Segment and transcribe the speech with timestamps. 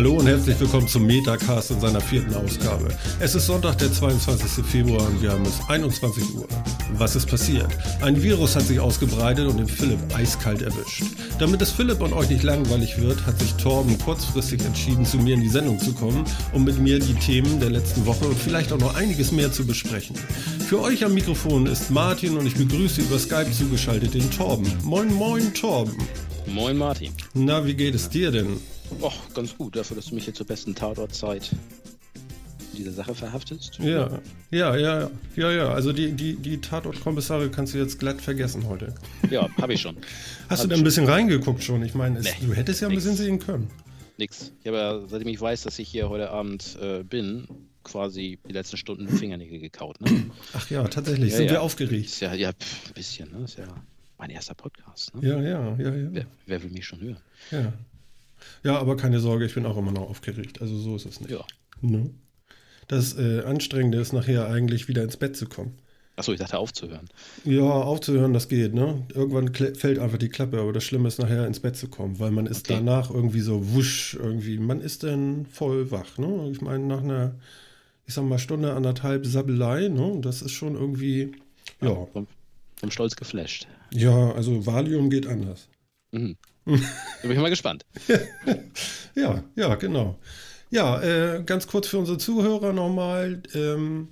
[0.00, 2.88] Hallo und herzlich willkommen zum Metacast in seiner vierten Ausgabe.
[3.18, 4.64] Es ist Sonntag, der 22.
[4.64, 6.48] Februar und wir haben es 21 Uhr.
[6.94, 7.68] Was ist passiert?
[8.00, 11.02] Ein Virus hat sich ausgebreitet und den Philipp eiskalt erwischt.
[11.38, 15.34] Damit es Philipp und euch nicht langweilig wird, hat sich Torben kurzfristig entschieden, zu mir
[15.34, 18.72] in die Sendung zu kommen, um mit mir die Themen der letzten Woche und vielleicht
[18.72, 20.16] auch noch einiges mehr zu besprechen.
[20.66, 24.66] Für euch am Mikrofon ist Martin und ich begrüße über Skype zugeschaltet den Torben.
[24.82, 25.92] Moin, moin, Torben.
[26.46, 27.12] Moin, Martin.
[27.34, 28.56] Na, wie geht es dir denn?
[29.00, 31.50] Och, ganz gut, dafür, dass du mich hier zur besten Tatortzeit
[32.72, 33.78] in dieser Sache verhaftest.
[33.78, 35.68] Ja, ja, ja, ja, ja.
[35.72, 38.94] Also die, die, die Tatortkommissare kannst du jetzt glatt vergessen heute.
[39.30, 39.96] Ja, habe ich schon.
[40.48, 41.82] Hast Hab du da ein bisschen reingeguckt schon?
[41.84, 43.04] Ich meine, es- Nee, du hättest ja ein nix.
[43.04, 43.70] bisschen sehen können.
[44.18, 44.52] Nix.
[44.60, 47.48] Ich habe ja, seitdem ich weiß, dass ich hier heute Abend äh, bin,
[47.84, 49.98] quasi die letzten Stunden Fingernägel gekaut.
[50.02, 50.30] Ne?
[50.52, 51.30] Ach ja, tatsächlich.
[51.30, 51.52] Ja, sind ja.
[51.52, 52.04] wir aufgeregt.
[52.06, 53.44] Ist ja, ja, pff, ein bisschen, ne?
[53.44, 53.64] Ist ja
[54.18, 55.26] mein erster Podcast, ne?
[55.26, 56.08] Ja, ja, ja, ja.
[56.12, 57.16] Wer, wer will mich schon hören?
[57.50, 57.72] Ja.
[58.62, 60.60] Ja, aber keine Sorge, ich bin auch immer noch aufgeregt.
[60.60, 61.30] Also so ist es nicht.
[61.30, 61.44] Ja.
[61.80, 62.10] Ne?
[62.88, 65.74] Das äh, Anstrengende ist nachher eigentlich wieder ins Bett zu kommen.
[66.16, 67.08] Achso, ich dachte aufzuhören.
[67.44, 69.06] Ja, aufzuhören, das geht, ne?
[69.14, 72.30] Irgendwann fällt einfach die Klappe, aber das Schlimme ist nachher ins Bett zu kommen, weil
[72.30, 72.74] man ist Okay.
[72.78, 76.50] danach irgendwie so wusch, irgendwie, man ist dann voll wach, ne?
[76.52, 77.36] Ich meine, nach einer,
[78.06, 80.18] ich sag mal, Stunde, anderthalb Sabbelei, ne?
[80.20, 81.32] Das ist schon irgendwie,
[81.80, 82.06] ja.
[82.12, 82.26] Vom,
[82.76, 83.66] vom Stolz geflasht.
[83.94, 85.68] Ja, also Valium geht anders.
[86.12, 86.36] Mhm.
[86.64, 86.72] Da
[87.22, 87.84] bin ich mal gespannt.
[89.16, 90.18] Ja, ja, genau.
[90.70, 93.42] Ja, äh, ganz kurz für unsere Zuhörer nochmal.
[93.54, 94.08] Ähm,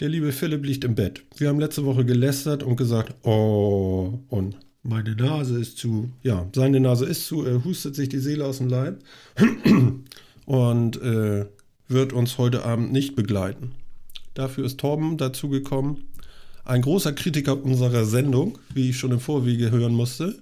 [0.00, 1.22] der liebe Philipp liegt im Bett.
[1.36, 6.10] Wir haben letzte Woche gelästert und gesagt, oh, und meine Nase ist zu.
[6.22, 7.44] Ja, seine Nase ist zu.
[7.44, 9.02] Er hustet sich die Seele aus dem Leib
[10.46, 11.46] und äh,
[11.88, 13.72] wird uns heute Abend nicht begleiten.
[14.34, 16.04] Dafür ist Torben dazugekommen.
[16.64, 20.40] Ein großer Kritiker unserer Sendung, wie ich schon im Vorwege hören musste.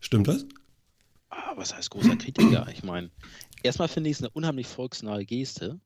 [0.00, 0.44] Stimmt das?
[1.30, 2.66] Ah, was heißt großer Kritiker?
[2.72, 3.10] Ich meine,
[3.62, 5.78] erstmal finde ich es eine unheimlich volksnahe Geste,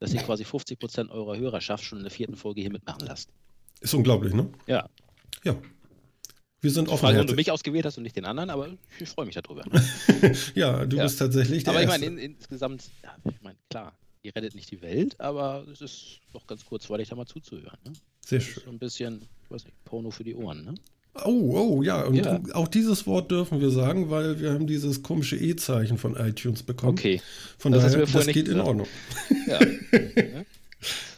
[0.00, 3.30] dass ihr quasi 50% eurer Hörerschaft schon in der vierten Folge hier mitmachen lasst.
[3.80, 4.50] Ist unglaublich, ne?
[4.66, 4.88] Ja,
[5.44, 5.56] Ja.
[6.60, 7.36] Wir sind ich frage, warum du offen.
[7.36, 8.68] mich ausgewählt hast und nicht den anderen, aber
[9.00, 9.64] ich freue mich darüber.
[10.54, 11.02] Ja, du Ja.
[11.02, 14.70] bist tatsächlich der aber ich meine, in, insgesamt, ja, ich meine, klar, ihr rettet nicht
[14.70, 17.78] die Welt, aber es ist doch ganz kurzweilig, da mal zuzuhören.
[17.84, 17.92] Ne?
[18.24, 18.62] Sehr Das ist schön.
[18.64, 20.74] so ein bisschen, ich weiß nicht, Porno für die Ohren, ne?
[21.24, 22.02] Oh, oh, ja.
[22.04, 22.40] Und Ja.
[22.54, 26.92] auch dieses Wort dürfen wir sagen, weil wir haben dieses komische E-Zeichen von iTunes bekommen.
[26.98, 27.20] Okay.
[27.58, 28.60] Von Das daher, das geht in.
[28.60, 28.86] Ordnung.
[29.46, 29.60] Ja.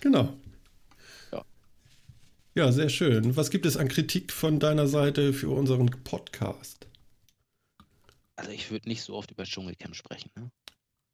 [0.01, 0.35] Genau.
[1.33, 1.45] Ja.
[2.55, 3.35] Ja, sehr schön.
[3.37, 6.87] Was gibt es an Kritik von deiner Seite für unseren Podcast?
[8.37, 10.51] Also ich würde nicht so oft über Dschungelcamp sprechen, ne?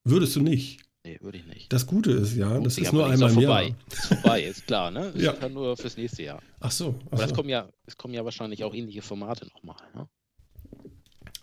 [0.03, 0.81] Würdest du nicht?
[1.05, 1.73] Nee, würde ich nicht.
[1.73, 3.63] Das Gute ist ja, das Ja, ist nur ist einmal im vorbei.
[3.69, 3.77] Jahr.
[3.91, 5.07] Ist vorbei, ist klar, ne?
[5.15, 5.35] Ist Ja.
[5.41, 6.43] ja nur fürs nächste Jahr.
[6.61, 6.95] Ach so.
[7.07, 7.37] Ach Aber das so.
[7.37, 9.77] kommen ja, es kommen ja wahrscheinlich auch ähnliche Formate nochmal.
[9.95, 10.09] Ne?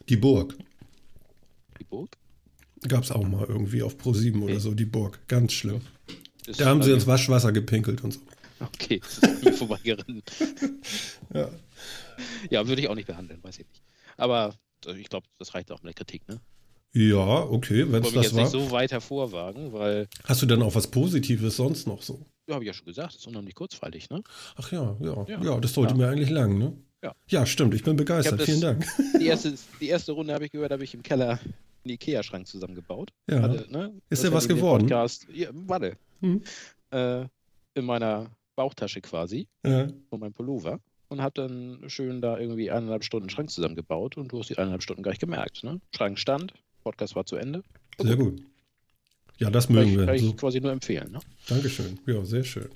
[0.10, 0.56] Die Burg.
[1.80, 2.16] Die Burg?
[2.88, 4.60] Gab es auch mal irgendwie auf Pro7 oder Okay.
[4.60, 5.20] so, die Burg.
[5.28, 5.82] Ganz schlimm.
[6.46, 8.20] Ist Da haben sie an ins Waschwasser gepinkelt und so.
[8.60, 10.22] Okay, das ist mir vorbeigeritten.
[11.34, 11.50] Ja.
[12.50, 13.82] Ja, würde ich auch nicht behandeln, weiß ich nicht.
[14.18, 16.40] Aber äh, ich glaube, das reicht auch mit der Kritik, ne?
[16.98, 18.44] Ja, okay, wenn Ich es wollte mich das jetzt war.
[18.44, 22.26] nicht so weit hervorwagen, weil, Hast du denn auch was Positives sonst noch so?
[22.48, 24.22] ja, habe ich ja schon gesagt, das ist unheimlich kurzweilig, ne?
[24.56, 25.60] Ach ja, ja, ja, Ja.
[25.60, 25.98] das sollte Ja.
[25.98, 26.74] mir eigentlich lang, ne?
[27.04, 27.14] Ja.
[27.28, 28.86] Ja, stimmt, ich bin begeistert, Ich vielen das- Dank.
[29.20, 31.40] Die erste, die erste Runde habe ich gehört, habe ich im Keller
[31.84, 33.12] einen Ikea-Schrank zusammengebaut.
[33.30, 33.42] Ja.
[33.44, 33.94] Hatte, ne?
[34.10, 34.84] Ist Das der was geworden?
[34.88, 35.98] Podcast, ja, warte.
[36.22, 36.42] Hm.
[36.92, 37.26] Äh,
[37.76, 39.48] in meiner Bauchtasche quasi.
[39.66, 39.88] Ja.
[40.10, 44.40] von meinem Pullover und habe dann schön da irgendwie eineinhalb Stunden Schrank zusammengebaut und du
[44.40, 45.64] hast die eineinhalb Stunden gar nicht gemerkt.
[45.64, 45.80] Ne?
[45.96, 46.54] Schrank stand,
[46.88, 47.64] Podcast war zu Ende.
[48.00, 48.42] Sehr gut.
[49.40, 50.06] Ja, das Kann mögen ich, wir.
[50.06, 51.12] kann ich So, quasi nur empfehlen.
[51.12, 51.20] Ne?
[51.50, 52.00] Dankeschön.
[52.06, 52.70] Ja, sehr schön.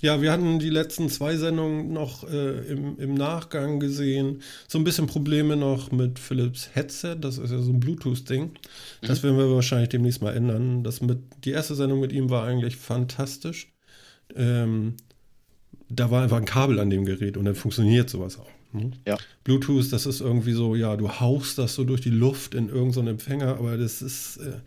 [0.00, 4.42] Ja, wir hatten die letzten zwei Sendungen noch äh, im, im Nachgang gesehen.
[4.68, 7.16] So ein bisschen Probleme noch mit Philips Headset.
[7.20, 8.52] Das ist ja so ein Bluetooth-Ding.
[9.02, 10.84] Das werden wir wahrscheinlich demnächst mal ändern.
[10.84, 13.72] Das mit, die erste Sendung mit ihm war eigentlich fantastisch.
[14.36, 14.94] Ähm,
[15.88, 18.50] da war einfach ein Kabel an dem Gerät und dann funktioniert sowas auch.
[18.74, 18.90] Ne?
[19.06, 19.16] Ja.
[19.44, 22.92] Bluetooth, das ist irgendwie so, ja, du hauchst das so durch die Luft in irgendeinen
[23.06, 24.60] so Empfänger, aber das ist, äh,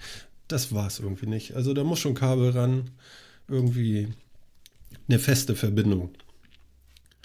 [0.48, 1.56] das war es irgendwie nicht.
[1.56, 2.90] Also da muss schon Kabel ran,
[3.48, 4.08] irgendwie
[5.08, 6.10] eine feste Verbindung.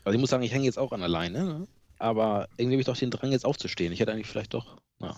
[0.05, 1.69] Also ich muss sagen, ich hänge jetzt auch an alleine, ne?
[1.99, 3.93] aber irgendwie habe ich doch den Drang jetzt aufzustehen.
[3.93, 5.17] Ich hätte eigentlich vielleicht doch, na,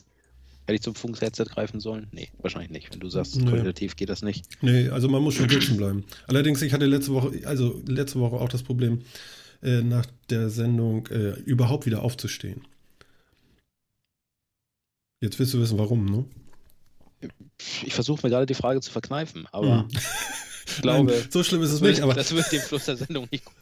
[0.67, 2.09] hätte ich zum Funks-Headset greifen sollen?
[2.13, 2.93] Nee, wahrscheinlich nicht.
[2.93, 3.49] Wenn du sagst, Nee.
[3.49, 4.47] qualitativ geht das nicht.
[4.63, 6.05] Nee, also man muss schon sitzen bleiben.
[6.27, 9.01] Allerdings, ich hatte letzte Woche, also letzte Woche auch das Problem,
[9.65, 12.63] äh, nach der Sendung äh, überhaupt wieder aufzustehen.
[15.21, 16.25] Jetzt willst du wissen, warum, ne?
[17.85, 19.89] Ich versuche mir gerade die Frage zu verkneifen, aber Hm.
[20.67, 23.27] ich glaube, Nein, so schlimm ist es nicht, aber das wird dem Fluss der Sendung
[23.31, 23.55] nicht gut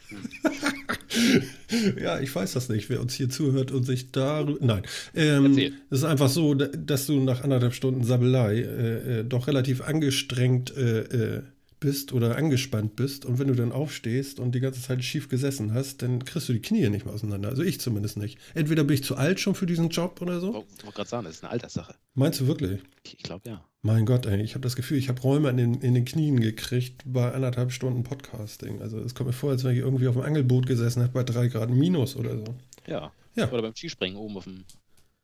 [2.01, 4.45] ja, ich weiß das nicht, wer uns hier zuhört und sich da.
[4.59, 4.83] Nein.
[5.15, 5.57] Ähm,
[5.89, 9.81] es ist einfach so, da- dass du nach anderthalb Stunden Sabbelei äh, äh, doch relativ
[9.81, 11.43] angestrengt äh, äh,
[11.83, 13.25] bist oder angespannt bist.
[13.25, 16.53] Und wenn du dann aufstehst und die ganze Zeit schief gesessen hast, dann kriegst du
[16.53, 17.49] die Knie nicht mehr auseinander.
[17.49, 18.39] Also ich zumindest nicht.
[18.53, 20.65] Entweder bin ich zu alt schon für diesen Job oder so.
[20.77, 21.95] Ich wollte gerade sagen, das ist eine Alterssache.
[22.13, 22.81] Meinst du wirklich?
[23.03, 23.65] Ich, ich glaube ja.
[23.81, 26.39] Mein Gott, ey, ich habe das Gefühl, ich habe Räume in den, in den Knien
[26.39, 28.81] gekriegt bei anderthalb Stunden Podcasting.
[28.81, 31.23] Also es kommt mir vor, als wenn ich irgendwie auf dem Angelboot gesessen hätte bei
[31.23, 32.55] drei Grad Minus oder so.
[32.87, 33.11] Ja.
[33.35, 33.51] Ja.
[33.51, 34.63] Oder beim Skispringen oben auf dem.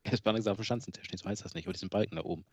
[0.06, 1.08] Jetzt war gesagt, auf dem Schanzentisch.
[1.10, 1.68] Nee, so heißt das nicht.
[1.68, 2.44] Oder diesen Balken da oben.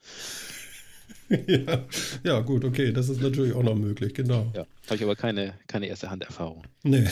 [1.46, 1.86] ja.
[2.24, 4.52] ja, gut, okay, das ist natürlich auch noch möglich, genau.
[4.54, 4.66] Ja.
[4.86, 6.64] Habe ich aber keine, keine erste Handerfahrung.
[6.82, 7.06] Nee.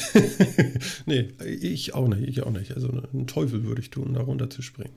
[1.07, 2.73] nee, ich auch nicht, ich auch nicht.
[2.75, 4.95] Also einen Teufel würde ich tun, da runter zu springen.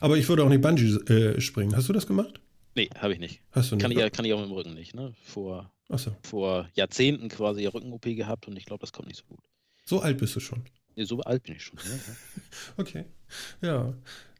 [0.00, 1.76] Aber ich würde auch nicht Bungee äh, springen.
[1.76, 2.40] Hast du das gemacht?
[2.74, 3.40] Nee, habe ich nicht.
[3.50, 3.82] Hast du nicht?
[3.82, 4.94] Kann ich, kann ich auch mit dem Rücken nicht.
[4.94, 5.12] Ne?
[5.22, 9.40] Vor, Achso, vor Jahrzehnten quasi Rücken-OP gehabt und ich glaube, das kommt nicht so gut.
[9.84, 10.64] so alt bist du schon.
[10.94, 11.78] Nee, so alt bin ich schon.
[11.78, 12.00] Ne?
[12.76, 13.04] Okay.
[13.60, 13.94] Ja.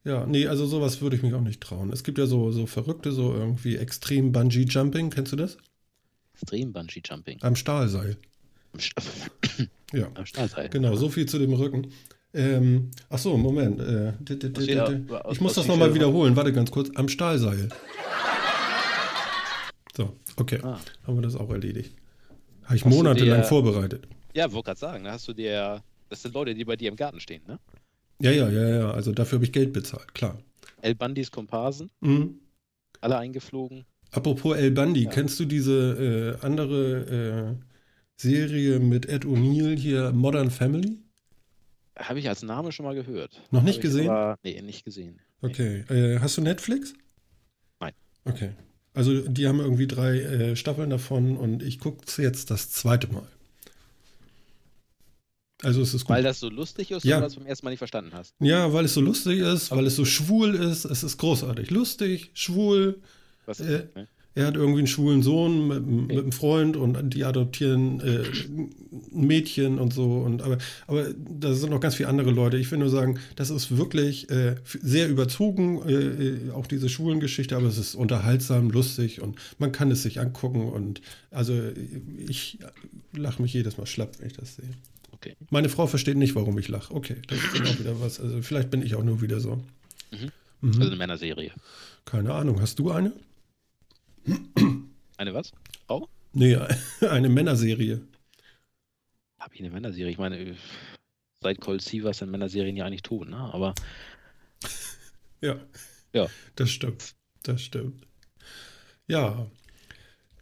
[0.08, 1.92] Ja, nee, also sowas würde ich mich auch nicht trauen.
[1.92, 5.58] Es gibt ja so, so Verrückte, so irgendwie extrem Bungee Jumping, kennst du das?
[6.32, 7.42] Extrem Bungee-Jumping.
[7.42, 8.16] Am Stahlseil.
[8.72, 8.94] Am, St
[9.92, 10.70] Ja, am Stahlseil.
[10.70, 11.88] genau, so viel zu dem Rücken.
[12.32, 13.80] Ähm, ach so, Moment.
[13.80, 14.12] Äh,
[15.30, 16.36] ich muss das nochmal wiederholen.
[16.36, 16.90] Warte ganz kurz.
[16.94, 17.68] Am Stahlseil.
[19.94, 20.60] So, okay.
[20.62, 20.78] Ah.
[21.06, 21.94] Haben wir das auch erledigt.
[22.64, 24.08] Habe ich monatelang vorbereitet.
[24.32, 25.82] Ja, wollte gerade sagen, da hast du dir.
[26.08, 27.58] Das sind Leute, die bei dir im Garten stehen, ne?
[28.20, 28.90] Ja, ja, ja, ja.
[28.90, 30.38] Also dafür habe ich Geld bezahlt, klar.
[30.82, 32.38] El Bandis Komparsen, Mhm.
[33.00, 33.84] alle eingeflogen.
[34.10, 35.10] Apropos El Bundy, Ja.
[35.10, 37.64] kennst du diese äh, andere äh,
[38.16, 40.98] Serie mit Ed O'Neill hier, Modern Family?
[41.96, 43.42] Habe ich als Name schon mal gehört.
[43.50, 44.08] Noch nicht Hab gesehen?
[44.10, 45.20] Aber, nee, nicht gesehen.
[45.42, 45.48] Nee.
[45.50, 45.84] Okay.
[45.88, 46.94] Äh, hast du Netflix?
[47.80, 47.92] Nein.
[48.24, 48.50] Okay.
[48.94, 53.28] Also die haben irgendwie drei äh, Staffeln davon und ich gucke jetzt das zweite Mal.
[55.62, 56.10] Also es ist gut.
[56.16, 57.16] Weil das so lustig ist Ja.
[57.18, 58.34] oder das beim ersten Mal nicht verstanden hast.
[58.40, 60.84] ja, weil es so lustig ist, weil es so schwul ist.
[60.84, 61.70] Es ist großartig.
[61.70, 62.98] Lustig, schwul.
[63.46, 64.08] Was Äh, ne?
[64.34, 68.22] Er hat irgendwie einen schwulen Sohn mit, mit einem Freund und die adoptieren äh,
[69.12, 70.18] ein Mädchen und so.
[70.18, 72.56] Und, aber, aber da sind noch ganz viele andere Leute.
[72.56, 77.18] Ich will nur sagen, das ist wirklich äh, sehr überzogen, äh, äh, auch diese schwulen
[77.18, 80.68] Geschichte, aber es ist unterhaltsam, lustig und man kann es sich angucken.
[80.68, 81.00] Und
[81.32, 81.60] also
[82.28, 82.58] ich
[83.12, 84.70] lache mich jedes Mal schlapp, wenn ich das sehe.
[85.20, 85.36] Okay.
[85.50, 86.94] Meine Frau versteht nicht, warum ich lache.
[86.94, 88.20] Okay, das ist auch wieder was.
[88.20, 89.56] Also vielleicht bin ich auch nur wieder so.
[90.10, 90.30] Mhm.
[90.60, 90.72] Mhm.
[90.74, 91.52] Also eine Männerserie.
[92.04, 92.60] Keine Ahnung.
[92.60, 93.12] Hast du eine?
[95.16, 95.52] Eine was?
[95.86, 96.08] Frau?
[96.32, 96.56] Nee,
[97.00, 98.00] eine Männerserie.
[99.40, 100.10] Habe ich eine Männerserie?
[100.10, 100.56] Ich meine,
[101.40, 103.36] seit Cold Sievers sind Männerserien ja eigentlich tot, ne?
[103.36, 103.74] Aber
[105.40, 105.56] Ja.
[106.12, 106.26] Ja.
[106.56, 107.14] Das stimmt.
[107.42, 108.06] Das stimmt.
[109.06, 109.46] Ja.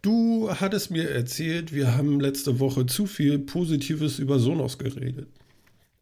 [0.06, 5.26] Du hattest mir erzählt, wir haben letzte Woche zu viel Positives über Sonos geredet.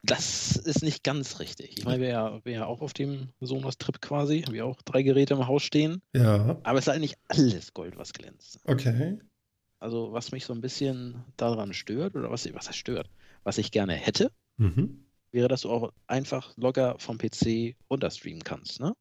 [0.02, 1.78] das ist nicht ganz richtig.
[1.78, 4.42] Ich meine, wir ja, wir ja auch auf dem Sonos-Trip quasi.
[4.42, 6.02] Haben wir auch drei Geräte im Haus stehen.
[6.14, 6.58] Ja.
[6.64, 8.60] Aber es ist eigentlich alles Gold, was glänzt.
[8.64, 9.20] Okay.
[9.80, 13.08] Also, was mich so ein bisschen daran stört, oder was, was stört,
[13.42, 15.06] was ich gerne hätte, Mhm.
[15.32, 18.92] wäre, dass du auch einfach locker vom PC runterstreamen kannst, ne?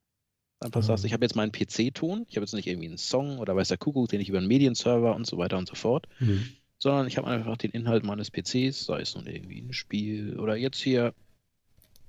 [0.64, 0.84] Einfach Ah.
[0.84, 3.68] sagst, ich habe jetzt meinen PC-Ton, ich habe jetzt nicht irgendwie einen Song oder weiß
[3.70, 6.48] der Kuckuck, den ich über einen Medienserver und so weiter und so fort, Mhm.
[6.80, 10.56] sondern ich habe einfach den Inhalt meines PCs, sei es nun irgendwie ein Spiel oder
[10.56, 11.14] jetzt hier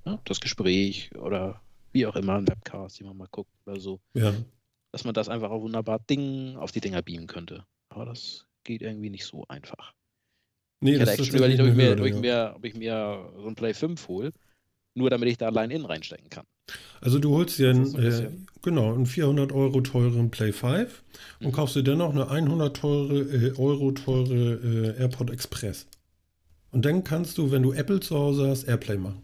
[0.04, 1.60] ne, das Gespräch oder
[1.92, 4.34] wie auch immer, ein Webcast, den man mal guckt oder so, Ja.
[4.92, 7.64] dass man das einfach auch wunderbar Ding auf die Dinger beamen könnte.
[7.88, 9.92] Aber das geht irgendwie nicht so einfach.
[10.80, 12.20] Nee, ich hätte echt schon überlegt, ob ich, mir, ob, ich ja.
[12.20, 14.32] mir, ob ich mir so ein Play 5 hole,
[14.94, 16.44] nur damit ich da allein in reinstecken kann.
[17.00, 18.30] Also du holst dir einen, äh,
[18.62, 21.02] genau, einen 400 Euro teuren Play 5
[21.40, 21.52] und Mhm.
[21.52, 25.86] kaufst dir dennoch eine 100 teure, äh, Euro teure äh, AirPod Express.
[26.70, 29.22] Und dann kannst du, wenn du Apple zu Hause hast, Airplay machen.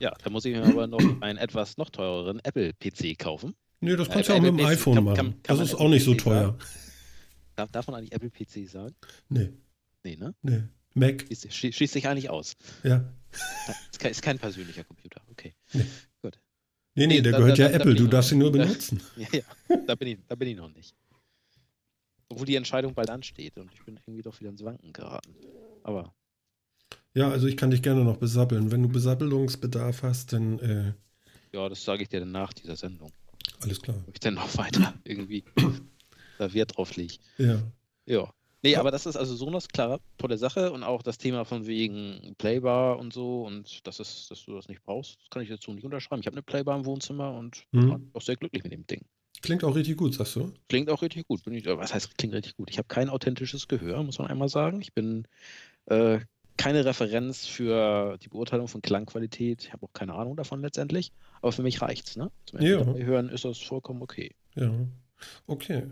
[0.00, 3.54] Ja, da muss ich mir aber noch einen etwas noch teureren Apple-PC kaufen.
[3.80, 5.16] Nee, das Äh, kannst du auch mit dem iPhone kann- machen.
[5.16, 6.58] kann- kann das ist auch nicht so teuer.
[7.56, 8.94] Darf, darf man eigentlich Apple-PC sagen?
[9.28, 9.50] Nee,
[10.02, 10.34] Nee, ne?
[10.42, 10.62] nee.
[10.94, 12.54] Mac, Schließt, schlie- schließt sich eigentlich aus.
[12.82, 13.04] ja.
[13.90, 15.20] Ist kein, ist kein persönlicher Computer.
[15.30, 15.54] Okay.
[15.72, 15.86] Nee,
[16.94, 19.00] nee, Nee, der da- gehört da- ja da Apple, du darfst ihn nur benutzen.
[19.16, 19.76] Ja, ja.
[19.86, 20.94] Da bin ich, da bin ich noch nicht.
[22.28, 25.34] Obwohl die Entscheidung bald ansteht und ich bin irgendwie doch wieder ins Wanken geraten.
[25.82, 26.14] Aber
[27.14, 28.70] Ja, also ich kann dich gerne noch besappeln.
[28.72, 30.92] Wenn du Besappelungsbedarf hast, dann äh,
[31.52, 33.12] ja, das sage ich dir dann nach dieser Sendung.
[33.60, 33.96] alles klar.
[34.08, 35.44] Ob ich dann noch weiter irgendwie
[36.38, 37.14] da Wert drauf lege.
[37.38, 37.60] Ja.
[38.06, 38.32] Ja.
[38.64, 42.34] Nee, aber das ist also Sonos, klar, tolle Sache und auch das Thema von wegen
[42.38, 45.70] Playbar und so und das ist, dass du das nicht brauchst, das kann ich dazu
[45.74, 46.20] nicht unterschreiben.
[46.20, 47.90] Ich habe eine Playbar im Wohnzimmer und Mhm.
[47.90, 49.02] war auch sehr glücklich mit dem Ding.
[49.42, 50.50] Klingt auch richtig gut, sagst du?
[50.70, 51.44] Klingt auch richtig gut.
[51.44, 52.70] Bin ich, was heißt klingt richtig gut?
[52.70, 54.80] Ich habe kein authentisches Gehör, muss man einmal sagen.
[54.80, 55.28] Ich bin
[55.84, 56.20] äh,
[56.56, 59.64] keine Referenz für die Beurteilung von Klangqualität.
[59.64, 61.12] Ich habe auch keine Ahnung davon letztendlich.
[61.42, 62.16] Aber für mich reicht's.
[62.16, 62.30] Ne?
[62.46, 62.82] Zum Ja.
[62.86, 64.34] Hören ist das vollkommen okay.
[64.54, 64.72] Ja.
[65.46, 65.84] Okay.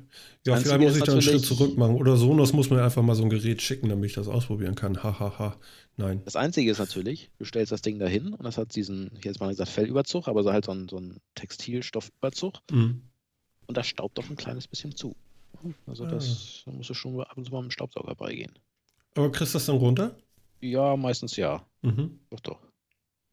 [0.46, 1.96] Ja, Einzige vielleicht muss ich da einen Schritt zurück machen.
[1.96, 5.02] Oder Sonos muss mir einfach mal so ein Gerät schicken, damit ich das ausprobieren kann.
[5.02, 5.20] Hahaha.
[5.20, 5.56] Ha, ha.
[5.96, 6.22] Nein.
[6.24, 9.40] Das Einzige ist natürlich, du stellst das Ding dahin und das hat diesen, hier jetzt
[9.40, 13.02] mal gesagt, Fellüberzug, aber so halt so ein, so ein Textilstoffüberzug Mhm.
[13.66, 15.14] und das staubt doch ein kleines bisschen zu.
[15.86, 16.08] Also Ah.
[16.08, 18.52] das, da musst du schon ab und zu mal mit dem Staubsauger beigehen.
[19.14, 20.16] Aber kriegst du das dann runter?
[20.60, 21.64] Ja, meistens ja.
[21.82, 22.18] Mhm.
[22.30, 22.58] Doch, doch.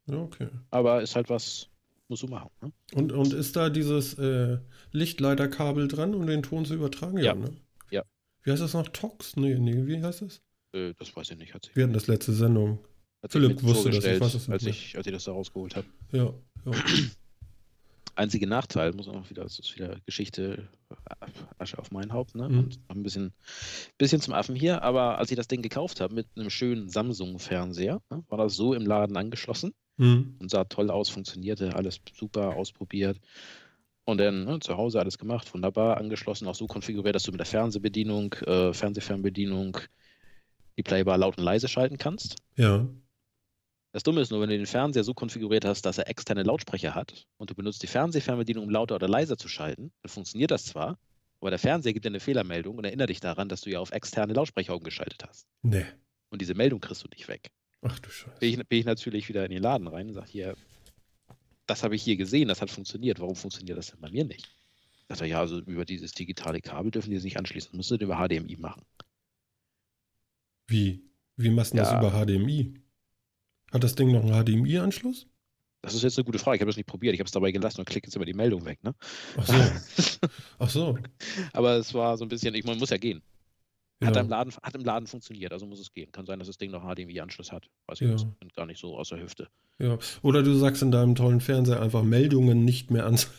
[0.07, 0.49] Ja, okay.
[0.71, 1.69] Aber ist halt was,
[2.09, 2.49] musst du machen.
[2.61, 2.71] Ne?
[2.93, 4.57] Und, und ist da dieses äh,
[4.91, 7.17] Lichtleiterkabel dran, um den Ton zu übertragen?
[7.17, 7.35] Ja.
[7.35, 7.51] ne?
[7.91, 8.03] Ja.
[8.43, 8.87] Wie heißt das noch?
[8.89, 9.35] Tox?
[9.35, 10.41] Nee, nee, wie heißt das?
[10.73, 11.53] Äh, das weiß ich nicht.
[11.53, 12.79] Hat sich, Wir hatten das letzte Sendung.
[13.23, 15.75] hat Philipp wusste das, ich weiß es nicht als, ich, als ich das da rausgeholt
[15.75, 15.87] habe.
[16.11, 16.33] Ja.
[16.65, 16.71] ja.
[18.15, 21.25] Einzige Nachteil, muss auch wieder, das ist wieder Geschichte äh,
[21.57, 22.49] Asche auf mein Haupt, ne?
[22.49, 22.59] Mhm.
[22.59, 23.31] Und noch ein bisschen,
[23.97, 28.01] bisschen zum Affen hier, aber als ich das Ding gekauft habe mit einem schönen Samsung-Fernseher,
[28.09, 30.35] ne, war das so im Laden angeschlossen Mhm.
[30.39, 33.19] und sah toll aus, funktionierte, alles super ausprobiert.
[34.05, 37.39] Und dann ne, zu Hause alles gemacht, wunderbar angeschlossen, auch so konfiguriert, dass du mit
[37.39, 39.77] der Fernsehbedienung, äh, Fernsehfernbedienung
[40.77, 42.37] die Playbar laut und leise schalten kannst.
[42.55, 42.87] Ja.
[43.91, 46.95] Das Dumme ist nur, wenn du den Fernseher so konfiguriert hast, dass er externe Lautsprecher
[46.95, 50.63] hat und du benutzt die Fernsehfernbedienung, um lauter oder leiser zu schalten, dann funktioniert das
[50.63, 50.97] zwar,
[51.41, 53.91] aber der Fernseher gibt dir eine Fehlermeldung und erinnert dich daran, dass du ja auf
[53.91, 55.45] externe Lautsprecher umgeschaltet hast.
[55.61, 55.85] Nee.
[56.29, 57.51] Und diese Meldung kriegst du nicht weg.
[57.81, 58.39] Ach du Scheiße.
[58.39, 60.55] Bin ich, bin ich natürlich wieder in den Laden rein und sage, hier,
[61.65, 63.19] das habe ich hier gesehen, das hat funktioniert.
[63.19, 64.49] Warum funktioniert das denn bei mir nicht?
[65.07, 67.69] Sagt er, ja, also über dieses digitale Kabel dürfen die es nicht anschließen.
[67.71, 68.83] Das musst du über HDMI machen.
[70.67, 71.03] Wie?
[71.35, 71.99] Wie machst du das Ja.
[71.99, 72.73] über HDMI?
[73.71, 75.27] Hat das Ding noch einen HDMI-Anschluss?
[75.81, 76.57] Das ist jetzt eine gute Frage.
[76.57, 77.13] Ich habe das nicht probiert.
[77.13, 78.83] Ich habe es dabei gelassen und klicke jetzt immer die Meldung weg.
[78.83, 78.93] Ne?
[79.37, 80.27] Ach so.
[80.59, 80.97] Ach so.
[81.53, 83.21] Aber es war so ein bisschen, ich meine, muss ja gehen.
[84.01, 84.21] Hat, Ja.
[84.21, 86.09] im Laden, hat im Laden funktioniert, also muss es gehen.
[86.13, 87.67] Kann sein, dass das Ding noch HDMI-Anschluss hat.
[87.87, 88.13] Weiß ich Ja.
[88.15, 89.47] nicht, gar nicht so aus der Hüfte.
[89.77, 89.97] ja.
[90.21, 93.19] Oder du sagst in deinem tollen Fernseher einfach Meldungen nicht mehr an.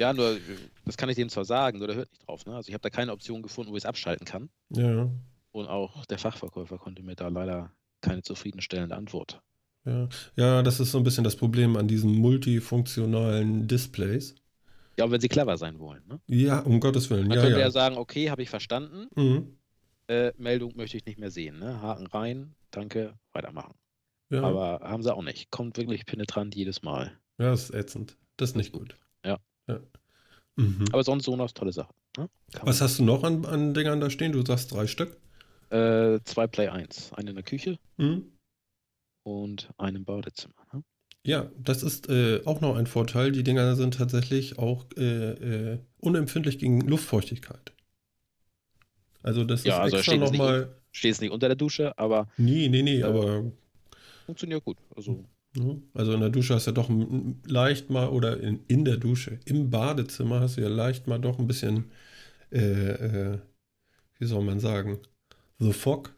[0.00, 0.36] Ja, nur,
[0.84, 2.44] das kann ich dem zwar sagen, nur der hört nicht drauf.
[2.44, 2.56] Ne?
[2.56, 4.48] Also ich habe da keine Option gefunden, wo ich es abschalten kann.
[4.70, 5.08] Ja.
[5.52, 7.70] Und auch der Fachverkäufer konnte mir da leider
[8.00, 9.40] keine zufriedenstellende Antwort.
[9.84, 10.08] Ja.
[10.34, 14.34] ja, das ist so ein bisschen das Problem an diesen multifunktionalen Displays.
[14.98, 16.02] Ja, wenn sie clever sein wollen.
[16.08, 16.20] Ne?
[16.26, 17.28] Ja, um Gottes Willen.
[17.28, 17.66] Man Ja, könnte ja.
[17.66, 17.70] ja.
[17.70, 19.56] sagen, okay, habe ich verstanden, Mhm.
[20.08, 21.58] äh, Meldung möchte ich nicht mehr sehen.
[21.60, 21.80] Ne?
[21.80, 23.74] Haken rein, danke, weitermachen.
[24.30, 24.42] ja.
[24.42, 25.50] Aber haben sie auch nicht.
[25.50, 27.12] Kommt wirklich penetrant jedes Mal.
[27.38, 28.16] ja, das ist ätzend.
[28.36, 28.96] Das ist nicht gut.
[29.24, 29.38] Ja.
[29.68, 29.80] ja.
[30.56, 30.84] Mhm.
[30.92, 31.92] Aber sonst Sonos, tolle Sache.
[32.16, 32.28] Ne?
[32.62, 34.32] Was hast du noch an, an Dingern da stehen?
[34.32, 35.16] Du sagst drei Stück.
[35.70, 37.12] Äh, zwei Play 1.
[37.12, 38.32] Eine in der Küche Mhm.
[39.24, 40.54] und eine im Badezimmer.
[40.72, 40.82] Ne?
[41.28, 43.32] Ja, das ist äh, auch noch ein Vorteil.
[43.32, 47.72] Die Dinger sind tatsächlich auch äh, äh, unempfindlich gegen Luftfeuchtigkeit.
[49.22, 50.74] Also das Ja, ist also extra nochmal.
[50.90, 53.08] Steht es nicht unter der Dusche, aber Nee, nee, nee, Ja.
[53.08, 53.44] aber
[54.24, 54.78] funktioniert gut.
[54.96, 55.22] Also,
[55.92, 56.88] also in der Dusche hast du ja doch
[57.46, 61.38] leicht mal, oder in, in der Dusche, im Badezimmer hast du ja leicht mal doch
[61.38, 61.90] ein bisschen,
[62.52, 63.38] äh, äh,
[64.18, 64.98] wie soll man sagen,
[65.58, 66.14] The Fog.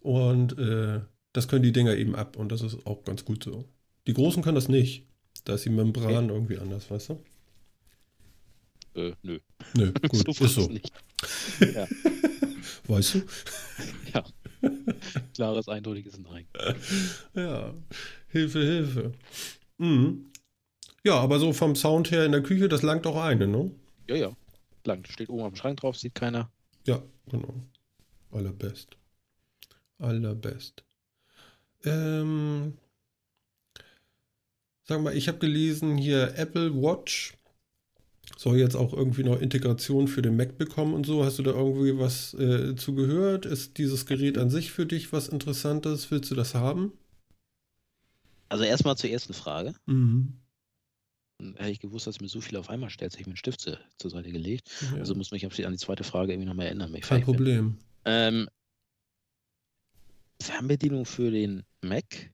[0.00, 1.00] Und äh,
[1.32, 3.64] das können die Dinger eben ab und das ist auch ganz gut so.
[4.06, 5.06] Die Großen können das nicht.
[5.44, 7.24] Da ist die Membran irgendwie anders, weißt du?
[8.94, 9.38] äh, nö.
[9.74, 10.66] Nö, gut, so ist so.
[10.68, 10.92] nicht.
[12.86, 13.22] Weißt du?
[14.12, 14.24] Ja.
[15.34, 16.46] Klares, eindeutiges Nein.
[17.34, 17.74] Ja,
[18.28, 19.12] Hilfe, Hilfe.
[19.78, 20.26] Mhm.
[21.02, 23.70] Ja, aber so vom Sound her in der Küche, das langt auch eine, ne?
[24.08, 24.36] Ja, ja.
[24.84, 25.04] Lang.
[25.06, 26.50] Steht oben am Schrank drauf, sieht keiner.
[26.86, 27.54] Ja, genau.
[28.30, 28.96] Allerbest.
[29.98, 30.84] Allerbest.
[31.84, 32.74] Ähm,
[34.84, 37.34] sag mal, ich habe gelesen hier Apple Watch
[38.36, 41.24] soll jetzt auch irgendwie noch Integration für den Mac bekommen und so.
[41.24, 43.46] Hast du da irgendwie was äh, zugehört?
[43.46, 46.10] Ist dieses Gerät an sich für dich was Interessantes?
[46.10, 46.92] Willst du das haben?
[48.48, 49.74] Also erstmal zur ersten Frage.
[49.86, 50.34] Mhm.
[51.40, 53.36] Und hätte ich gewusst, dass mir so viel auf einmal stellt, hätte ich mir einen
[53.36, 54.70] Stift zu, zur Seite gelegt.
[54.92, 56.94] Ja, Also muss mich an die zweite Frage irgendwie nochmal erinnern.
[56.94, 57.22] ich kein.
[57.22, 57.78] Problem.
[58.04, 58.48] Ähm,
[60.40, 62.32] Fernbedienung für den Mac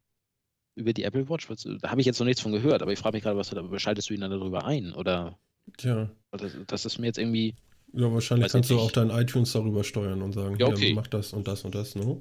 [0.81, 1.49] über die Apple Watch?
[1.51, 3.83] Was- Da habe ich jetzt noch nichts von gehört, aber ich frage mich gerade, was
[3.83, 4.93] schaltest du ihn dann darüber ein?
[4.93, 5.39] Oder
[5.77, 7.55] Tja, das, das ist mir jetzt irgendwie.
[7.93, 10.95] ja, wahrscheinlich kannst du auch dein iTunes darüber steuern und sagen, Ja, hier, okay.
[10.95, 12.21] mach das und das und das, ne?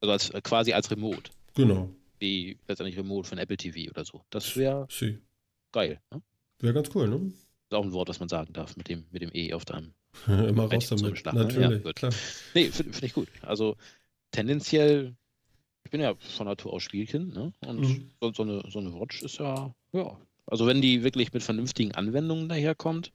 [0.00, 1.88] Also als, äh, quasi als Remote, Genau.
[2.18, 4.22] wie letztendlich Remote von Apple TV oder so.
[4.30, 5.18] Das wäre Sie.
[5.72, 6.00] geil.
[6.12, 6.20] Ne?
[6.60, 7.16] Wäre ganz cool, ne?
[7.70, 9.92] Ist auch ein Wort, was man sagen darf mit dem, mit dem E auf deinem.
[10.26, 11.24] Immer raus damit.
[11.24, 11.32] Ne?
[11.32, 12.08] Natürlich, Ja.
[12.54, 13.28] Nee, finde find ich gut.
[13.42, 13.76] Also
[14.32, 15.14] tendenziell,
[15.84, 17.52] ich bin ja von Natur aus Spielkind, ne?
[17.66, 18.10] Und Mhm.
[18.20, 20.20] so, so, eine, so eine Watch ist ja, ja.
[20.46, 23.12] Also wenn die wirklich mit vernünftigen Anwendungen daherkommt,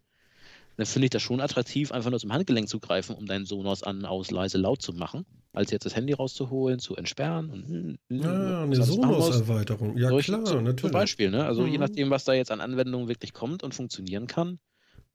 [0.77, 3.83] dann finde ich das schon attraktiv, einfach nur zum Handgelenk zu greifen, um deinen Sonos
[3.83, 7.49] an, aus, leise, laut zu machen, als jetzt das Handy rauszuholen, zu entsperren.
[7.49, 9.43] Und, hm, hm, Ja, eine sonst machen wir's.
[9.43, 9.97] Sonos-Erweiterung.
[9.97, 10.91] Ja, klar, zum, Zum natürlich.
[10.91, 11.45] Beispiel, ne?
[11.45, 11.79] Also je Mhm.
[11.79, 14.59] nachdem, was da jetzt an Anwendungen wirklich kommt und funktionieren kann,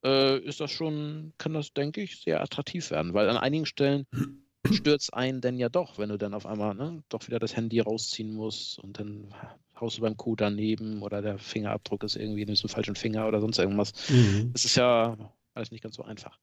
[0.05, 3.15] äh, ist das schon, kann das, denke ich, sehr attraktiv werden.
[3.15, 4.07] Weil an einigen Stellen
[4.63, 7.81] es einen denn ja doch, wenn du dann auf einmal ne, doch wieder das Handy
[7.81, 9.35] rausziehen musst und dann
[9.81, 13.27] haust du beim Code daneben oder der Fingerabdruck ist irgendwie, nimmst du einen falschen Finger
[13.27, 13.93] oder sonst irgendwas.
[14.09, 14.53] Mhm.
[14.55, 15.17] Es ist ja
[15.55, 16.39] alles nicht ganz so einfach.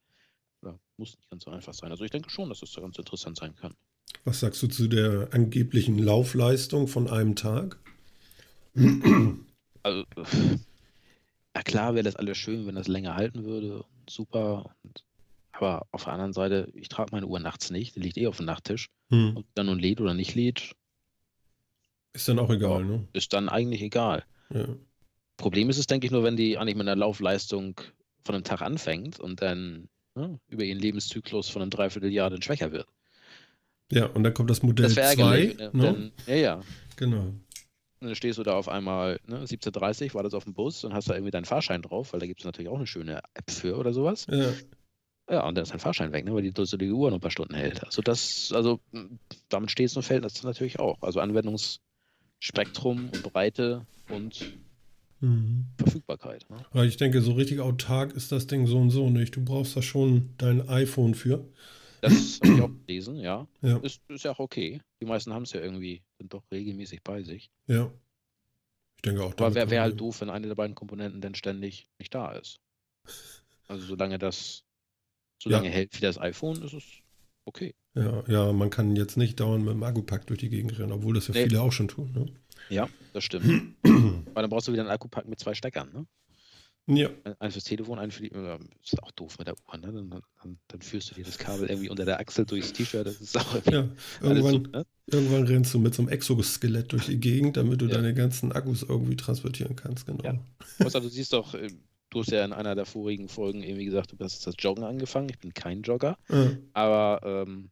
[0.62, 1.92] Oder muss nicht ganz so einfach sein.
[1.92, 3.76] Also ich denke schon, dass das da ganz interessant sein kann.
[4.24, 7.78] Was sagst du zu der angeblichen Laufleistung von einem Tag?
[9.84, 10.06] Also,
[11.54, 13.86] na klar wäre das alles schön, wenn das länger halten würde.
[14.10, 14.76] Super.
[14.84, 15.04] Und,
[15.58, 18.38] aber auf der anderen Seite, ich trage meine Uhr nachts nicht, die liegt eh auf
[18.38, 18.90] dem Nachttisch.
[19.10, 19.38] Hm.
[19.38, 20.74] Ob dann nun lädt oder nicht lädt,
[22.14, 23.08] Ist dann auch egal, ne?
[23.14, 24.24] ist dann eigentlich egal.
[24.54, 24.66] Ja.
[25.38, 27.80] Problem ist es, denke ich, nur, wenn die eigentlich mit einer Laufleistung
[28.26, 32.72] von einem Tag anfängt und dann ne, über ihren Lebenszyklus von einem Dreivierteljahr dann schwächer
[32.72, 32.88] wird.
[33.92, 35.22] ja, und dann kommt das Modell Das wäre 2.
[35.22, 35.58] ärgerlich.
[35.58, 35.70] Ne?
[35.74, 35.84] Ne?
[35.84, 36.62] Dann, ja, ja.
[36.96, 37.22] Genau.
[38.00, 41.10] Und dann stehst du da auf einmal, ne, 17.30 wartest auf den Bus und hast
[41.10, 43.78] da irgendwie deinen Fahrschein drauf, weil da gibt es natürlich auch eine schöne App für
[43.78, 44.28] oder sowas.
[44.30, 44.52] Ja.
[45.30, 47.32] Ja, und dann ist dein Fahrschein weg, ne, weil die dusselige Uhr noch ein paar
[47.32, 47.84] Stunden hält.
[47.84, 49.20] Also das, also m,
[49.50, 51.02] damit steht und fällt das natürlich auch.
[51.02, 54.58] Also Anwendungsspektrum und Breite und
[55.20, 55.66] Mhm.
[55.80, 56.48] Verfügbarkeit.
[56.50, 56.64] Ne?
[56.70, 59.36] Aber ich denke, so richtig autark ist das Ding so und so nicht.
[59.36, 61.44] Du brauchst da schon dein iPhone für.
[62.02, 63.48] Das habe ich auch gelesen, ja.
[63.62, 63.78] Ja.
[63.78, 64.80] Ist, ist ja auch okay.
[65.02, 67.50] Die meisten haben es ja irgendwie, sind doch regelmäßig bei sich.
[67.66, 67.92] Ja.
[68.98, 69.32] Ich denke auch.
[69.32, 72.60] Aber wäre wär halt doof, wenn eine der beiden Komponenten dann ständig nicht da ist.
[73.68, 74.64] Also solange das
[75.40, 75.62] so Ja.
[75.62, 76.84] hält wie das iPhone, ist es
[77.46, 77.74] okay.
[77.96, 81.16] Ja, ja, man kann jetzt nicht dauernd mit dem Akkupack durch die Gegend rennen, obwohl
[81.16, 81.44] das ja Nee.
[81.44, 82.12] viele auch schon tun.
[82.14, 82.26] Ne?
[82.70, 83.76] Ja, das stimmt.
[83.84, 86.06] Weil dann brauchst du wieder einen Akkupack mit zwei Steckern, ne?
[86.90, 88.30] Ja, Einen fürs Telefon, einen für die.
[88.82, 89.92] Ist auch doof mit der Uhr, ne?
[89.92, 93.06] Dann, dann, dann führst du dir das Kabel irgendwie unter der Achsel durchs T-Shirt.
[93.06, 93.90] Das ist auch ja.
[94.22, 94.86] alles so, Irgendwann, ne?
[95.08, 97.96] irgendwann rennst du mit so einem Exoskelett durch die Gegend, damit du Ja.
[97.96, 100.06] deine ganzen Akkus irgendwie transportieren kannst.
[100.06, 100.24] Genau.
[100.24, 100.40] Ja.
[100.80, 101.70] Also, du siehst doch, äh,
[102.18, 105.30] du hast ja in einer der vorigen Folgen irgendwie gesagt, du hast das Joggen angefangen.
[105.30, 107.70] Ich bin kein Jogger, Ah, aber ähm,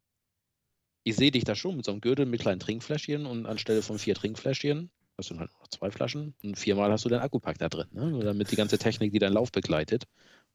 [1.03, 3.99] ich sehe dich da schon mit so einem Gürtel mit kleinen Trinkfläschchen und anstelle von
[3.99, 7.57] vier Trinkfläschchen hast du dann halt noch zwei Flaschen und viermal hast du deinen Akkupack
[7.57, 8.19] da drin, ne?
[8.23, 10.05] Damit die ganze Technik, die deinen Lauf begleitet,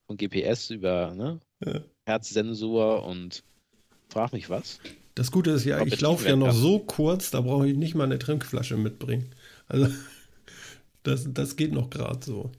[0.07, 1.41] von GPS über ne?
[1.65, 1.81] ja.
[2.07, 3.43] Herzsensor und
[4.09, 4.81] frag mich was.
[5.15, 7.95] Das Gute ist ja, ich jetzt laufe ja noch so kurz, da brauche ich nicht
[7.95, 9.35] mal eine Trinkflasche mitbringen.
[9.67, 9.89] Also,
[11.03, 12.53] das, das geht noch gerade so.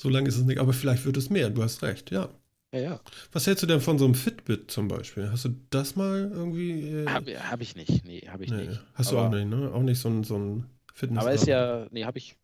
[0.00, 2.30] So lange ist es nicht, aber vielleicht wird es mehr, du hast recht, ja.
[2.72, 3.00] Ja, ja.
[3.32, 5.30] Was hältst du denn von so einem Fitbit zum Beispiel?
[5.30, 6.88] Hast du das mal irgendwie?
[6.88, 8.02] Äh, Habe hab ich nicht.
[8.06, 8.80] Nee, habe ich nee, nicht.
[8.94, 9.70] Hast aber, du auch nicht, ne?
[9.70, 11.22] Auch nicht so ein, so ein Fitness.
[11.22, 12.34] Aber ist ja, nee, habe ich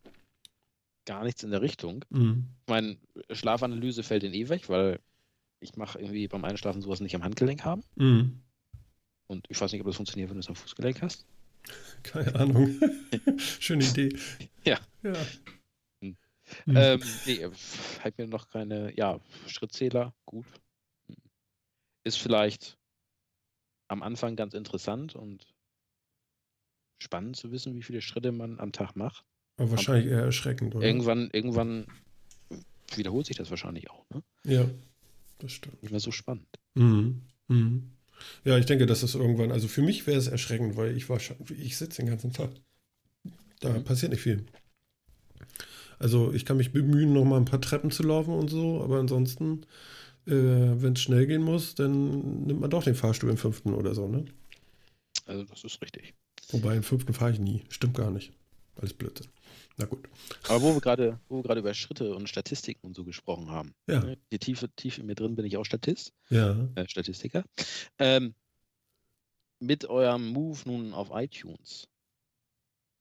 [1.06, 2.04] gar nichts in der Richtung.
[2.10, 2.44] Mhm.
[2.66, 2.98] Ich meine,
[3.30, 5.00] Schlafanalyse fällt in eh weg, weil
[5.60, 7.82] ich mache irgendwie beim Einschlafen sowas nicht am Handgelenk haben.
[7.94, 8.42] Mhm.
[9.28, 11.24] Und ich weiß nicht, ob das funktioniert, wenn du es am Fußgelenk hast.
[12.02, 12.78] Keine Ahnung.
[13.38, 14.14] Schöne Idee.
[14.64, 14.78] Ja.
[15.02, 15.14] Ja.
[16.64, 16.72] Hm.
[16.74, 16.76] Mhm.
[16.76, 17.46] Ähm, nee,
[18.02, 20.46] halt mir noch keine, ja, Schrittzähler, gut.
[22.04, 22.78] Ist vielleicht
[23.88, 25.46] am Anfang ganz interessant und
[26.98, 29.24] spannend zu wissen, wie viele Schritte man am Tag macht.
[29.58, 30.86] aber wahrscheinlich eher erschreckend, oder?
[30.86, 31.86] Irgendwann, irgendwann
[32.94, 34.22] wiederholt sich das wahrscheinlich auch, ne?
[34.44, 34.68] Ja,
[35.38, 35.82] das stimmt.
[35.82, 36.48] Nicht mehr so spannend.
[36.74, 37.22] Mhm.
[37.48, 37.90] Mhm.
[38.44, 41.20] Ja, ich denke, dass es irgendwann, also für mich wäre es erschreckend, weil ich war
[41.20, 42.50] schon, ich sitze den ganzen Tag.
[43.60, 43.84] Da Mhm.
[43.84, 44.46] passiert nicht viel.
[45.98, 48.98] Also ich kann mich bemühen, noch mal ein paar Treppen zu laufen und so, aber
[48.98, 49.62] ansonsten,
[50.26, 53.94] äh, wenn es schnell gehen muss, dann nimmt man doch den Fahrstuhl im fünften oder
[53.94, 54.24] so, ne?
[55.24, 56.14] Also das ist richtig.
[56.50, 57.62] Wobei im fünften fahre ich nie.
[57.68, 58.32] Stimmt gar nicht.
[58.76, 59.26] Alles Blödsinn.
[59.78, 60.06] Na gut.
[60.48, 63.74] Aber wo wir gerade, wo wir gerade über Schritte und Statistiken und so gesprochen haben.
[63.88, 64.00] Ja.
[64.00, 66.68] ne, Die tiefe, tief in mir drin bin ich auch Statist, Ja.
[66.76, 67.44] äh, Statistiker.
[67.98, 68.34] Ähm,
[69.60, 71.88] mit eurem Move nun auf iTunes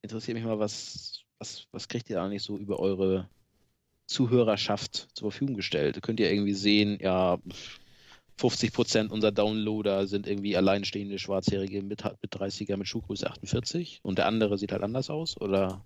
[0.02, 3.30] interessiert mich mal, was, was, was kriegt ihr eigentlich so über eure
[4.08, 6.02] Zuhörerschaft zur Verfügung gestellt?
[6.02, 7.38] Könnt ihr irgendwie sehen, ja,
[8.40, 14.28] 50% unserer Downloader sind irgendwie alleinstehende Schwarzjährige mit, mit 30er mit Schuhgröße 48 und der
[14.28, 15.40] andere sieht halt anders aus?
[15.40, 15.84] Oder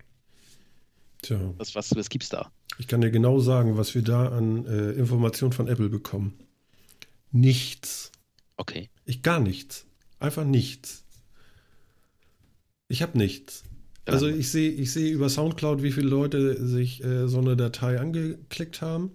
[1.22, 2.52] Tja, was, was, was gibt's da?
[2.80, 6.40] ich kann dir genau sagen, was wir da an äh, Informationen von Apple bekommen.
[7.32, 8.12] Nichts.
[8.56, 8.90] Okay.
[9.06, 9.86] Ich gar nichts.
[10.20, 11.04] Einfach nichts.
[12.88, 13.64] Ich habe nichts.
[14.13, 18.00] Also ich sehe ich sehe über Soundcloud, wie viele Leute sich äh, so eine Datei
[18.00, 19.12] angeklickt haben.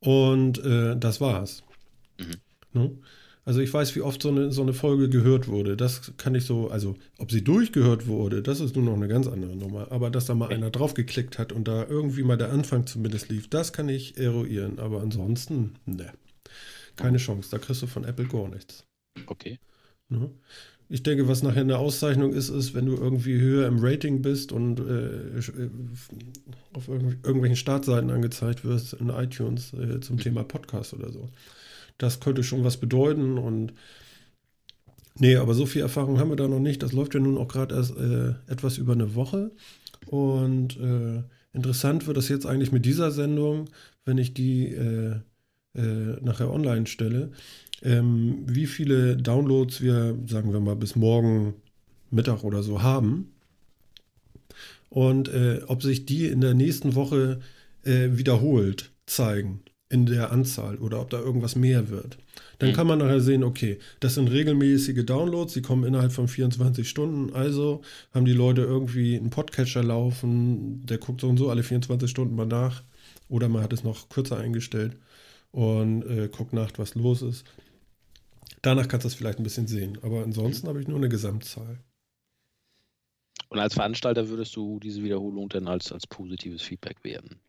[0.00, 1.62] Und äh, das war's.
[2.18, 2.36] Mhm.
[2.72, 2.98] Ne?
[3.44, 5.76] Also ich weiß, wie oft so eine, so eine Folge gehört wurde.
[5.76, 9.26] Das kann ich so, also ob sie durchgehört wurde, das ist nun noch eine ganz
[9.26, 9.90] andere Nummer.
[9.90, 13.48] Aber dass da mal einer draufgeklickt hat und da irgendwie mal der Anfang zumindest lief,
[13.48, 14.78] das kann ich eruieren.
[14.78, 16.12] Aber ansonsten, ne.
[16.96, 17.50] Keine Chance.
[17.50, 18.84] Da kriegst du von Apple gar nichts.
[19.26, 19.58] Okay.
[20.08, 20.30] Ne?
[20.92, 24.50] Ich denke, was nachher eine Auszeichnung ist, ist, wenn du irgendwie höher im Rating bist
[24.50, 25.70] und äh, äh
[26.72, 31.28] auf irgendw irgendwelchen Startseiten angezeigt wirst in iTunes äh, zum Thema Podcast oder so.
[31.98, 33.72] Das könnte schon was bedeuten und
[35.16, 36.82] nee, aber so viel Erfahrung haben wir da noch nicht.
[36.82, 39.52] Das läuft ja nun auch gerade erst äh, etwas über eine Woche
[40.06, 41.22] und äh,
[41.52, 43.70] interessant wird das jetzt eigentlich mit dieser Sendung,
[44.04, 45.20] wenn ich die äh,
[45.72, 47.30] nachher online stelle
[47.82, 51.54] ähm, wie viele Downloads wir, sagen wir mal, bis morgen
[52.10, 53.32] Mittag oder so haben.
[54.88, 57.40] Und äh, ob sich die in der nächsten Woche
[57.84, 62.16] äh, wiederholt zeigen in der Anzahl oder ob da irgendwas mehr wird.
[62.60, 62.74] Dann mhm.
[62.74, 67.34] kann man nachher sehen, okay, das sind regelmäßige Downloads, die kommen innerhalb von 24 Stunden.
[67.34, 67.82] Also
[68.14, 72.36] haben die Leute irgendwie einen Podcatcher laufen, der guckt so und so alle 24 Stunden
[72.36, 72.82] mal nach.
[73.28, 74.96] Oder man hat es noch kürzer eingestellt
[75.50, 77.44] und äh, guckt nach, was los ist.
[78.62, 79.98] Danach kannst du es vielleicht ein bisschen sehen.
[80.02, 81.80] Aber ansonsten habe ich nur eine Gesamtzahl.
[83.48, 87.40] Und als Veranstalter würdest du diese Wiederholung dann als, als positives Feedback werden?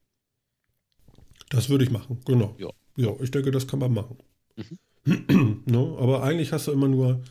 [1.50, 2.56] Das würde ich machen, genau.
[2.58, 2.70] Ja.
[2.96, 4.18] ja, ich denke, das kann man machen.
[4.56, 5.64] Mhm.
[5.66, 7.22] no, aber eigentlich hast du immer nur,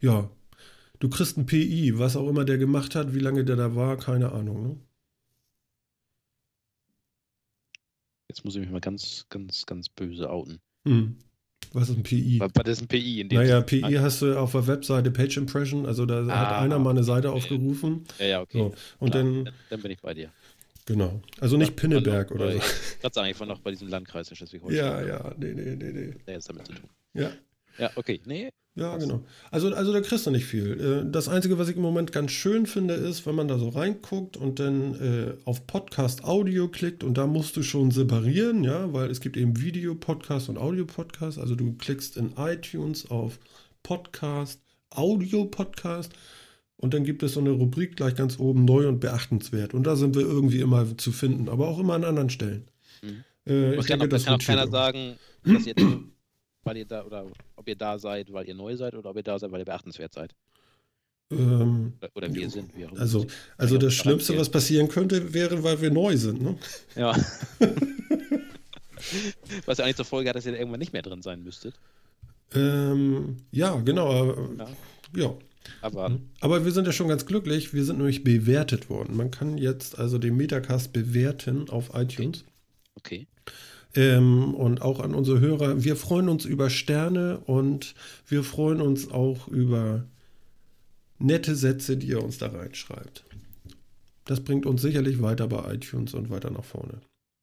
[0.00, 0.30] ja,
[1.00, 3.96] du kriegst ein PI, was auch immer der gemacht hat, wie lange der da war,
[3.96, 4.62] keine Ahnung.
[4.62, 4.76] Ne?
[8.28, 10.60] Jetzt muss ich mich mal ganz, ganz, ganz böse outen.
[10.84, 11.18] Mhm.
[11.72, 12.40] Was ist ein PI?
[12.40, 13.20] Was, ist ein PI?
[13.20, 16.62] In dem naja, PI hast du auf der Webseite Page Impression, also da ah, hat
[16.62, 17.38] einer mal eine Seite okay.
[17.38, 18.04] aufgerufen.
[18.18, 18.58] Ja, ja, okay.
[18.58, 18.74] So.
[18.98, 20.30] Und Klar, dann, dann bin ich bei dir.
[20.86, 21.20] Genau.
[21.40, 22.58] Also nicht Pinneberg oder bei, so.
[22.58, 24.84] Ich sagen, ich war noch bei diesem Landkreis in Schleswig-Holstein.
[24.84, 26.14] Ja, ja, nee, nee, nee, nee.
[26.26, 26.90] Der jetzt damit zu tun.
[27.14, 27.30] Ja.
[27.78, 28.20] Ja, okay.
[28.26, 28.50] Nee.
[28.74, 29.22] Ja, genau.
[29.50, 30.80] Also, also da kriegst du nicht viel.
[30.80, 33.68] Äh, das Einzige, was ich im Moment ganz schön finde, ist, wenn man da so
[33.68, 38.92] reinguckt und dann äh, auf Podcast Audio klickt und da musst du schon separieren, ja,
[38.94, 41.38] weil es gibt eben Video-Podcast und Audio-Podcast.
[41.38, 43.38] Also du klickst in iTunes auf
[43.82, 46.14] Podcast, Audio-Podcast
[46.78, 49.74] und dann gibt es so eine Rubrik gleich ganz oben neu und beachtenswert.
[49.74, 52.64] Und da sind wir irgendwie immer zu finden, aber auch immer an anderen Stellen.
[53.02, 53.24] Mhm.
[53.46, 55.84] Äh, ich kann, denke, auch, das kann auch keiner sagen, dass jetzt
[56.64, 59.22] weil ihr da oder ob ihr da seid, weil ihr neu seid oder ob ihr
[59.22, 60.34] da seid, weil ihr beachtenswert seid.
[61.30, 62.76] Ähm, oder, oder, wir sind.
[62.76, 66.42] Wir also, also das Schlimmste, was passieren könnte, wäre, weil wir neu sind.
[66.42, 66.58] Ne?
[66.94, 67.16] Ja.
[69.66, 71.74] was ja eigentlich zur Folge hat, dass ihr da irgendwann nicht mehr drin sein müsstet.
[72.54, 74.36] Ähm, ja, genau.
[74.58, 74.68] Ja.
[75.16, 75.34] ja.
[75.80, 76.28] Aber, hm.
[76.40, 77.72] Aber wir sind ja schon ganz glücklich.
[77.72, 79.16] Wir sind nämlich bewertet worden.
[79.16, 82.44] Man kann jetzt also den Metacast bewerten auf iTunes.
[82.94, 83.20] Okay.
[83.20, 83.26] okay.
[83.94, 85.84] Ähm, und auch an unsere Hörer.
[85.84, 87.94] Wir freuen uns über Sterne und
[88.26, 90.04] wir freuen uns auch über
[91.18, 93.24] nette Sätze, die ihr uns da reinschreibt.
[94.24, 97.00] Das bringt uns sicherlich weiter bei iTunes und weiter nach vorne.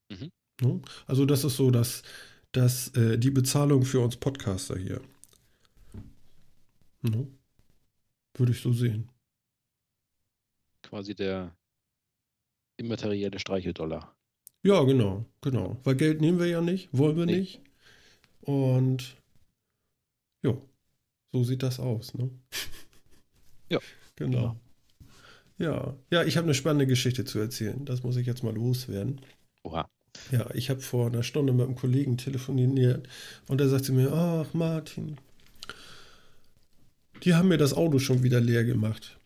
[0.09, 0.31] Mhm.
[0.61, 0.81] Ne?
[1.07, 2.03] Also das ist so, dass,
[2.51, 5.01] dass äh, die Bezahlung für uns Podcaster hier.
[7.01, 7.27] Ne?
[8.35, 9.09] Würde ich so sehen.
[10.81, 11.55] Quasi der
[12.77, 14.15] immaterielle Streicheldollar.
[14.63, 15.77] Ja, genau, genau.
[15.83, 17.39] Weil Geld nehmen wir ja nicht, wollen wir nee.
[17.39, 17.61] nicht.
[18.41, 19.15] Und
[20.43, 20.53] ja,
[21.31, 22.29] so sieht das aus, ne?
[23.69, 23.79] Ja.
[24.15, 24.37] Genau.
[24.37, 24.59] genau.
[25.59, 27.85] Ja, ja, ich habe eine spannende Geschichte zu erzählen.
[27.85, 29.21] Das muss ich jetzt mal loswerden.
[29.63, 29.89] Oha.
[30.31, 33.07] Ja, ich habe vor einer Stunde mit einem Kollegen telefoniert
[33.47, 35.17] und er sagte mir, ach Martin,
[37.23, 39.19] die haben mir das Auto schon wieder leer gemacht.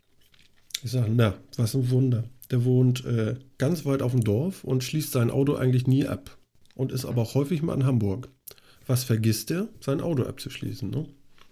[0.84, 2.26] Ich sage, na, was ein Wunder.
[2.54, 6.38] Der wohnt äh, ganz weit auf dem Dorf und schließt sein Auto eigentlich nie ab.
[6.76, 8.30] Und ist aber auch häufig mal in Hamburg.
[8.86, 9.70] Was vergisst er?
[9.80, 10.88] Sein Auto abzuschließen.
[10.88, 11.08] Ne?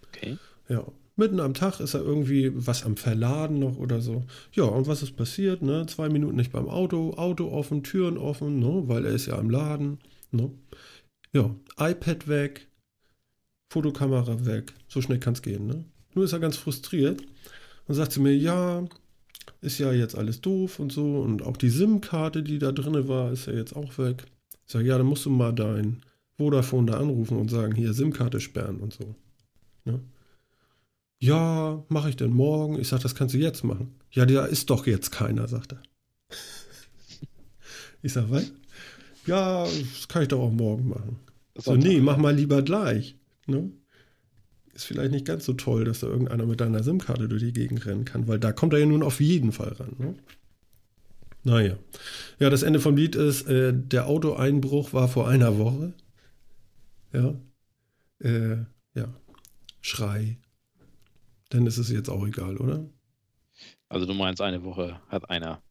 [0.10, 0.38] Okay.
[0.70, 0.86] Ja.
[1.16, 4.26] Mitten am Tag ist er irgendwie was am Verladen noch oder so.
[4.54, 5.64] Ja, und was ist passiert?
[5.64, 5.88] Ne?
[5.88, 8.84] Zwei Minuten nicht beim Auto, Auto offen, Türen offen, ne?
[8.86, 9.98] weil er ist ja am Laden.
[10.30, 10.52] Ne?
[11.34, 12.68] Ja, iPad weg,
[13.74, 14.76] Fotokamera weg.
[14.88, 15.66] So schnell kann es gehen.
[15.66, 15.84] Ne?
[16.14, 17.24] Nur ist er ganz frustriert
[17.88, 18.86] und sagt zu mir, ja,
[19.62, 21.22] ist ja jetzt alles doof und so.
[21.22, 24.26] Und auch die SIM-Karte, die da drin war, ist ja jetzt auch weg.
[24.66, 26.02] Ich sage, ja, dann musst du mal dein
[26.38, 29.16] Vodafone da anrufen und sagen, hier SIM-Karte sperren und so.
[29.86, 30.02] Ne?
[31.20, 32.80] Ja, mache ich denn morgen?
[32.80, 33.96] Ich sage, das kannst du jetzt machen.
[34.12, 35.84] Ja, da ist doch jetzt keiner, sagt er.
[38.02, 38.52] Ich sage, was?
[39.28, 41.20] Ja, das kann ich doch auch morgen machen.
[41.56, 43.16] So, nee, mach mal lieber gleich.
[43.46, 43.72] Ne?
[44.82, 47.86] Ist vielleicht nicht ganz so toll, dass da irgendeiner mit deiner SIM-Karte durch die Gegend
[47.86, 49.96] rennen kann, weil da kommt er ja nun auf jeden Fall ran.
[49.98, 50.16] Ne?
[51.44, 51.78] Naja.
[52.40, 55.94] Ja, das Ende vom Lied ist, äh, der Autoeinbruch war vor einer Woche.
[57.14, 57.36] Ja.
[58.20, 58.58] Äh,
[58.96, 59.14] ja.
[59.82, 60.38] Schrei,
[61.50, 62.86] dann ist es jetzt auch egal, oder?
[63.90, 65.62] Also du meinst, eine Woche hat einer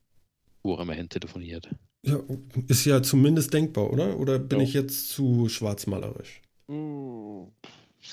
[0.62, 1.70] wo auch immerhin telefoniert.
[2.05, 2.20] Ja,
[2.68, 4.18] ist ja zumindest denkbar, oder?
[4.18, 4.64] Oder bin Ja.
[4.64, 6.42] ich jetzt zu schwarzmalerisch?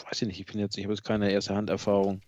[0.10, 2.22] Weiß ich nicht, ich bin jetzt, ich habe jetzt keine erste Handerfahrung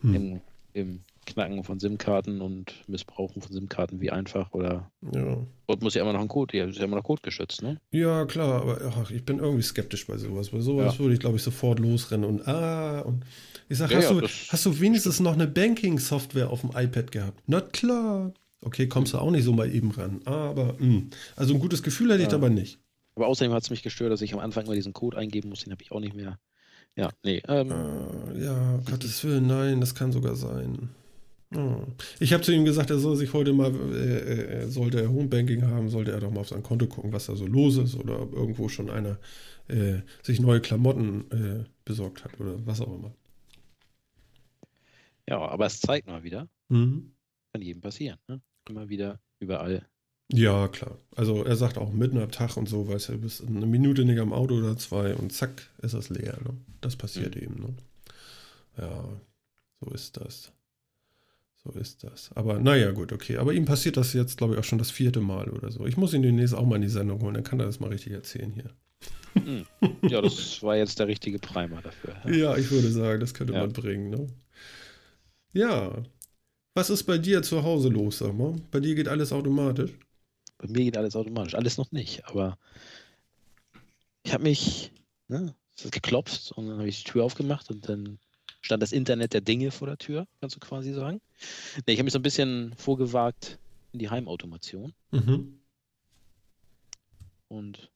[0.00, 0.14] Hm.
[0.14, 0.40] im,
[0.74, 5.38] im Knacken von SIM-Karten und Missbrauchen von SIM-Karten wie einfach oder Ja.
[5.66, 7.80] und muss ja immer noch ein Code, ja, ist ja immer noch Code geschützt, ne?
[7.90, 10.50] Ja, klar, aber ach, ich bin irgendwie skeptisch bei sowas.
[10.50, 10.98] Bei sowas Ja.
[10.98, 13.24] würde ich, glaube ich, sofort losrennen und ah und
[13.68, 17.10] ich sag, Ja, hast, ja, du, hast du wenigstens noch eine Banking-Software auf dem iPad
[17.12, 17.42] gehabt?
[17.46, 18.32] Na klar.
[18.60, 20.20] Okay, kommst du auch nicht so mal eben ran.
[20.24, 21.04] Aber, mh.
[21.36, 22.78] also ein gutes Gefühl hätte ich dabei nicht.
[23.14, 25.64] Aber außerdem hat es mich gestört, dass ich am Anfang immer diesen Code eingeben muss,
[25.64, 26.38] den habe ich auch nicht mehr.
[26.96, 27.42] Ja, nee.
[27.48, 30.90] Ähm, Äh, ja, Gottes Willen, nein, das kann sogar sein.
[31.54, 31.82] Oh.
[32.20, 35.62] Ich habe zu ihm gesagt, er soll sich heute mal, äh, äh, sollte er Homebanking
[35.66, 38.20] haben, sollte er doch mal auf sein Konto gucken, was da so los ist oder
[38.22, 39.18] ob irgendwo schon einer
[39.68, 43.12] äh, sich neue Klamotten äh, besorgt hat oder was auch immer.
[45.28, 47.12] ja, aber es zeigt mal wieder, Mhm.
[47.52, 48.18] kann jedem passieren.
[48.28, 48.40] Ne?
[48.68, 49.86] Immer wieder, überall.
[50.32, 50.98] Ja, klar.
[51.14, 54.04] Also er sagt auch mitten am Tag und so, weißt du, du bist eine Minute
[54.04, 56.38] nicht am Auto oder zwei und zack, ist es leer.
[56.44, 56.56] Ne?
[56.80, 57.60] Das passiert eben.
[57.60, 57.74] Ne?
[58.78, 59.04] Ja,
[59.80, 60.52] so ist das.
[61.62, 62.30] So ist das.
[62.34, 63.36] Aber naja, gut, okay.
[63.36, 65.86] Aber ihm passiert das jetzt, glaube ich, auch schon das vierte Mal oder so.
[65.86, 67.88] Ich muss ihn demnächst auch mal in die Sendung holen, dann kann er das mal
[67.90, 68.70] richtig erzählen hier.
[69.34, 69.66] Hm.
[70.02, 72.14] Ja, das war jetzt der richtige Primer dafür.
[72.24, 72.30] Ja.
[72.52, 73.60] Ja, ich würde sagen, das könnte Ja.
[73.60, 74.10] man bringen.
[74.10, 74.26] Ne?
[75.52, 76.02] Ja.
[76.74, 78.56] Was ist bei dir zu Hause los, sag mal?
[78.70, 79.92] Bei dir geht alles automatisch?
[80.64, 81.54] Bei mir geht alles automatisch.
[81.54, 82.56] Alles noch nicht, aber
[84.22, 84.92] ich habe mich,
[85.28, 85.54] ne,
[85.90, 88.18] geklopft und dann habe ich die Tür aufgemacht und dann
[88.62, 91.20] stand das Internet der Dinge vor der Tür, kannst du quasi sagen.
[91.86, 93.58] Nee, ich habe mich so ein bisschen vorgewagt
[93.92, 95.60] in die Heimautomation Mhm.
[97.48, 97.90] und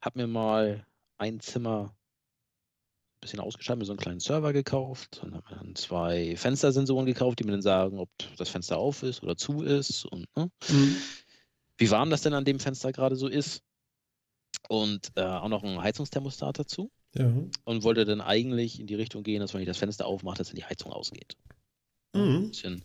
[0.00, 0.86] habe mir mal
[1.18, 1.94] ein Zimmer
[3.16, 7.06] ein bisschen ausgeschaltet, mir so einen kleinen Server gekauft und habe mir dann zwei Fenstersensoren
[7.06, 10.50] gekauft, die mir dann sagen, ob das Fenster auf ist oder zu ist und ne,
[10.70, 10.96] Mhm.
[11.78, 13.62] Wie warm das denn an dem Fenster gerade so ist.
[14.68, 16.90] Und äh, auch noch ein Heizungsthermostat dazu.
[17.14, 17.30] Ja.
[17.64, 20.48] Und wollte dann eigentlich in die Richtung gehen, dass wenn ich das Fenster aufmache, dass
[20.48, 21.36] dann die Heizung ausgeht.
[22.12, 22.48] Ein Mhm.
[22.48, 22.82] bisschen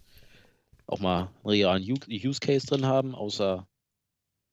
[0.88, 3.68] auch mal einen realen Use Case drin haben, außer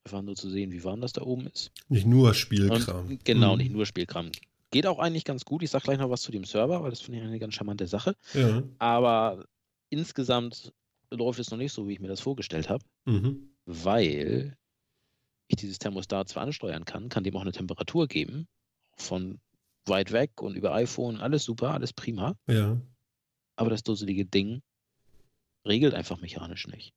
[0.05, 1.73] einfach nur zu sehen, wie warm das da oben ist.
[1.89, 3.07] Nicht nur Spielkram.
[3.09, 3.59] Und genau, Mhm.
[3.63, 4.31] nicht nur Spielkram.
[4.71, 5.63] Geht auch eigentlich ganz gut.
[5.63, 7.87] Ich sage gleich noch was zu dem Server, weil das finde ich eine ganz charmante
[7.87, 8.15] Sache.
[8.35, 8.63] Ja.
[8.79, 9.47] Aber
[9.91, 10.73] insgesamt
[11.11, 12.85] läuft es noch nicht so, wie ich mir das vorgestellt habe.
[13.05, 13.51] Mhm.
[13.67, 14.57] Weil
[15.49, 18.49] ich dieses Thermostat zwar ansteuern kann, kann dem auch eine Temperatur geben,
[18.97, 19.41] von
[19.87, 22.81] weit weg und über iPhone, alles super, alles prima, Ja.
[23.57, 24.63] aber das dusselige Ding
[25.67, 26.93] regelt einfach mechanisch nicht.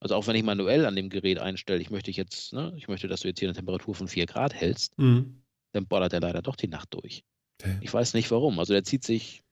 [0.00, 3.08] Also auch wenn ich manuell an dem Gerät einstelle, ich möchte jetzt, ne, ich möchte,
[3.08, 5.42] dass du jetzt hier eine Temperatur von 4 Grad hältst, Mhm.
[5.72, 7.24] dann bollert er leider doch die Nacht durch.
[7.62, 7.78] Hä?
[7.80, 8.58] Ich weiß nicht warum.
[8.58, 9.42] Also der zieht sich,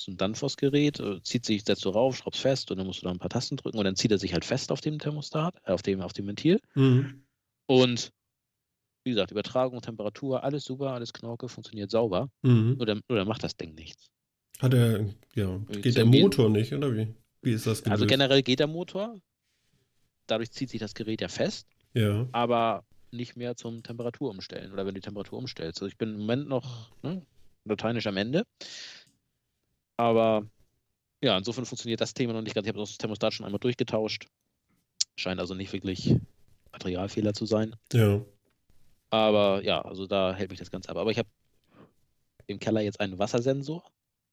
[0.00, 3.06] ist ein Danfoss-Gerät, äh, zieht sich, setzt du rauf, schraubst fest und dann musst du
[3.06, 5.54] da ein paar Tasten drücken und dann zieht er sich halt fest auf dem Thermostat,
[5.64, 6.60] äh, auf dem, auf dem Ventil.
[6.74, 7.22] Mhm.
[7.66, 8.10] Und
[9.04, 12.28] wie gesagt, Übertragung, Temperatur, alles super, alles Knorke, funktioniert sauber.
[12.42, 12.74] Mhm.
[12.76, 14.06] Nur dann, nur dann macht das Ding nichts.
[14.60, 17.14] Hat er, ja, Jetzt geht der Motor nicht, oder wie?
[17.42, 18.08] Wie ist das Also gelöst?
[18.08, 19.18] generell geht der Motor.
[20.26, 22.28] Dadurch zieht sich das Gerät ja fest, Ja.
[22.32, 25.80] aber nicht mehr zum Temperatur umstellen oder wenn du die Temperatur umstellst.
[25.80, 27.22] Also ich bin im Moment noch ne,
[27.64, 28.44] lateinisch am Ende.
[30.00, 30.46] Aber
[31.22, 32.66] ja, insofern funktioniert das Thema noch nicht ganz.
[32.66, 34.26] Ich habe das Thermostat schon einmal durchgetauscht.
[35.16, 36.16] Scheint also nicht wirklich
[36.72, 37.76] Materialfehler zu sein.
[37.92, 38.24] Ja.
[39.10, 40.96] Aber ja, also da hält mich das Ganze ab.
[40.96, 41.28] Aber ich habe
[42.46, 43.84] im Keller jetzt einen Wassersensor.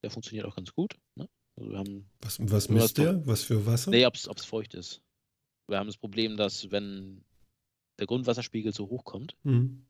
[0.03, 0.95] Der funktioniert auch ganz gut.
[1.15, 1.27] Ne?
[1.57, 3.25] Also wir haben, Was, was misst der?
[3.27, 3.91] Was für Wasser?
[3.91, 5.01] nee, ob es feucht ist.
[5.67, 7.23] Wir haben das Problem, dass wenn
[7.99, 9.85] der Grundwasserspiegel zu hoch kommt, Mhm.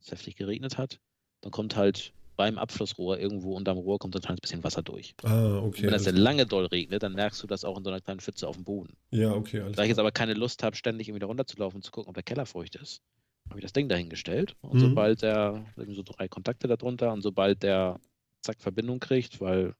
[0.00, 0.98] es heftig geregnet hat,
[1.42, 5.14] dann kommt halt beim Abflussrohr irgendwo unterm Rohr kommt dann ein kleines bisschen Wasser durch.
[5.24, 5.82] Ah, Und okay.
[5.82, 8.20] wenn das dann lange doll regnet, dann merkst du das auch in so einer kleinen
[8.20, 8.96] Pfütze auf dem Boden.
[9.10, 11.82] ja, okay, alles Da ich jetzt aber keine Lust habe, ständig irgendwie da runterzulaufen und
[11.82, 13.02] zu gucken, ob der Keller feucht ist,
[13.50, 14.56] habe ich das Ding dahingestellt.
[14.62, 14.80] Und Mhm.
[14.80, 18.00] sobald der, irgendwie so drei Kontakte darunter und sobald der
[18.42, 19.74] zack Verbindung kriegt, weil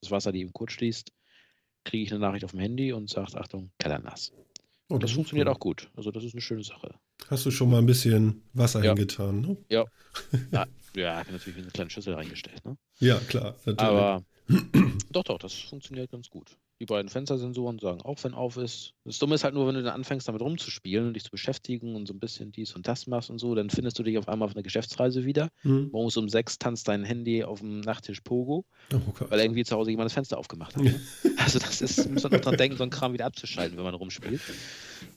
[0.00, 1.12] das Wasser die eben kurz schließt,
[1.84, 4.32] kriege ich eine Nachricht auf dem Handy und sagt, Achtung, Keller nass.
[4.88, 5.54] Oh, Das ist funktioniert cool.
[5.54, 5.90] auch gut.
[5.96, 6.94] Also das ist eine schöne Sache.
[7.30, 8.88] Hast du schon mal ein bisschen Wasser Ja.
[8.90, 9.56] hingetan, ne?
[9.70, 9.84] Ja,
[10.94, 12.64] ich habe natürlich wie eine kleine Schüssel reingestellt.
[12.64, 12.76] Ne?
[12.98, 13.78] Ja, klar, natürlich.
[13.78, 14.22] Aber
[15.12, 16.58] doch, doch, das funktioniert ganz gut.
[16.80, 18.94] Die beiden Fenstersensoren sagen auch, wenn auf ist.
[19.04, 21.94] Das Dumme ist halt nur, wenn du dann anfängst, damit rumzuspielen und dich zu beschäftigen
[21.94, 24.28] und so ein bisschen dies und das machst und so, dann findest du dich auf
[24.28, 25.50] einmal auf einer Geschäftsreise wieder.
[25.60, 25.90] Hm.
[25.92, 28.64] Morgens um sechs tanzt dein Handy auf dem Nachttisch Pogo,
[28.94, 30.82] Oh weil irgendwie zu Hause jemand das Fenster aufgemacht hat.
[30.82, 30.98] Ne?
[31.36, 33.94] Also das ist, muss man noch dran denken, so einen Kram wieder abzuschalten, wenn man
[33.94, 34.40] rumspielt.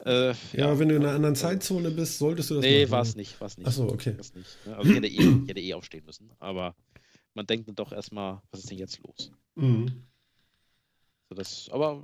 [0.05, 3.15] Äh, ja, wenn du in einer anderen Zeitzone bist, solltest du das Nee, war es
[3.15, 3.67] nicht, war es nicht.
[3.67, 4.17] Ach so, okay.
[4.17, 4.77] War's nicht ne?
[4.77, 6.75] Also ich hätte, eh, ich hätte eh aufstehen müssen, aber
[7.33, 9.31] man denkt dann doch erstmal, was ist denn jetzt los?
[9.55, 10.03] Mhm.
[11.33, 12.03] So, das, aber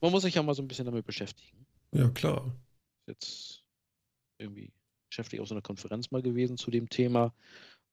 [0.00, 1.64] man muss sich ja mal so ein bisschen damit beschäftigen.
[1.92, 2.52] Ja, klar.
[3.06, 3.62] Jetzt
[4.38, 4.72] irgendwie
[5.08, 7.32] beschäftigt auf so einer Konferenz mal gewesen zu dem Thema.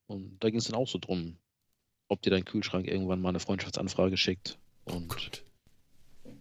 [0.07, 1.37] Und da ging es dann auch so drum,
[2.07, 5.43] ob dir dein Kühlschrank irgendwann mal eine Freundschaftsanfrage schickt und Gott.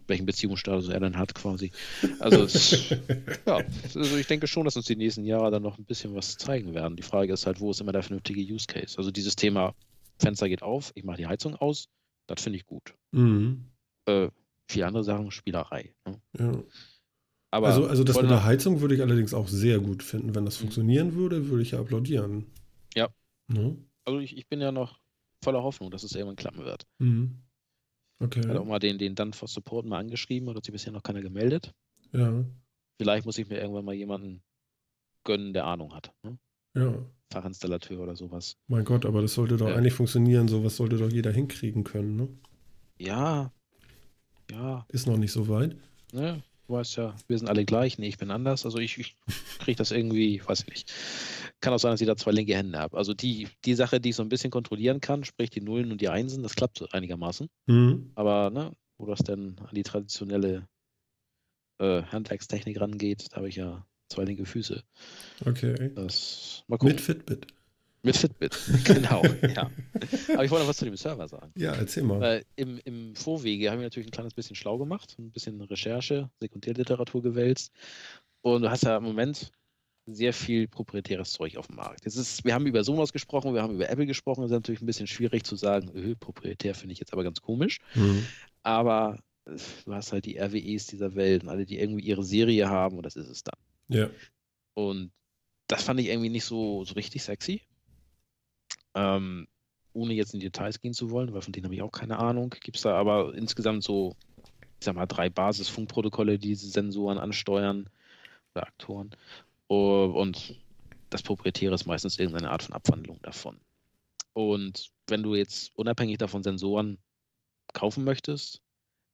[0.06, 1.70] welchen Beziehungsstatus er dann hat quasi.
[2.18, 2.90] Also, es,
[3.46, 3.60] ja,
[3.94, 6.72] also ich denke schon, dass uns die nächsten Jahre dann noch ein bisschen was zeigen
[6.72, 6.96] werden.
[6.96, 8.96] Die Frage ist halt, wo ist immer der vernünftige Use Case?
[8.96, 9.74] Also dieses Thema
[10.18, 11.88] Fenster geht auf, ich mache die Heizung aus,
[12.26, 12.94] das finde ich gut.
[13.12, 13.70] Mhm.
[14.06, 14.28] Äh,
[14.68, 15.94] viele andere Sachen, Spielerei.
[16.06, 16.20] Ne?
[16.38, 16.62] Ja.
[17.50, 20.34] Aber also, also das mit der Heizung würde ich allerdings auch sehr gut finden.
[20.34, 22.46] Wenn das funktionieren würde, würde ich ja applaudieren.
[22.94, 23.08] Ja.
[23.48, 23.76] Ne?
[24.04, 24.98] also ich, ich bin ja noch
[25.42, 26.86] voller Hoffnung, dass es irgendwann klappen wird.
[26.98, 27.42] Mhm.
[28.20, 28.40] Okay.
[28.40, 31.02] Ich hatte auch mal den, den Danfoss Support mal angeschrieben, aber hat sich bisher noch
[31.02, 31.74] keiner gemeldet.
[32.12, 32.44] Ja.
[32.98, 34.42] Vielleicht muss ich mir irgendwann mal jemanden
[35.24, 36.12] gönnen, der Ahnung hat.
[36.22, 36.38] Ne?
[36.74, 36.94] Ja.
[37.32, 38.56] Fachinstallateur oder sowas.
[38.68, 39.74] Mein Gott, aber das sollte doch Ja.
[39.76, 40.48] eigentlich funktionieren.
[40.48, 42.16] Sowas sollte doch jeder hinkriegen können.
[42.16, 42.28] Ne?
[42.98, 43.52] Ja,
[44.50, 45.76] ja, Ist noch nicht so weit.
[46.12, 46.42] ne?
[46.68, 48.64] Du weißt ja, wir sind alle gleich, nee, ich bin anders.
[48.64, 49.16] Also ich, ich
[49.58, 50.92] kriege das irgendwie, weiß ich nicht.
[51.60, 52.96] Kann auch sein, dass ich da zwei linke Hände habe.
[52.96, 56.00] Also die, die Sache, die ich so ein bisschen kontrollieren kann, sprich die Nullen und
[56.00, 57.48] die Einsen, das klappt so einigermaßen.
[57.66, 58.12] Mhm.
[58.14, 60.68] Aber ne, wo das denn an die traditionelle
[61.78, 64.82] äh, Handwerkstechnik rangeht, da habe ich ja zwei linke Füße.
[65.44, 65.90] Okay.
[65.94, 66.94] Das mal gucken.
[66.94, 67.46] Mit Fitbit.
[68.04, 69.22] Mit Fitbit, genau,
[69.54, 69.70] ja.
[70.34, 71.52] Aber ich wollte noch was zu dem Server sagen.
[71.56, 72.20] Ja, erzähl mal.
[72.20, 76.28] Weil im, im Vorwege haben wir natürlich ein kleines bisschen schlau gemacht, ein bisschen Recherche,
[76.40, 77.72] Sekundärliteratur gewälzt.
[78.40, 79.52] Und du hast ja im Moment
[80.06, 82.04] sehr viel proprietäres Zeug auf dem Markt.
[82.04, 84.42] Jetzt ist, wir haben über Sonos gesprochen, wir haben über Apple gesprochen.
[84.42, 87.40] Das ist natürlich ein bisschen schwierig zu sagen, öh, proprietär finde ich jetzt aber ganz
[87.40, 87.78] komisch.
[87.94, 88.26] Mhm.
[88.64, 92.68] Aber äh, du hast halt die RWEs dieser Welt und alle, die irgendwie ihre Serie
[92.68, 93.58] haben und das ist es dann.
[93.92, 94.10] Ja.
[94.74, 95.12] Und
[95.66, 97.62] das fand ich irgendwie nicht so, so richtig sexy.
[98.94, 99.48] Ähm,
[99.94, 102.18] ohne jetzt in die Details gehen zu wollen, weil von denen habe ich auch keine
[102.18, 102.50] Ahnung.
[102.60, 104.16] Gibt es da aber insgesamt so,
[104.80, 107.88] ich sag mal, drei Basisfunkprotokolle, die diese Sensoren ansteuern
[108.54, 109.14] oder Aktoren.
[109.66, 110.60] Und
[111.10, 113.60] das Proprietäre ist meistens irgendeine Art von Abwandlung davon.
[114.32, 116.98] Und wenn du jetzt unabhängig davon Sensoren
[117.74, 118.62] kaufen möchtest,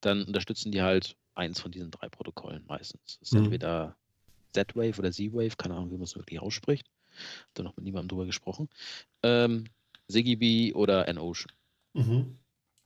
[0.01, 3.19] dann unterstützen die halt eins von diesen drei Protokollen meistens.
[3.19, 3.45] Das ist Mhm.
[3.47, 3.97] entweder
[4.53, 6.91] Z-Wave oder Z-Wave, keine Ahnung, wie man es wirklich ausspricht.
[7.55, 8.69] Da noch mit niemandem drüber gesprochen.
[9.23, 9.65] Ähm,
[10.09, 11.53] Zigbee oder N-Ocean.
[11.95, 12.39] Mhm.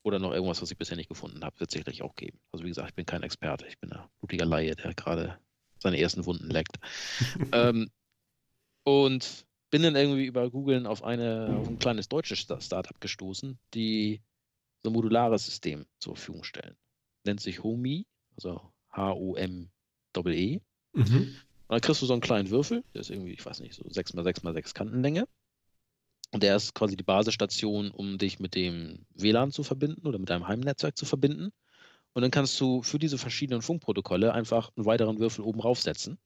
[0.04, 2.40] Oder noch irgendwas, was ich bisher nicht gefunden habe, wird es sicherlich auch geben.
[2.50, 5.38] Also wie gesagt, ich bin kein Experte, ich bin ein blutiger Laie, der gerade
[5.78, 6.78] seine ersten Wunden leckt.
[7.52, 7.90] ähm,
[8.84, 13.58] und bin dann irgendwie über Googlen auf, eine, auf ein kleines deutsches Sta- Startup gestoßen,
[13.74, 14.20] die
[14.82, 16.76] so ein modulares System zur Verfügung stellen.
[17.24, 18.04] Nennt sich Homey,
[18.36, 20.60] also H-O-M-E.
[20.94, 21.36] Mhm.
[21.68, 24.74] Dann kriegst du so einen kleinen Würfel, der ist irgendwie, ich weiß nicht, so 6x6x6
[24.74, 25.26] Kantenlänge.
[26.32, 30.30] Und der ist quasi die Basisstation, um dich mit dem WLAN zu verbinden oder mit
[30.30, 31.52] deinem Heimnetzwerk zu verbinden.
[32.14, 36.18] Und dann kannst du für diese verschiedenen Funkprotokolle einfach einen weiteren Würfel oben raufsetzen.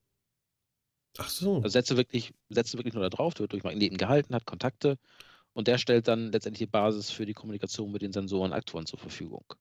[1.18, 1.56] Ach so.
[1.56, 4.98] Also setze wirklich, setze wirklich nur da drauf, der wird durch Magneten gehalten, hat Kontakte
[5.54, 8.86] und der stellt dann letztendlich die Basis für die Kommunikation mit den Sensoren und Aktoren
[8.86, 9.44] zur Verfügung.
[9.48, 9.56] Und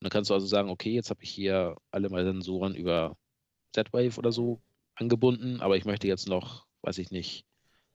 [0.00, 3.16] dann kannst du also sagen, okay, jetzt habe ich hier alle meine Sensoren über
[3.72, 4.60] Z-Wave oder so
[5.00, 7.44] angebunden, aber ich möchte jetzt noch, weiß ich nicht,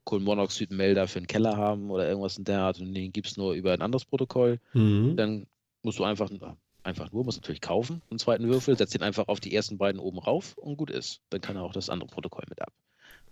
[0.05, 3.53] Kohlenmonoxidmelder für den Keller haben oder irgendwas in der Art und den gibt es nur
[3.53, 4.59] über ein anderes Protokoll.
[4.73, 5.15] Mhm.
[5.15, 5.47] Dann
[5.81, 6.29] musst du einfach,
[6.83, 9.99] einfach nur, musst natürlich kaufen, einen zweiten Würfel, setzt ihn einfach auf die ersten beiden
[9.99, 11.21] oben rauf und gut ist.
[11.29, 12.73] Dann kann er auch das andere Protokoll mit ab.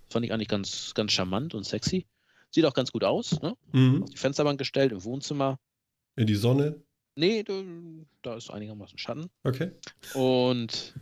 [0.10, 2.06] Fand ich eigentlich ganz, ganz charmant und sexy.
[2.50, 3.56] Sieht auch ganz gut aus, ne?
[3.72, 4.04] Mhm.
[4.04, 5.60] Auf die Fensterbank gestellt, im Wohnzimmer.
[6.16, 6.82] In die Sonne.
[7.16, 7.44] Nee,
[8.22, 9.30] da, ist einigermaßen Schatten.
[9.44, 9.72] Okay.
[10.14, 10.96] Und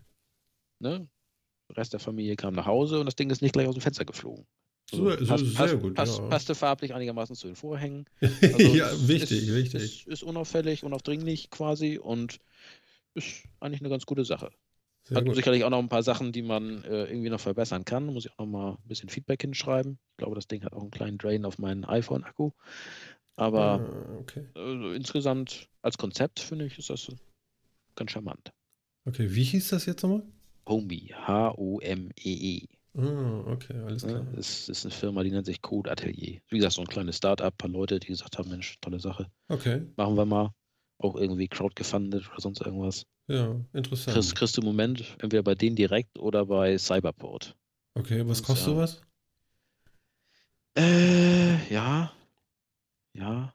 [0.79, 1.07] ne,
[1.71, 4.05] Rest der Familie kam nach Hause und das Ding ist nicht gleich aus dem Fenster
[4.05, 4.45] geflogen.
[4.89, 5.95] So, so, passt, sehr passt, gut.
[5.95, 6.27] passt, ja.
[6.27, 8.05] Passte farblich einigermaßen zu den Vorhängen.
[8.21, 9.81] ja, es wichtig, ist, wichtig.
[9.83, 12.39] Ist, ist unauffällig, unaufdringlich quasi und
[13.13, 14.51] ist eigentlich eine ganz gute Sache.
[15.03, 15.35] Sehr Hat gut.
[15.35, 18.05] sicherlich auch noch ein paar Sachen, die man äh, irgendwie noch verbessern kann.
[18.07, 19.97] Muss ich auch noch mal ein bisschen Feedback hinschreiben.
[20.11, 22.51] Ich glaube, das Ding hat auch einen kleinen Drain auf meinen iPhone-Akku.
[23.35, 24.45] Aber Ah, okay.
[24.55, 27.07] äh, insgesamt als Konzept finde ich, ist das
[27.95, 28.51] ganz charmant.
[29.05, 30.23] Okay, wie hieß das jetzt nochmal?
[30.71, 32.67] Homey, H-O-M-E-E.
[32.97, 34.23] Ah, okay, alles klar.
[34.23, 34.31] Ne?
[34.35, 36.39] Das ist eine Firma, die nennt sich Code Atelier.
[36.47, 39.29] Wie gesagt, so ein kleines Start-up, paar Leute, die gesagt haben, Mensch, tolle Sache.
[39.49, 40.53] Okay, Machen wir mal.
[40.97, 43.05] Auch irgendwie crowdgefundet oder sonst irgendwas.
[43.27, 44.15] ja, interessant.
[44.15, 47.55] Kriegst, kriegst du im Moment entweder bei denen direkt oder bei Cyberport.
[47.95, 48.73] Okay, was kostet ja.
[48.73, 49.01] sowas?
[50.77, 52.13] Äh, ja.
[53.13, 53.53] Ja.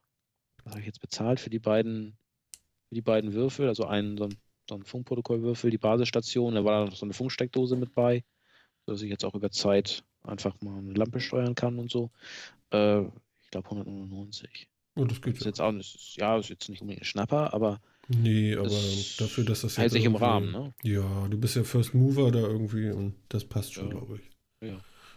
[0.65, 2.19] Was habe ich jetzt bezahlt für die beiden,
[2.89, 3.69] für die beiden Würfel?
[3.69, 4.35] Also einen, so ein,
[4.69, 8.25] so ein Funkprotokollwürfel, die Basisstation, da war da noch so eine Funksteckdose mit bei,
[8.87, 12.11] sodass ich jetzt auch über Zeit einfach mal eine Lampe steuern kann und so.
[12.71, 13.03] Äh,
[13.43, 14.69] Ich glaube 199.
[14.97, 15.47] Oh, das geht Ist ja.
[15.49, 19.45] jetzt auch nicht, ja, ist jetzt nicht unbedingt ein Schnapper, aber Nee, aber Das dafür,
[19.45, 20.73] dass das hält jetzt sich im Rahmen, ne?
[20.85, 23.91] Ja, du bist ja First Mover da irgendwie und das passt schon, Ja.
[23.99, 24.31] glaube ich.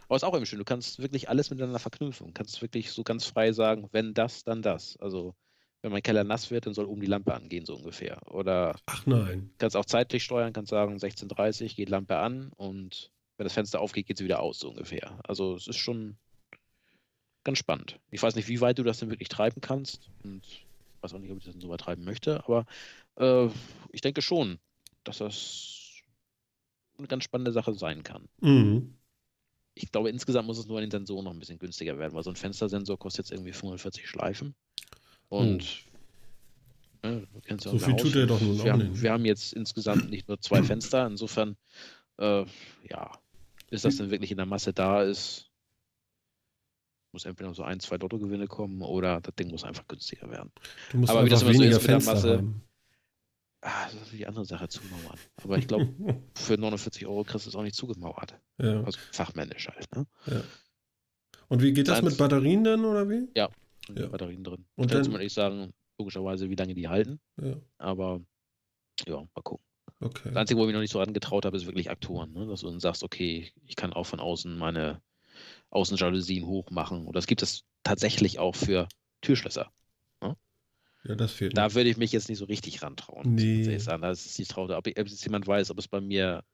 [0.08, 0.58] Aber ist auch eben schön.
[0.58, 2.26] Du kannst wirklich alles miteinander verknüpfen.
[2.28, 4.96] Du kannst wirklich so ganz frei sagen, wenn das, dann das.
[4.96, 5.36] Also,
[5.82, 8.20] wenn mein Keller nass wird, dann soll oben die Lampe angehen, so ungefähr.
[8.30, 9.50] Oder Ach nein.
[9.58, 14.06] kannst auch zeitlich steuern, kannst sagen, 16.30 geht Lampe an und wenn das Fenster aufgeht,
[14.06, 15.18] geht sie wieder aus, so ungefähr.
[15.24, 16.16] Also, es ist schon
[17.42, 17.98] ganz spannend.
[18.10, 20.42] Ich weiß nicht, wie weit du das denn wirklich treiben kannst und
[21.00, 22.66] weiß auch nicht, ob ich das denn so weit treiben möchte, aber
[23.16, 23.48] äh,
[23.92, 24.58] ich denke schon,
[25.04, 26.02] dass das
[26.98, 28.28] eine ganz spannende Sache sein kann.
[28.40, 28.94] Mhm.
[29.74, 32.22] Ich glaube, insgesamt muss es nur an den Sensoren noch ein bisschen günstiger werden, weil
[32.22, 34.54] so ein Fenstersensor kostet jetzt irgendwie 45 Schleifen.
[35.30, 35.84] Und
[37.02, 37.78] ne, kennst ja Oh.
[37.78, 39.02] So viel tut er doch nun wir auch haben, nicht.
[39.02, 41.56] Wir haben jetzt insgesamt nicht nur zwei Fenster, insofern,
[42.18, 42.44] äh,
[42.88, 43.10] ja,
[43.70, 45.46] bis das denn wirklich in der Masse da ist,
[47.12, 50.52] muss entweder noch so ein, zwei Lottogewinne kommen oder das Ding muss einfach günstiger werden.
[50.92, 52.62] Du musst Aber wie das immer so ist mit der Masse- haben.
[53.62, 55.18] Ah, das ist die andere Sache, zumauern.
[55.42, 55.86] Aber ich glaube,
[56.34, 58.34] für 49 Euro kriegst du es auch nicht zugemauert.
[58.58, 60.06] ja, Also fachmännisch halt, ne?
[60.26, 60.42] ja.
[61.48, 62.18] Und wie geht das mit Eins.
[62.18, 63.28] batterien dann, oder wie?
[63.90, 64.06] Und Ja.
[64.06, 64.66] die Batterien drin.
[64.76, 67.20] Und dann muss ich sagen, logischerweise, wie lange die halten.
[67.40, 68.20] Ja, Aber
[69.06, 69.64] ja, mal gucken.
[70.00, 70.28] okay.
[70.28, 72.32] Das Einzige, wo ich mich noch nicht so rangetraut habe, ist wirklich Aktoren.
[72.32, 72.46] Ne?
[72.46, 75.02] Dass du dann sagst, okay, ich kann auch von außen meine
[75.70, 77.06] Außenjalousien hochmachen.
[77.06, 78.88] Oder es gibt es tatsächlich auch für
[79.20, 79.70] Türschlösser.
[81.02, 81.56] Ja, das fehlt.
[81.56, 81.74] Da noch.
[81.74, 83.38] würde ich mich jetzt nicht so richtig rantrauen.
[83.38, 83.62] ich Nee.
[83.64, 84.02] ehrlich sagen.
[84.02, 84.70] Da ist nicht traut.
[84.70, 86.44] Ob, ob jetzt jemand weiß, ob es bei mir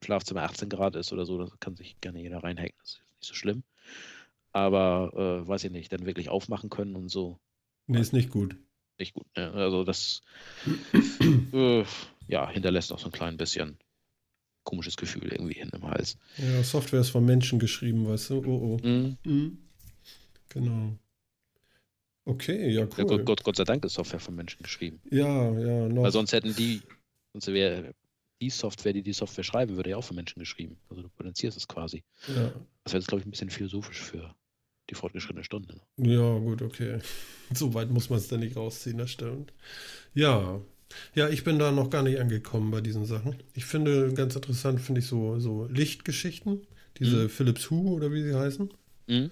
[0.00, 2.74] im Schlafzimmer 18 Grad ist oder so, das kann sich gerne jeder reinhacken.
[2.80, 3.62] Das ist nicht so schlimm.
[4.54, 5.10] Aber
[5.44, 7.38] äh, weiß ich nicht, dann wirklich aufmachen können und so.
[7.88, 8.56] Nee, ist nicht gut.
[8.98, 9.26] Nicht gut.
[9.36, 9.52] Ne?
[9.52, 10.22] Also das
[11.52, 11.84] äh,
[12.28, 13.76] ja, hinterlässt auch so ein klein bisschen
[14.62, 16.16] komisches Gefühl irgendwie hin im Hals.
[16.38, 18.44] Ja, Software ist von Menschen geschrieben, weißt du?
[18.46, 18.86] Oh, oh.
[18.86, 19.18] Mhm.
[19.24, 19.58] Mhm.
[20.50, 20.96] Genau.
[22.24, 23.04] Okay, ja, Ja, cool.
[23.06, 25.00] Gott, Gott, Gott sei Dank ist Software von Menschen geschrieben.
[25.10, 26.04] Ja, ja, noch.
[26.04, 26.80] Weil sonst hätten die,
[27.32, 27.92] sonst wäre
[28.40, 30.78] die Software, die die Software schreiben würde, ja auch von Menschen geschrieben.
[30.88, 32.04] Also du potenzierst es quasi.
[32.28, 32.52] ja.
[32.84, 34.34] Das wäre jetzt, glaube ich, ein bisschen philosophisch für
[34.90, 35.80] die fortgeschrittene Stunde.
[35.96, 36.98] ja, gut, okay.
[37.54, 39.52] So weit muss man es dann nicht rausziehen, das stimmt.
[40.14, 40.60] Ja.
[41.14, 43.36] Ja, ich bin da noch gar nicht angekommen bei diesen Sachen.
[43.54, 46.66] Ich finde, ganz interessant finde ich so, so Lichtgeschichten.
[46.98, 47.28] Diese Mhm.
[47.28, 48.72] Philips Hue oder wie sie heißen.
[49.08, 49.30] Mhm.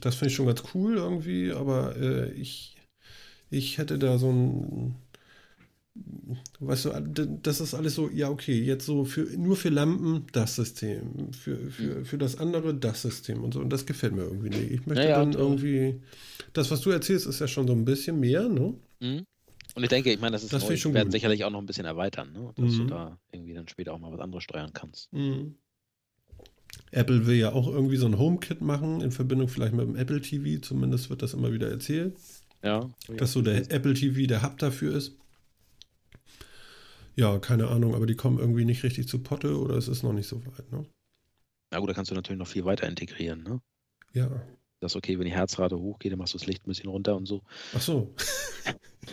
[0.00, 2.76] Das finde ich schon ganz cool irgendwie, aber äh, ich,
[3.50, 4.94] ich hätte da so ein,
[6.60, 10.56] weißt du, das ist alles so, ja okay, jetzt so für nur für Lampen das
[10.56, 14.50] System, für, für, für das andere das System und so und das gefällt mir irgendwie
[14.50, 14.70] nicht.
[14.70, 16.00] Ich möchte Ja, ja, dann äh, irgendwie,
[16.52, 18.74] das was du erzählst ist ja schon so ein bisschen mehr, ne?
[19.00, 19.24] Mhm.
[19.74, 21.58] Und ich denke, ich meine, das ist Das neu, schon wir werden sicherlich auch noch
[21.60, 22.52] ein bisschen erweitern, ne?
[22.56, 22.88] dass du Mhm.
[22.88, 25.12] da irgendwie dann später auch mal was anderes steuern kannst.
[25.12, 25.56] Mhm.
[26.92, 30.20] Apple will ja auch irgendwie so ein HomeKit machen, in Verbindung vielleicht mit dem Apple
[30.20, 32.16] TV, zumindest wird das immer wieder erzählt.
[32.62, 32.88] Ja.
[33.18, 35.12] dass so der Apple TV der Hub dafür ist.
[37.16, 40.12] Ja, keine Ahnung, aber die kommen irgendwie nicht richtig zu Potte oder es ist noch
[40.12, 40.84] nicht so weit, ne?
[41.70, 43.60] Na gut, da kannst du natürlich noch viel weiter integrieren, ne?
[44.12, 44.28] Ja.
[44.80, 47.16] Das ist okay, wenn die Herzrate hochgeht, dann machst du das Licht ein bisschen runter
[47.16, 47.42] und so.
[47.74, 48.14] Ach so.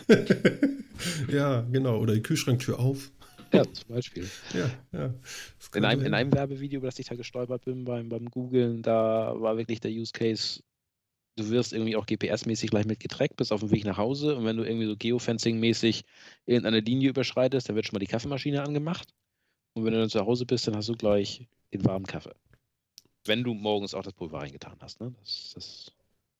[1.32, 1.98] ja, genau.
[1.98, 3.10] Oder die Kühlschranktür auf.
[3.52, 4.28] Ja, zum Beispiel.
[4.52, 5.14] Ja, ja.
[5.74, 9.34] In einem, in einem Werbevideo, über das ich da gestolpert bin beim, beim Googlen, da
[9.40, 10.60] war wirklich der Use Case,
[11.36, 14.44] du wirst irgendwie auch GPS-mäßig gleich mit getrackt, bist auf dem Weg nach Hause und
[14.44, 16.04] wenn du irgendwie so Geofencing-mäßig
[16.46, 19.08] irgendeine Linie überschreitest, dann wird schon mal die Kaffeemaschine angemacht
[19.74, 22.34] und wenn du dann zu Hause bist, dann hast du gleich den warmen Kaffee.
[23.24, 25.14] Wenn du morgens auch das Pulver reingetan hast, ne?
[25.20, 25.92] Das, das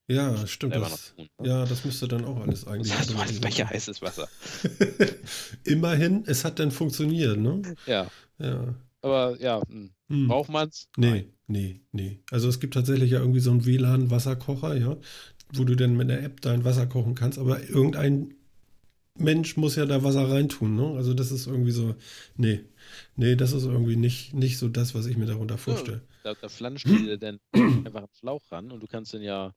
[0.07, 0.75] Ja, stimmt.
[0.75, 1.29] Das, tun.
[1.41, 1.49] Ne?
[1.49, 2.91] ja, das müsste dann auch alles eigentlich.
[2.91, 4.29] Das heißt, automatisiert Becher heißes Wasser.
[5.65, 7.63] Immerhin, es hat dann funktioniert, ne?
[7.87, 8.75] Ja, Ja.
[9.05, 9.91] Aber ja, hm.
[10.09, 10.29] Hm.
[10.29, 10.89] braucht man's?
[10.97, 12.21] Nee, nee, nee.
[12.31, 14.97] Also es gibt tatsächlich ja irgendwie so einen WLAN-Wasserkocher, ja,
[15.53, 18.35] wo du dann mit der App dein Wasser kochen kannst, aber irgendein
[19.17, 20.97] Mensch muss ja da Wasser reintun, ne?
[20.97, 21.95] Also das ist irgendwie so,
[22.37, 22.65] nee,
[23.15, 26.03] nee, das ist irgendwie nicht, nicht so das, was ich mir darunter vorstelle.
[26.25, 29.55] Da, da flanscht dir dann einfach einen Schlauch ran und du kannst dann ja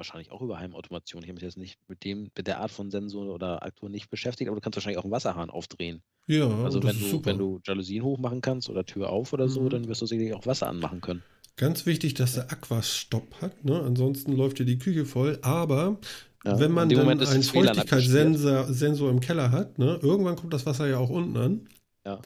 [0.00, 2.90] wahrscheinlich auch über Heimautomation, ich habe mich jetzt nicht mit dem, mit der Art von
[2.90, 6.02] Sensor oder Aktor nicht beschäftigt, aber du kannst wahrscheinlich auch einen Wasserhahn aufdrehen.
[6.26, 7.30] Ja, Also wenn du, super.
[7.30, 9.70] wenn du Jalousien hochmachen kannst oder Tür auf oder so, Mhm.
[9.70, 11.22] dann wirst du sicherlich auch Wasser anmachen können.
[11.56, 13.80] Ganz wichtig, dass der Aquastopp hat, ne?
[13.82, 15.98] Ansonsten läuft dir die Küche voll, aber
[16.44, 19.98] Ja, wenn man dann einen Feuchtigkeitssensor Sensor im Keller hat, ne?
[20.02, 21.68] Irgendwann kommt das Wasser ja auch unten an.
[22.04, 22.18] Du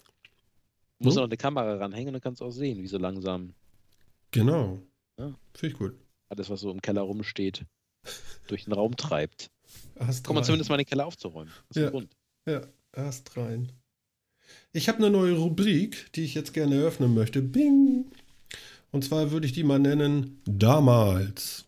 [1.00, 1.20] musst So.
[1.22, 3.54] noch eine Kamera ranhängen und dann kannst du auch sehen, wie so langsam
[4.30, 4.78] Genau.
[5.18, 5.34] Ja.
[5.54, 5.94] Finde ich gut.
[6.34, 7.64] Alles, was so im Keller rumsteht,
[8.48, 9.50] durch den Raum treibt.
[9.98, 11.52] Hast Komm mal zumindest mal den Keller aufzuräumen.
[11.68, 11.88] Das ist Ja.
[11.88, 12.16] ein Grund.
[12.46, 12.60] Ja,
[12.92, 13.72] erst rein.
[14.72, 17.40] Ich habe eine neue Rubrik, die ich jetzt gerne eröffnen möchte.
[17.42, 18.04] Bing!
[18.92, 21.66] Und zwar würde ich die mal nennen Damals.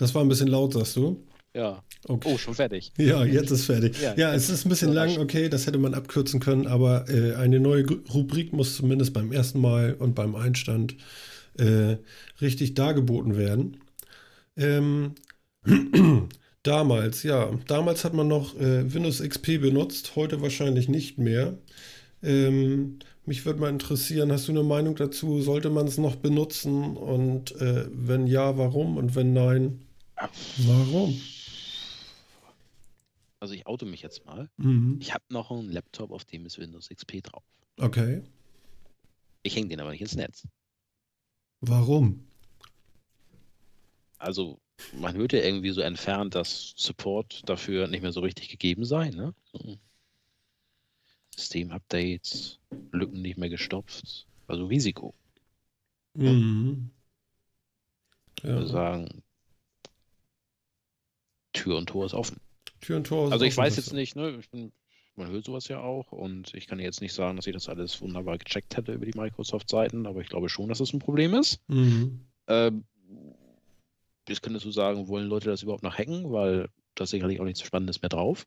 [0.00, 1.22] Das war ein bisschen laut, sagst du?
[1.54, 1.84] Ja.
[2.08, 2.30] Okay.
[2.32, 2.90] Oh, schon fertig.
[2.96, 4.00] Ja, jetzt ist fertig.
[4.00, 7.34] Ja, Ja, es ist ein bisschen lang, okay, das hätte man abkürzen können, aber äh,
[7.34, 7.84] eine neue
[8.14, 10.96] Rubrik muss zumindest beim ersten Mal und beim Einstand
[11.58, 11.98] äh,
[12.40, 13.76] richtig dargeboten werden.
[14.56, 15.16] Ähm,
[16.62, 21.58] damals, ja, damals hat man noch äh, Windows XP benutzt, heute wahrscheinlich nicht mehr.
[22.22, 25.42] Ähm, mich würde mal interessieren, hast du eine Meinung dazu?
[25.42, 26.96] Sollte man es noch benutzen?
[26.96, 28.96] Und äh, wenn ja, warum?
[28.96, 29.82] Und wenn nein,
[30.58, 31.20] warum?
[33.40, 34.50] Also ich oute mich jetzt mal.
[34.58, 34.98] Mhm.
[35.00, 37.42] Ich habe noch einen Laptop, auf dem ist Windows XP drauf.
[37.78, 38.22] Okay.
[39.42, 40.46] Ich hänge den aber nicht ins Netz.
[41.62, 42.26] Warum?
[44.18, 44.60] Also
[44.92, 49.08] man hört ja irgendwie so entfernt, dass Support dafür nicht mehr so richtig gegeben sei.
[49.10, 49.34] Ne?
[49.52, 49.78] So.
[51.36, 52.58] Systemupdates,
[52.92, 54.26] Lücken nicht mehr gestopft.
[54.46, 55.14] Also Risiko.
[56.14, 56.90] Mhm.
[58.36, 58.66] Ich würde Ja.
[58.66, 59.22] sagen,
[61.60, 62.38] Tür und Tor ist offen.
[62.80, 63.26] Tür und Tor.
[63.26, 64.36] ist Also ich offen, weiß das- jetzt nicht, ne?
[64.40, 64.72] Ich bin,
[65.16, 68.00] man hört sowas ja auch und ich kann jetzt nicht sagen, dass ich das alles
[68.00, 71.60] wunderbar gecheckt hätte über die Microsoft-Seiten, aber ich glaube schon, dass es ein Problem ist.
[71.68, 72.20] Mhm.
[72.48, 72.84] Ähm,
[74.28, 77.44] jetzt könntest du sagen, wollen Leute das überhaupt noch hacken, weil da ist sicherlich auch
[77.44, 78.46] nichts Spannendes mehr drauf.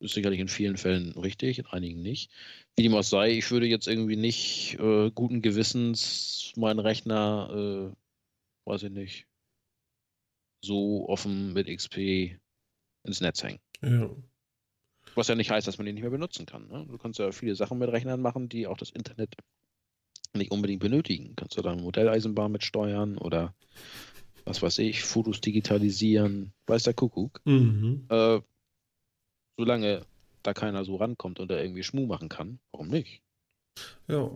[0.00, 2.30] Ist sicherlich in vielen Fällen richtig, in einigen nicht.
[2.76, 8.70] Wie dem auch sei, ich würde jetzt irgendwie nicht äh, guten Gewissens meinen Rechner, äh,
[8.70, 9.26] weiß ich nicht,
[10.60, 12.38] so offen mit XP
[13.04, 13.60] ins Netz hängen.
[13.82, 14.10] Ja.
[15.14, 16.68] Was ja nicht heißt, dass man den nicht mehr benutzen kann.
[16.68, 16.86] Ne?
[16.88, 19.34] Du kannst ja viele Sachen mit Rechnern machen, die auch das Internet
[20.34, 21.34] nicht unbedingt benötigen.
[21.36, 23.54] Kannst du dann Modelleisenbahn mit steuern oder
[24.44, 27.40] was weiß ich, Fotos digitalisieren, weiß der Kuckuck.
[27.44, 28.06] Mhm.
[28.08, 28.40] Äh,
[29.56, 30.06] solange
[30.42, 33.22] da keiner so rankommt und da irgendwie Schmuh machen kann, warum nicht?
[34.06, 34.30] Ja.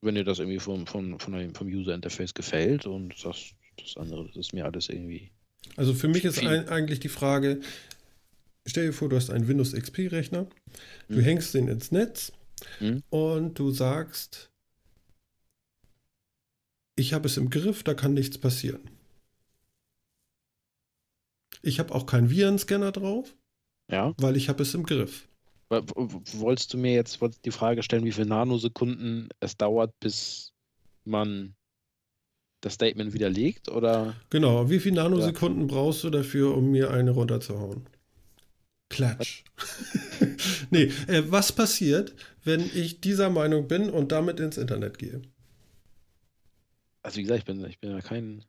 [0.00, 4.36] Wenn dir das irgendwie vom, vom, vom User Interface gefällt und sagst, das andere, das
[4.36, 5.32] ist mir alles irgendwie.
[5.76, 7.60] Also für mich ist ein, eigentlich die Frage,
[8.66, 10.46] stell dir vor, du hast einen Windows XP-Rechner,
[11.08, 11.20] du Mhm.
[11.20, 12.32] hängst den ins Netz
[12.80, 13.02] Mhm.
[13.10, 14.50] und du sagst,
[16.96, 18.90] ich habe es im Griff, da kann nichts passieren.
[21.62, 23.34] Ich habe auch keinen Virenscanner drauf,
[23.90, 24.14] Ja.
[24.18, 25.28] weil ich habe es im Griff.
[25.70, 30.54] Wolltest du mir jetzt die Frage stellen, wie viele Nanosekunden es dauert, bis
[31.04, 31.54] man
[32.60, 33.68] das Statement widerlegt?
[33.68, 37.86] Oder Genau, wie viele Nanosekunden brauchst du dafür, um mir eine runterzuhauen?
[38.90, 39.44] Klatsch.
[40.70, 45.22] nee, äh, was passiert, wenn ich dieser Meinung bin und damit ins Internet gehe?
[47.02, 48.44] also wie gesagt, ich bin, ich bin ja kein,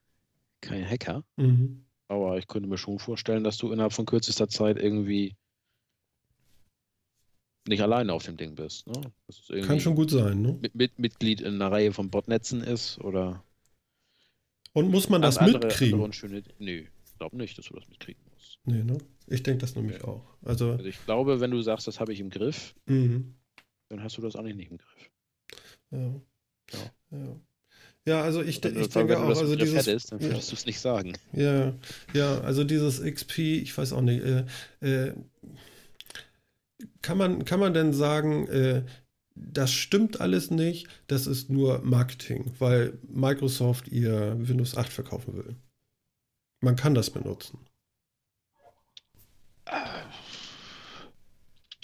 [0.61, 1.85] kein Hacker, Mhm.
[2.09, 5.35] aber ich könnte mir schon vorstellen, dass du innerhalb von kürzester Zeit irgendwie
[7.67, 8.87] nicht alleine auf dem Ding bist.
[8.87, 9.11] Ne?
[9.61, 10.57] Kann schon gut sein, ne?
[10.61, 13.43] mit, mit, Mitglied in einer Reihe von Botnetzen ist oder
[14.73, 15.93] Und muss man das andere, mitkriegen?
[15.95, 16.43] andere unschöne.
[16.59, 18.59] Nö, ich glaube nicht, dass du das mitkriegen musst.
[18.65, 18.97] Nee, ne?
[19.27, 20.05] Ich denke das nämlich Ja.
[20.05, 20.23] auch.
[20.43, 23.35] Also, Also ich glaube, wenn du sagst, das habe ich im Griff, mhm.
[23.89, 25.09] dann hast du das eigentlich nicht im Griff.
[25.91, 26.21] ja.
[26.71, 27.17] Ja.
[27.17, 27.35] Ja.
[28.05, 30.27] Ja, also ich, du- ich denke wenn du auch, also dieses, hättest, dann ja.
[30.29, 31.13] würdest du es nicht sagen.
[31.33, 31.73] Ja,
[32.13, 34.45] ja, also dieses XP, ich weiß auch nicht, äh,
[34.81, 35.13] äh,
[37.01, 38.83] kann man, kann man denn sagen, äh,
[39.39, 45.55] das stimmt alles nicht, das ist nur Marketing, weil Microsoft ihr Windows 8 verkaufen will.
[46.61, 47.59] Man kann das benutzen.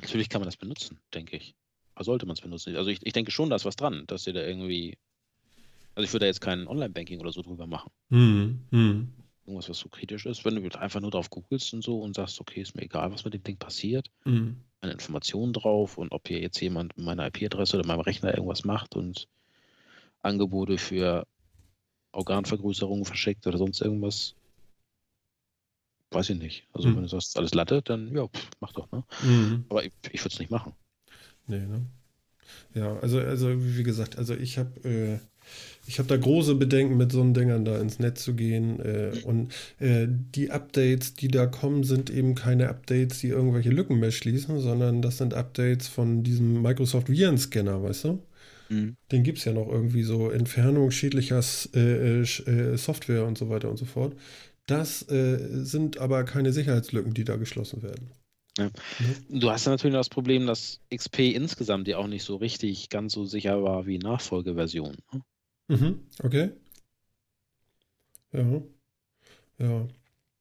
[0.01, 1.55] Natürlich kann man das benutzen, denke ich.
[1.95, 2.75] Aber sollte man es benutzen?
[2.75, 4.97] Also ich, ich denke schon, da ist was dran, dass dir da irgendwie.
[5.95, 7.89] Also ich würde da jetzt kein Online-Banking oder so drüber machen.
[8.09, 9.13] Hm, hm,
[9.45, 10.43] Irgendwas, was so kritisch ist.
[10.43, 13.23] Wenn du einfach nur drauf googelst und so und sagst, okay, ist mir egal, was
[13.23, 14.57] mit dem Ding passiert, hm.
[14.81, 18.65] Eine Information drauf und ob hier jetzt jemand mit meiner IP-Adresse oder meinem Rechner irgendwas
[18.65, 19.27] macht und
[20.21, 21.25] Angebote für
[22.11, 24.35] Organvergrößerungen verschickt oder sonst irgendwas.
[26.11, 26.67] Weiß ich nicht.
[26.73, 26.95] Also Hm.
[26.95, 29.03] wenn du sagst, alles Latte, dann ja, pff, mach doch, ne?
[29.21, 29.65] hm.
[29.69, 30.73] Aber ich, ich würde es nicht machen.
[31.47, 31.85] Nee, ne?
[32.73, 35.19] Ja, also, also wie gesagt, also ich habe äh,
[35.87, 38.79] ich habe da große Bedenken, mit so einen Dingern da ins Netz zu gehen.
[38.79, 43.99] Äh, und äh, die Updates, die da kommen, sind eben keine Updates, die irgendwelche Lücken
[43.99, 48.23] mehr schließen, sondern das sind Updates von diesem Microsoft Virenscanner, weißt du?
[48.69, 51.41] Den gibt es ja noch irgendwie so Entfernung schädlicher
[51.75, 54.15] äh, äh, äh, Software und so weiter und so fort.
[54.65, 58.09] Das äh, sind aber keine Sicherheitslücken, die da geschlossen werden.
[58.57, 58.65] Ja.
[58.65, 58.71] Ne?
[59.29, 63.13] Du hast ja natürlich das Problem, dass XP insgesamt ja auch nicht so richtig ganz
[63.13, 64.95] so sicher war wie Nachfolgeversion.
[65.13, 65.21] ne?
[65.67, 66.51] Mhm, okay.
[68.31, 68.61] Ja.
[69.57, 69.87] Ja.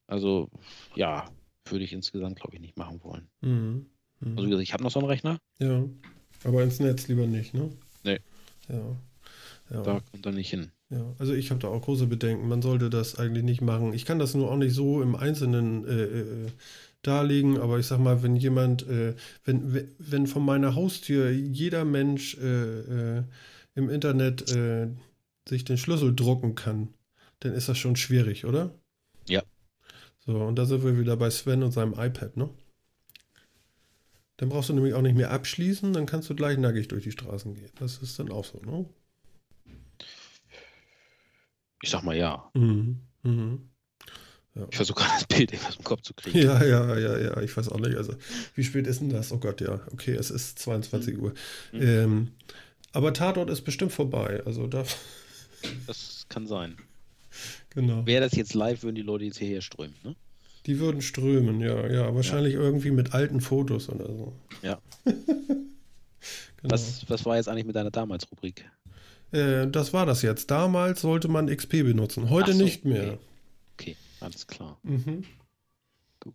[0.06, 0.50] Also,
[0.94, 1.24] ja,
[1.66, 3.28] würde ich insgesamt, glaube ich, nicht machen wollen.
[3.40, 3.86] Mhm.
[4.20, 4.30] Mhm.
[4.36, 5.84] Also, wie gesagt, ich habe noch so einen Rechner, ja.
[6.44, 7.70] Aber ins Netz lieber nicht, ne?
[8.02, 8.20] Nee.
[8.68, 8.96] Ja.
[9.70, 9.82] Ja.
[9.82, 10.70] da kommt er nicht hin.
[10.90, 12.48] Ja, also ich habe da auch große Bedenken.
[12.48, 13.94] Man sollte das eigentlich nicht machen.
[13.94, 16.50] Ich kann das nur auch nicht so im Einzelnen äh, äh,
[17.02, 19.14] darlegen, aber ich sag mal, wenn jemand, äh,
[19.44, 23.22] wenn, wenn von meiner Haustür jeder Mensch äh, äh,
[23.74, 24.88] im Internet äh,
[25.48, 26.94] sich den Schlüssel drucken kann,
[27.40, 28.74] dann ist das schon schwierig, oder?
[29.28, 29.42] Ja.
[30.26, 32.48] So, und da sind wir wieder bei Sven und seinem iPad, ne?
[34.36, 37.12] Dann brauchst du nämlich auch nicht mehr abschließen, dann kannst du gleich nackig durch die
[37.12, 37.70] Straßen gehen.
[37.78, 38.86] Das ist dann auch so, ne?
[41.82, 42.50] Ich sag mal ja.
[42.54, 43.00] Mhm.
[43.22, 43.68] Mhm.
[44.54, 44.66] Ja.
[44.70, 46.38] Ich versuche gerade das Bild aus dem Kopf zu kriegen.
[46.38, 47.96] Ja, ja, ja, ja, ich weiß auch nicht.
[47.96, 48.14] Also,
[48.54, 49.32] wie spät ist denn das?
[49.32, 49.80] Oh Gott, ja.
[49.92, 51.22] Okay, es ist 22 mhm.
[51.22, 51.34] Uhr.
[51.72, 51.82] Mhm.
[51.82, 52.28] Ähm,
[52.92, 54.42] aber Tatort ist bestimmt vorbei.
[54.46, 54.84] Also da.
[55.86, 56.76] Das kann sein.
[57.70, 58.06] Genau.
[58.06, 60.14] Wäre das jetzt live, würden die Leute jetzt hierher strömen, ne?
[60.66, 62.14] Die würden strömen, ja, ja.
[62.14, 62.60] Wahrscheinlich ja.
[62.60, 64.32] irgendwie mit alten Fotos oder so.
[64.62, 64.78] Ja.
[65.04, 65.68] genau.
[66.62, 68.64] was, was war jetzt eigentlich mit deiner damals-Rubrik?
[69.32, 70.50] Äh, das war das jetzt.
[70.50, 73.18] Damals sollte man XP benutzen, heute so, nicht mehr.
[73.74, 73.90] Okay.
[73.92, 74.78] okay, alles klar.
[74.84, 75.24] Mhm.
[76.20, 76.34] Gut.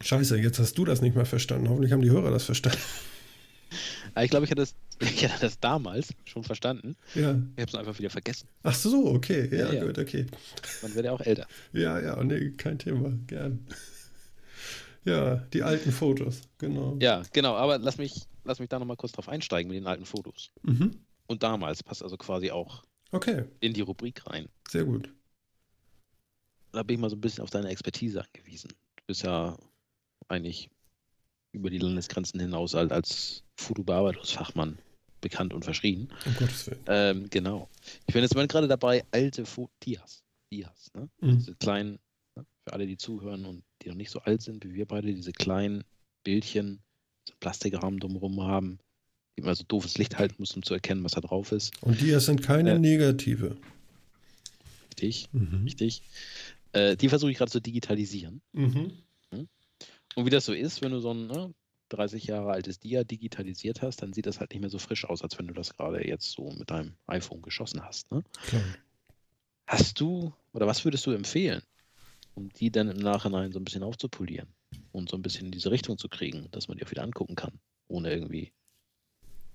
[0.00, 1.68] Scheiße, jetzt hast du das nicht mehr verstanden.
[1.68, 2.78] Hoffentlich haben die Hörer das verstanden.
[4.20, 4.74] Ich glaube, ich hatte das,
[5.14, 6.96] ich hatte das damals schon verstanden.
[7.14, 7.30] Ja.
[7.56, 8.48] Ich habe es einfach wieder vergessen.
[8.62, 9.48] Ach so, okay.
[9.50, 10.26] Ja, ja, gut, okay.
[10.82, 11.46] Man wird ja auch älter.
[11.72, 13.12] Ja, ja, nee, kein Thema.
[13.26, 13.66] Gern.
[15.04, 16.96] Ja, die alten Fotos, genau.
[17.00, 20.04] Ja, genau, aber lass mich, lass mich da nochmal kurz drauf einsteigen mit den alten
[20.04, 20.52] Fotos.
[20.62, 21.00] Mhm.
[21.26, 23.44] Und damals passt also quasi auch okay.
[23.60, 24.48] in die Rubrik rein.
[24.68, 25.12] Sehr gut.
[26.70, 28.70] Da bin ich mal so ein bisschen auf deine Expertise angewiesen.
[28.96, 29.56] Du bist ja
[30.28, 30.70] eigentlich
[31.50, 34.78] über die Landesgrenzen hinaus als, als Fotobearbeitungsfachmann
[35.22, 36.08] bekannt und verschrien.
[36.26, 36.80] Um Gottes Willen.
[36.86, 37.70] Ähm, genau.
[38.06, 39.44] Ich bin jetzt mal gerade dabei, alte
[39.82, 40.22] Dias.
[40.52, 41.08] Dias, ne?
[41.20, 41.38] Mhm.
[41.38, 41.98] Diese kleinen,
[42.36, 42.44] ne?
[42.66, 45.32] für alle, die zuhören und die noch nicht so alt sind wie wir beide, diese
[45.32, 45.84] kleinen
[46.24, 46.80] Bildchen,
[47.26, 48.78] so Plastikrahmen drumherum haben,
[49.38, 51.72] die man so doofes Licht halten muss, um zu erkennen, was da drauf ist.
[51.82, 53.56] Und Dias sind keine äh, negative.
[54.90, 55.62] Richtig, mhm.
[55.64, 56.02] richtig.
[56.72, 58.42] Äh, die versuche ich gerade zu digitalisieren.
[58.52, 58.92] Mhm.
[60.14, 61.54] Und wie das so ist, wenn du so ein ne,
[61.92, 65.22] 30 Jahre altes Dia digitalisiert hast, dann sieht das halt nicht mehr so frisch aus,
[65.22, 68.10] als wenn du das gerade jetzt so mit deinem iPhone geschossen hast.
[68.10, 68.22] Ne?
[68.46, 68.62] Klar.
[69.66, 71.62] Hast du, oder was würdest du empfehlen,
[72.34, 74.48] um die dann im Nachhinein so ein bisschen aufzupolieren
[74.92, 77.36] und so ein bisschen in diese Richtung zu kriegen, dass man die auch wieder angucken
[77.36, 78.52] kann, ohne irgendwie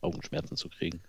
[0.02, 1.02] Augenschmerzen zu kriegen?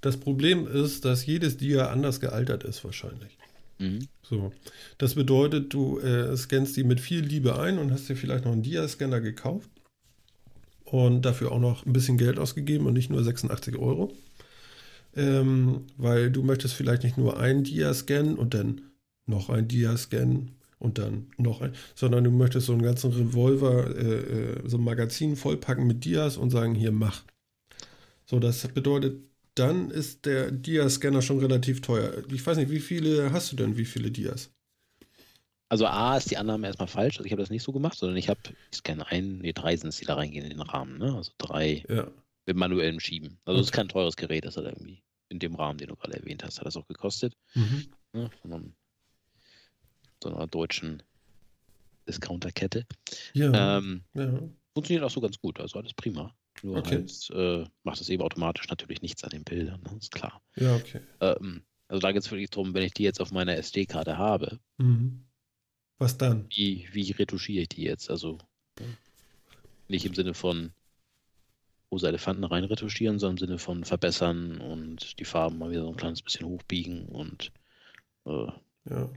[0.00, 3.38] Das Problem ist, dass jedes Dia anders gealtert ist, wahrscheinlich.
[3.78, 4.08] Mhm.
[4.22, 4.52] So.
[4.98, 8.52] Das bedeutet, du äh, scannst die mit viel Liebe ein und hast dir vielleicht noch
[8.52, 9.70] einen Dia-Scanner gekauft
[10.92, 14.12] und dafür auch noch ein bisschen Geld ausgegeben und nicht nur 86 Euro.
[15.16, 18.82] Ähm, weil du möchtest vielleicht nicht nur ein Dia scannen und dann
[19.24, 23.96] noch ein Dia scannen und dann noch ein, sondern du möchtest so einen ganzen Revolver,
[23.96, 27.24] äh, äh so ein Magazin vollpacken mit Dias und sagen, hier mach.
[28.26, 29.16] So, das bedeutet,
[29.54, 32.22] dann ist der Dia-Scanner schon relativ teuer.
[32.30, 33.78] Ich weiß nicht, wie viele hast du denn?
[33.78, 34.50] Wie viele Dias?
[35.72, 37.16] Also A ist die Annahme erstmal falsch.
[37.16, 39.74] Also ich habe das nicht so gemacht, sondern ich habe, ich scanne ein, nee, drei
[39.74, 40.98] sind es, die da reingehen in den Rahmen.
[40.98, 41.14] Ne?
[41.16, 42.08] Also drei ja.
[42.44, 43.38] mit manuellem Schieben.
[43.46, 43.70] Also es okay.
[43.70, 46.58] ist kein teures Gerät, das hat irgendwie in dem Rahmen, den du gerade erwähnt hast,
[46.58, 47.38] hat das auch gekostet.
[47.54, 47.86] Mhm.
[48.12, 48.30] Ne?
[48.42, 48.74] Von einem,
[50.22, 51.02] so einer deutschen
[52.06, 52.84] Discounterkette.
[53.32, 53.78] Ja.
[53.78, 54.40] Ähm, ja.
[54.74, 56.34] Funktioniert auch so ganz gut, also alles prima.
[56.62, 56.96] Nur okay.
[56.96, 59.96] halt äh, macht es eben automatisch natürlich nichts an den Bildern, ne?
[59.98, 60.42] ist klar.
[60.54, 61.00] Ja, okay.
[61.20, 64.58] Ähm, also da geht es wirklich darum, wenn ich die jetzt auf meiner SD-Karte habe,
[64.76, 65.24] mhm.
[66.02, 66.46] Was dann?
[66.50, 68.10] Wie, wie retuschiere ich die jetzt?
[68.10, 68.38] Also
[69.88, 70.72] nicht im Sinne von
[71.90, 75.90] rosa Elefanten rein retuschieren, sondern im Sinne von verbessern und die Farben mal wieder so
[75.90, 77.52] ein kleines bisschen hochbiegen und
[78.26, 78.46] äh,
[78.90, 79.08] ja.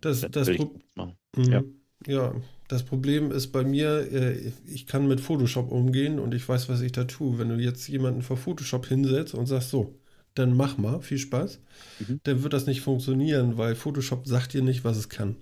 [0.00, 1.20] Das, das, das mhm.
[1.36, 1.62] ja.
[2.06, 2.34] ja.
[2.68, 6.80] Das Problem ist bei mir, äh, ich kann mit Photoshop umgehen und ich weiß, was
[6.80, 7.38] ich da tue.
[7.38, 9.98] Wenn du jetzt jemanden vor Photoshop hinsetzt und sagst, so,
[10.34, 11.60] dann mach mal, viel Spaß,
[11.98, 12.20] mhm.
[12.22, 15.36] dann wird das nicht funktionieren, weil Photoshop sagt dir nicht, was es kann.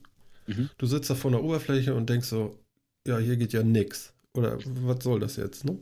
[0.51, 0.71] Mhm.
[0.79, 2.59] Du sitzt da vor der Oberfläche und denkst so,
[3.07, 4.13] ja, hier geht ja nix.
[4.35, 5.79] Oder was soll das jetzt, ne?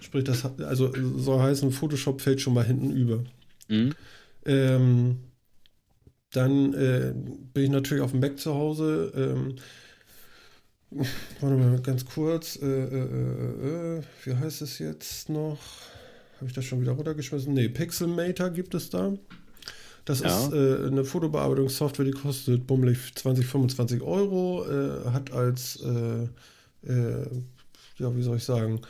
[0.00, 3.22] Sprich, das also soll heißen, Photoshop fällt schon mal hinten über.
[3.68, 3.94] Mhm.
[4.44, 5.16] Ähm,
[6.30, 7.14] dann äh,
[7.54, 9.12] bin ich natürlich auf dem Mac zu Hause.
[9.14, 9.56] Ähm,
[11.40, 12.56] Warte mal, ganz kurz.
[12.56, 15.58] Äh, äh, äh, äh, wie heißt es jetzt noch?
[16.36, 17.54] Habe ich das schon wieder runtergeschmissen?
[17.54, 19.12] Ne, Pixelmator gibt es da.
[20.06, 20.28] Das ja.
[20.28, 24.64] ist äh, eine Fotobearbeitungssoftware, die kostet bummelig 20, 25 Euro.
[24.64, 26.28] Äh, hat als, äh,
[27.98, 28.80] ja, wie soll ich sagen,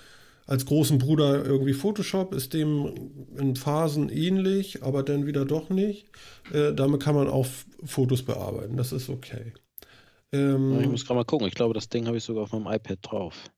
[0.47, 2.93] als großen Bruder irgendwie Photoshop, ist dem
[3.37, 6.07] in Phasen ähnlich, aber dann wieder doch nicht.
[6.53, 7.47] damit kann man auch
[7.85, 8.77] Fotos bearbeiten.
[8.77, 9.55] Das ist okay.
[10.33, 11.49] Ähm, ich muss gerade mal gucken.
[11.49, 13.51] Ich glaube, das Ding habe ich sogar auf meinem iPad drauf.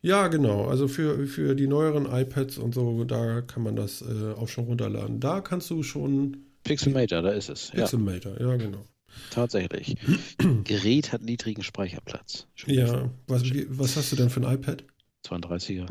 [0.00, 0.66] Ja, genau.
[0.66, 4.64] Also für, für die neueren iPads und so, da kann man das äh, auch schon
[4.64, 5.20] runterladen.
[5.20, 7.70] Da kannst du schon Pixelmator, da ist es.
[7.70, 8.84] Pixelmator, ja, ja genau.
[9.30, 9.96] Tatsächlich.
[10.64, 12.46] Gerät hat niedrigen Speicherplatz.
[12.54, 14.84] Schön ja, was, was hast du denn für ein iPad?
[15.26, 15.86] 32er.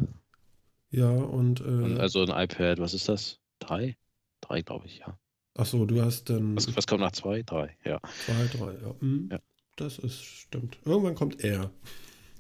[0.90, 1.62] Ja, und.
[1.62, 3.40] Äh, also ein iPad, was ist das?
[3.60, 3.96] Drei?
[4.42, 5.18] Drei, glaube ich, ja.
[5.56, 6.56] Achso, du hast dann.
[6.56, 7.44] Was, was, kommt nach zwei?
[7.44, 8.00] Drei, ja.
[8.26, 8.96] Zwei, drei, ja.
[9.00, 9.30] Mhm.
[9.32, 9.40] ja.
[9.76, 10.78] Das ist, stimmt.
[10.86, 11.72] Irgendwann kommt er.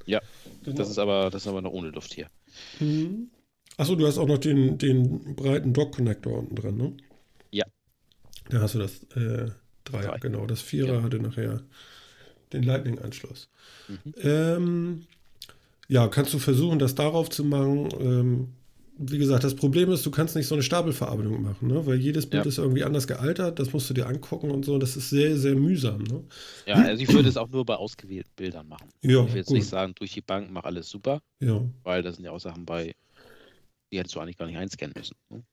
[0.05, 0.19] Ja,
[0.63, 0.77] genau.
[0.77, 2.27] das ist aber, das ist aber noch ohne Luft hier.
[2.79, 3.31] Mhm.
[3.77, 6.97] Achso, du hast auch noch den, den breiten Dock-Connector unten dran, ne?
[8.51, 9.49] Da hast du das äh,
[9.85, 10.19] Dreier, Drei.
[10.19, 10.45] genau.
[10.45, 11.03] Das Vierer ja.
[11.03, 11.61] hatte nachher
[12.53, 13.49] den Lightning-Anschluss.
[13.87, 14.13] Mhm.
[14.21, 15.03] Ähm,
[15.87, 17.89] ja, kannst du versuchen, das darauf zu machen.
[17.99, 18.47] Ähm,
[18.97, 21.85] wie gesagt, das Problem ist, du kannst nicht so eine Stapelverarbeitung machen, ne?
[21.87, 22.49] weil jedes Bild ja.
[22.49, 25.55] ist irgendwie anders gealtert, das musst du dir angucken und so, das ist sehr, sehr
[25.55, 26.03] mühsam.
[26.03, 26.23] Ne?
[26.67, 28.89] Ja, also ich würde es auch nur bei ausgewählten Bildern machen.
[29.01, 29.57] Ja, ich will jetzt gut.
[29.57, 31.63] nicht sagen, durch die Bank mach alles super, ja.
[31.83, 32.93] weil das sind ja auch Sachen bei,
[33.91, 35.15] die hättest du eigentlich gar nicht einscannen müssen.
[35.29, 35.43] Ne?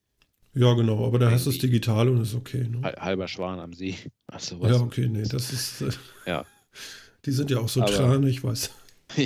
[0.59, 2.67] Ja, genau, aber da hast du es digital und ist okay.
[2.67, 2.83] Ne?
[2.83, 3.95] Halber Schwan am See.
[4.31, 5.81] Also, ja, okay, nee, das ist.
[5.81, 5.91] Äh,
[6.27, 6.45] ja.
[7.25, 8.71] Die sind ja auch so aber, ich weiß.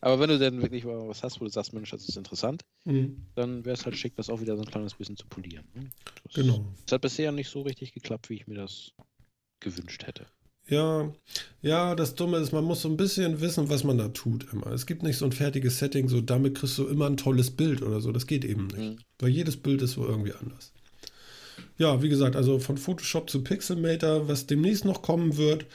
[0.00, 2.64] aber wenn du denn wirklich mal was hast, wo du sagst, Mensch, das ist interessant,
[2.84, 3.26] mhm.
[3.36, 5.64] dann wäre es halt schick, das auch wieder so ein kleines bisschen zu polieren.
[5.74, 5.88] Ne?
[6.24, 6.66] Das, genau.
[6.84, 8.90] Es hat bisher nicht so richtig geklappt, wie ich mir das
[9.60, 10.26] gewünscht hätte.
[10.68, 11.12] Ja,
[11.62, 14.66] ja, das Dumme ist, man muss so ein bisschen wissen, was man da tut immer.
[14.68, 17.82] Es gibt nicht so ein fertiges Setting, so damit kriegst du immer ein tolles Bild
[17.82, 18.10] oder so.
[18.10, 18.78] Das geht eben nicht.
[18.78, 18.98] Mhm.
[19.20, 20.72] Weil jedes Bild ist so irgendwie anders.
[21.78, 25.66] Ja, wie gesagt, also von Photoshop zu Pixelmator, was demnächst noch kommen wird.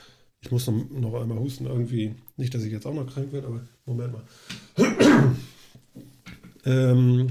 [0.42, 2.16] Ich muss noch, noch einmal husten irgendwie.
[2.36, 4.24] Nicht, dass ich jetzt auch noch krank werde, aber Moment mal.
[6.66, 7.28] ähm,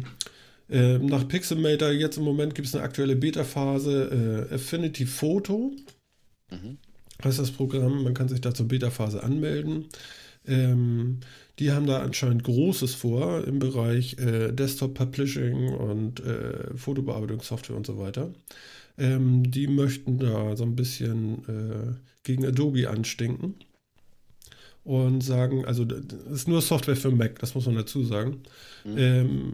[0.71, 5.73] äh, nach Pixelmator, jetzt im Moment gibt es eine aktuelle Beta-Phase, äh, Affinity Photo.
[6.51, 6.79] Mhm
[7.25, 8.05] heißt das Programm.
[8.05, 9.87] Man kann sich da zur Beta-Phase anmelden.
[10.47, 11.19] Ähm,
[11.59, 17.87] die haben da anscheinend Großes vor im Bereich äh, Desktop Publishing und äh, Fotobearbeitungssoftware und
[17.87, 18.33] so weiter.
[18.97, 21.93] Ähm, die möchten da so ein bisschen äh,
[22.23, 23.57] gegen Adobe anstinken
[24.85, 28.41] und sagen, also das ist nur Software für Mac, das muss man dazu sagen.
[28.85, 28.95] Mhm.
[28.97, 29.53] Ähm,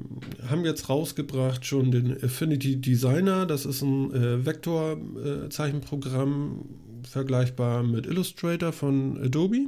[0.48, 8.06] haben jetzt rausgebracht schon den Affinity Designer, das ist ein äh, Vektorzeichenprogramm, äh, vergleichbar mit
[8.06, 9.66] Illustrator von Adobe.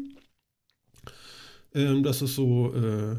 [1.75, 3.17] Ähm, das ist so, äh,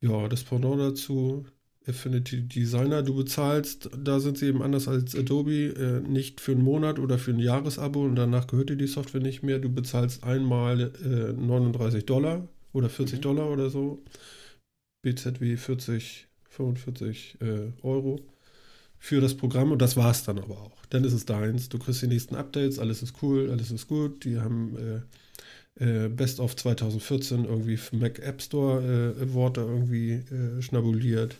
[0.00, 1.46] ja, das Pendant dazu.
[1.86, 6.62] Affinity Designer, du bezahlst, da sind sie eben anders als Adobe, äh, nicht für einen
[6.62, 9.58] Monat oder für ein Jahresabo und danach gehört dir die Software nicht mehr.
[9.58, 13.22] Du bezahlst einmal äh, 39 Dollar oder 40 mhm.
[13.22, 14.02] Dollar oder so.
[15.02, 18.20] BZW 40, 45 äh, Euro
[19.04, 20.86] für das Programm und das war es dann aber auch.
[20.90, 21.68] Dann ist es deins.
[21.68, 24.24] Du kriegst die nächsten Updates, alles ist cool, alles ist gut.
[24.24, 25.02] Die haben
[25.76, 28.80] äh, äh, Best of 2014 irgendwie Mac App Store
[29.18, 31.34] äh, Award irgendwie äh, schnabuliert.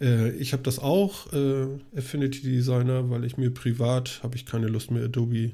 [0.00, 4.66] Äh, ich habe das auch, äh, Affinity Designer, weil ich mir privat habe ich keine
[4.66, 5.52] Lust mehr, Adobe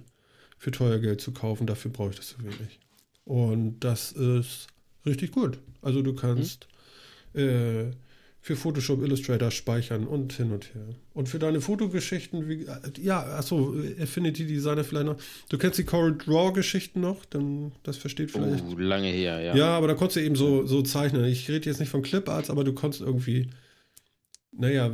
[0.57, 1.67] für teuer Geld zu kaufen.
[1.67, 2.81] Dafür brauche ich das zu wenig.
[3.27, 4.69] Und das ist
[5.05, 5.59] richtig gut.
[5.83, 6.67] Also du kannst
[7.35, 7.93] mhm.
[8.47, 10.95] Für Photoshop Illustrator speichern und hin und her.
[11.15, 12.65] Und für deine Fotogeschichten, wie,
[13.03, 15.17] ja, achso, Affinity Designer vielleicht noch.
[15.49, 18.63] Du kennst die Coral Draw Geschichten noch, dann das versteht vielleicht.
[18.65, 19.57] Oh, lange her, ja.
[19.57, 21.25] Ja, aber da konntest du eben so, so zeichnen.
[21.25, 23.49] Ich rede jetzt nicht von Cliparts, aber du konntest irgendwie
[24.59, 24.91] naja,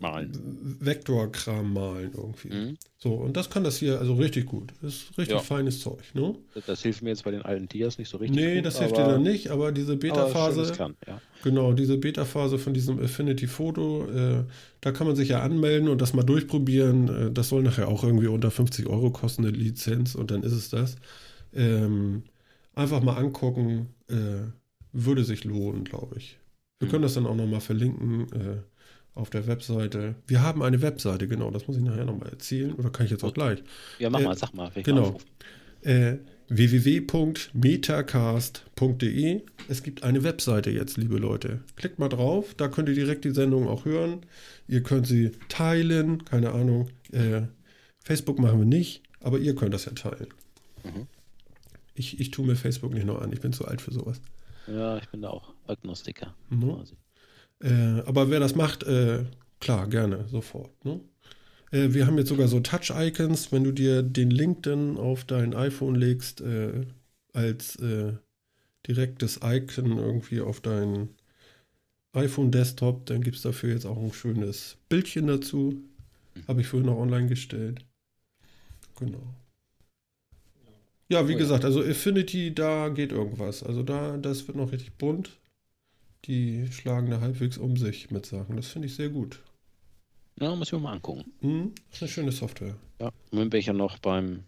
[0.00, 0.76] malen.
[0.80, 2.48] Vektorkram malen irgendwie.
[2.48, 2.76] Mhm.
[2.98, 4.72] So, und das kann das hier also richtig gut.
[4.82, 5.42] Das ist richtig ja.
[5.42, 6.34] feines Zeug, ne?
[6.66, 8.40] Das, hilft mir jetzt bei den alten Dias nicht so richtig.
[8.40, 10.72] Nee, gut, das hilft dir dann nicht, aber diese Beta-Phase.
[11.06, 11.20] Ja.
[11.42, 14.44] Genau, diese Beta-Phase von diesem Affinity Photo, äh,
[14.80, 17.28] da kann man sich ja anmelden und das mal durchprobieren.
[17.28, 20.52] Äh, das soll nachher auch irgendwie unter 50 Euro kosten, eine Lizenz, und dann ist
[20.52, 20.96] es das.
[21.54, 22.22] Ähm,
[22.74, 24.48] einfach mal angucken, äh,
[24.92, 26.38] würde sich lohnen, glaube ich.
[26.78, 26.90] Wir mhm.
[26.90, 28.26] können das dann auch nochmal verlinken.
[28.32, 28.62] Äh,
[29.14, 30.16] auf der Webseite.
[30.26, 33.24] Wir haben eine Webseite, genau, das muss ich nachher nochmal erzählen oder kann ich jetzt
[33.24, 33.62] auch gleich?
[33.98, 34.70] Ja, mach äh, mal, sag mal.
[34.74, 35.18] Genau.
[35.82, 36.16] Äh,
[36.48, 39.42] www.metacast.de.
[39.68, 41.60] Es gibt eine Webseite jetzt, liebe Leute.
[41.76, 44.24] Klickt mal drauf, da könnt ihr direkt die Sendung auch hören.
[44.66, 46.88] Ihr könnt sie teilen, keine Ahnung.
[47.12, 47.42] Äh,
[48.02, 50.28] Facebook machen wir nicht, aber ihr könnt das ja teilen.
[50.84, 51.06] Mhm.
[51.94, 54.20] Ich, ich tue mir Facebook nicht noch an, ich bin zu alt für sowas.
[54.66, 56.34] Ja, ich bin da auch Agnostiker.
[56.48, 56.74] Mhm.
[56.74, 56.94] Quasi.
[57.62, 59.24] Äh, aber wer das macht, äh,
[59.60, 60.84] klar, gerne, sofort.
[60.84, 61.00] Ne?
[61.70, 65.54] Äh, wir haben jetzt sogar so Touch-Icons, wenn du dir den Link dann auf dein
[65.54, 66.86] iPhone legst, äh,
[67.32, 68.14] als äh,
[68.86, 71.10] direktes Icon irgendwie auf dein
[72.12, 75.80] iPhone-Desktop, dann gibt es dafür jetzt auch ein schönes Bildchen dazu.
[76.48, 77.84] Habe ich vorhin noch online gestellt.
[78.98, 79.22] Genau.
[81.08, 83.62] Ja, wie oh, gesagt, also Affinity, da geht irgendwas.
[83.62, 85.40] Also da, das wird noch richtig bunt
[86.26, 88.56] die schlagen da halbwegs um sich mit Sachen.
[88.56, 89.40] Das finde ich sehr gut.
[90.38, 91.24] Ja, muss ich mir mal angucken.
[91.40, 92.76] Hm, ist eine schöne Software.
[93.00, 94.44] Ja, im Moment bin ich ja noch beim,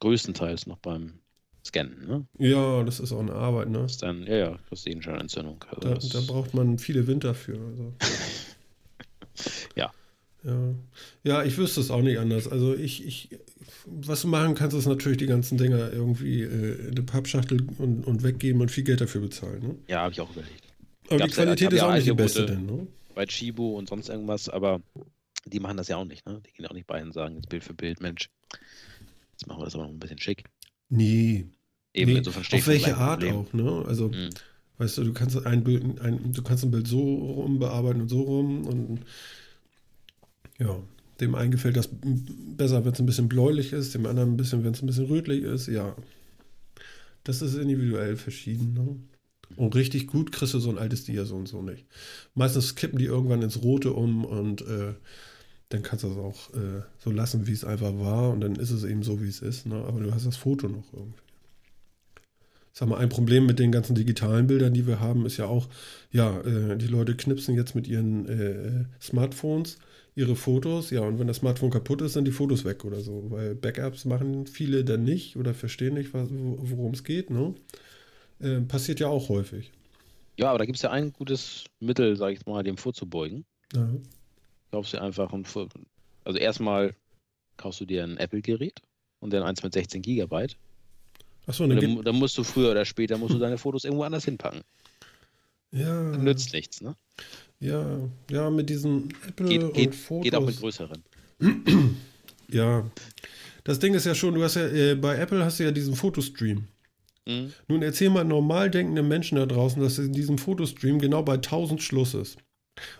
[0.00, 1.14] größtenteils noch beim
[1.64, 2.26] Scannen, ne?
[2.38, 3.78] Ja, das ist auch eine Arbeit, ne?
[3.80, 5.62] Das ist dann, ja, ja, das ist eh schon Entzündung.
[5.68, 7.58] Also Da, das, da braucht man viele Winter für.
[7.58, 7.94] Also.
[9.74, 9.92] Ja.
[10.44, 10.74] Ja.
[11.24, 12.48] Ja, ich wüsste es auch nicht anders.
[12.48, 13.28] Also ich, ich,
[13.84, 18.06] was du machen kannst, ist natürlich die ganzen Dinger irgendwie äh, in eine Pappschachtel und,
[18.06, 19.60] und weggeben und viel Geld dafür bezahlen.
[19.62, 19.74] Ne?
[19.88, 20.65] ja, habe ich auch überlegt.
[21.08, 22.86] Aber die Qualität ist ja auch nicht die beste denn, ne?
[23.14, 24.80] Bei Chibo und sonst irgendwas, aber
[25.46, 26.40] die machen das ja auch nicht, ne?
[26.46, 28.28] Die gehen auch nicht bei und sagen, jetzt Bild für Bild, Mensch,
[29.32, 30.44] jetzt machen wir das aber noch ein bisschen schick.
[30.88, 31.46] Nee.
[31.94, 32.18] Eben, nee.
[32.18, 33.36] insofern Auf welche Art Problem.
[33.36, 33.84] auch, ne?
[33.86, 34.30] Also, Hm.
[34.78, 38.08] weißt du, du kannst ein Bild, ein, du kannst ein Bild so rum bearbeiten und
[38.08, 39.00] so rum und
[40.58, 40.78] ja,
[41.20, 44.64] dem einen gefällt das besser, wenn es ein bisschen bläulich ist, dem anderen ein bisschen,
[44.64, 45.94] wenn es ein bisschen rötlich ist, ja.
[47.24, 48.96] Das ist individuell verschieden, ne?
[49.54, 51.86] Und richtig gut kriegst du so ein altes Dia so und so nicht.
[52.34, 54.94] Meistens kippen die irgendwann ins Rote um und äh,
[55.68, 58.70] dann kannst du es auch äh, so lassen, wie es einfach war und dann ist
[58.70, 59.76] es eben so, wie es ist, ne?
[59.86, 61.20] Aber du hast das Foto noch irgendwie.
[62.72, 65.68] Sag mal, ein Problem mit den ganzen digitalen Bildern, die wir haben, ist ja auch,
[66.10, 69.78] ja, äh, die Leute knipsen jetzt mit ihren äh, Smartphones
[70.16, 73.26] ihre Fotos, ja, und wenn das Smartphone kaputt ist, sind die Fotos weg oder so,
[73.28, 77.54] weil Backups machen viele dann nicht oder verstehen nicht, worum es geht, ne?
[78.40, 79.70] Äh, passiert ja auch häufig.
[80.38, 83.44] Ja, aber da gibt es ja ein gutes Mittel, sage ich mal, dem vorzubeugen.
[83.74, 83.88] Ja.
[84.70, 85.44] Kaufst du einfach ein,
[86.24, 86.94] also erstmal
[87.56, 88.80] kaufst du dir ein Apple-Gerät
[89.20, 90.56] und dann eins mit 16 Gigabyte.
[91.46, 94.02] Achso, Und dann dann, dann musst du früher oder später musst du deine Fotos irgendwo
[94.02, 94.62] anders hinpacken.
[95.72, 96.96] ja, Nützt nichts, ne?
[97.60, 97.98] ja,
[98.30, 100.24] ja, mit diesen Apple Geht, und geht, Fotos.
[100.24, 101.02] geht auch mit größeren.
[102.48, 102.88] Ja,
[103.64, 105.96] das Ding ist ja schon, du hast ja, äh, bei Apple hast du ja diesen
[105.96, 106.68] Fotostream.
[107.26, 107.52] Mhm.
[107.68, 111.82] Nun erzähl mal normal denkenden Menschen da draußen, dass in diesem Fotostream genau bei 1000
[111.82, 112.38] Schluss ist.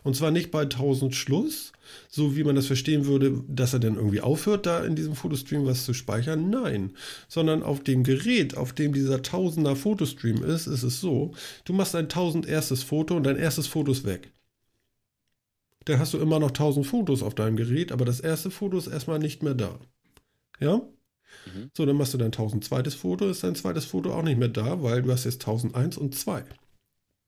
[0.03, 1.73] Und zwar nicht bei 1000 Schluss,
[2.09, 5.67] so wie man das verstehen würde, dass er dann irgendwie aufhört, da in diesem Fotostream
[5.67, 6.49] was zu speichern.
[6.49, 6.93] Nein,
[7.29, 11.95] sondern auf dem Gerät, auf dem dieser Tausender Fotostream ist, ist es so, du machst
[11.95, 14.33] ein 1000 erstes Foto und dein erstes Foto ist weg.
[15.85, 18.89] Dann hast du immer noch 1000 Fotos auf deinem Gerät, aber das erste Foto ist
[18.89, 19.79] erstmal nicht mehr da.
[20.59, 20.83] Ja?
[21.47, 21.71] Mhm.
[21.77, 24.49] So, dann machst du dein 1000 zweites Foto, ist dein zweites Foto auch nicht mehr
[24.49, 26.45] da, weil du hast jetzt 1001 und 2.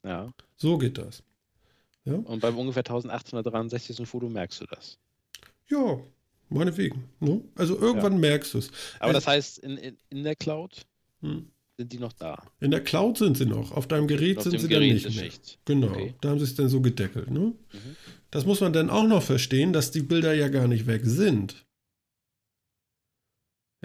[0.04, 0.32] Ja.
[0.56, 1.22] So geht das.
[2.04, 4.06] Und beim ungefähr 1863.
[4.08, 4.98] Foto merkst du das.
[5.68, 5.98] Ja,
[6.48, 7.04] meinetwegen.
[7.20, 7.42] Ne?
[7.54, 8.70] Also irgendwann merkst du es.
[8.98, 10.86] Aber Also- das heißt, in, in, in der Cloud
[11.20, 11.50] Hm.
[11.76, 12.42] sind die noch da.
[12.60, 15.20] In der Cloud sind sie noch, auf deinem Gerät Auf sind sie Gerät dann nicht
[15.20, 15.30] mehr.
[15.66, 16.14] Genau, Okay.
[16.22, 17.30] da haben sie es dann so gedeckelt.
[17.30, 17.40] Ne?
[17.72, 17.96] Mhm.
[18.30, 21.66] Das muss man dann auch noch verstehen, dass die Bilder ja gar nicht weg sind.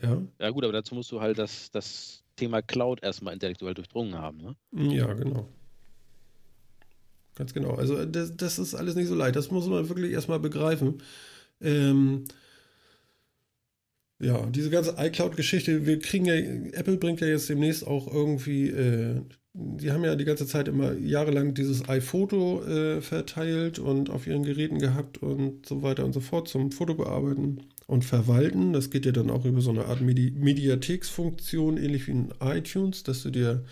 [0.02, 4.16] Ja, Ja gut, aber dazu musst du halt das, das Thema Cloud erstmal intellektuell durchdrungen
[4.16, 4.38] haben.
[4.38, 4.56] Ne?
[4.96, 5.48] ja, genau.
[7.36, 7.76] Ganz genau.
[7.76, 9.36] Also das, das ist alles nicht so leicht.
[9.36, 11.02] Das muss man wirklich erstmal begreifen.
[11.62, 12.26] Ähm,
[14.20, 16.36] ja, diese ganze iCloud-Geschichte, wir kriegen ja,
[16.80, 19.22] Apple bringt ja jetzt demnächst auch irgendwie, äh,
[19.54, 24.44] die haben ja die ganze Zeit immer jahrelang dieses iPhoto äh, verteilt und auf ihren
[24.44, 28.74] Geräten gehabt und so weiter und so fort zum Fotobearbeiten und Verwalten.
[28.74, 33.04] Das geht ja dann auch über so eine Art Medi Mediatheksfunktion, ähnlich wie in iTunes,
[33.04, 33.64] dass du dir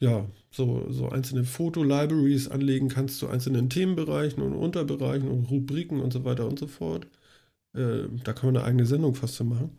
[0.00, 6.12] ja so, so einzelne Foto-Libraries anlegen kannst zu einzelnen Themenbereichen und Unterbereichen und Rubriken und
[6.12, 7.06] so weiter und so fort.
[7.74, 9.70] Äh, da kann man eine eigene Sendung fast zu machen.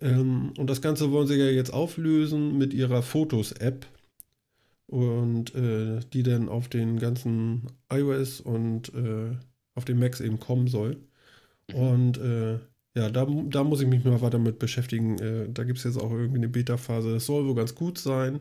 [0.00, 3.86] Ähm, und das Ganze wollen sie ja jetzt auflösen mit ihrer Fotos-App.
[4.86, 9.34] Und äh, die dann auf den ganzen iOS und äh,
[9.74, 10.98] auf den Macs eben kommen soll.
[11.72, 11.74] Mhm.
[11.74, 12.58] Und äh,
[12.94, 15.18] ja, da, da muss ich mich mal weiter mit beschäftigen.
[15.18, 17.12] Äh, da gibt es jetzt auch irgendwie eine Beta-Phase.
[17.12, 18.40] Das soll wohl ganz gut sein.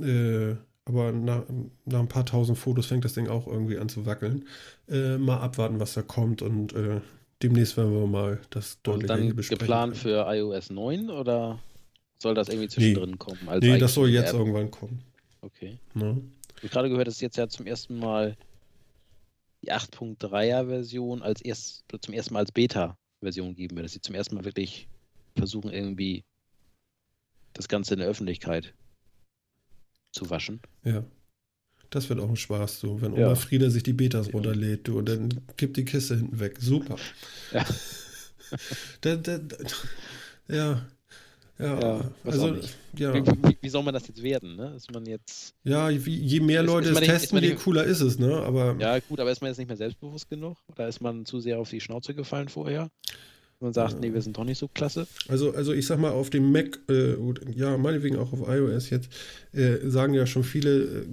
[0.00, 1.42] Äh, aber nach,
[1.84, 4.44] nach ein paar tausend Fotos fängt das Ding auch irgendwie an zu wackeln.
[4.88, 7.00] Äh, mal abwarten, was da kommt und äh,
[7.42, 9.58] demnächst werden wir mal das deutlich hier dann besprechen.
[9.58, 10.14] geplant können.
[10.14, 11.58] für iOS 9 oder
[12.18, 13.48] soll das irgendwie zwischendrin kommen?
[13.48, 14.38] Als Nee, das soll jetzt App?
[14.38, 15.02] irgendwann kommen.
[15.42, 15.78] Okay.
[15.94, 16.22] Ne?
[16.56, 18.36] Ich habe gerade gehört, dass jetzt ja zum ersten Mal
[19.62, 22.52] die 8.3er Version als erst, zum ersten Mal als
[23.20, 24.88] Beta-Version geben dass sie zum ersten Mal wirklich
[25.36, 26.24] versuchen, irgendwie
[27.52, 28.74] das Ganze in der Öffentlichkeit
[30.12, 30.60] zu waschen.
[30.84, 31.04] Ja.
[31.90, 33.26] Das wird auch ein Spaß, so, wenn Ja.
[33.26, 36.56] Oma Frieda sich die Betas runterlädt, du, und dann kippt die Kiste hinten weg.
[36.58, 36.96] Super.
[37.52, 37.64] Ja.
[39.02, 39.56] da, da, da,
[40.48, 40.88] ja.
[41.58, 42.56] Ja, Ja, also,
[42.96, 44.56] ja, Wie, wie, soll man das jetzt werden?
[44.56, 44.74] Ne?
[44.76, 45.54] Ist man jetzt.
[45.64, 48.42] ja, wie, je mehr Leute ist es ist testen, man je cooler ist es, ne?
[48.42, 50.58] Aber Ja, gut, aber ist man jetzt nicht mehr selbstbewusst genug?
[50.68, 52.90] Oder ist man zu sehr auf die Schnauze gefallen vorher?
[53.58, 53.98] Und sagt, Ja.
[54.00, 55.06] nee, wir sind doch nicht so klasse.
[55.28, 58.90] Also, also ich sag mal, auf dem Mac, äh, gut, ja, meinetwegen auch auf iOS
[58.90, 59.08] jetzt,
[59.52, 61.06] äh, sagen ja schon viele,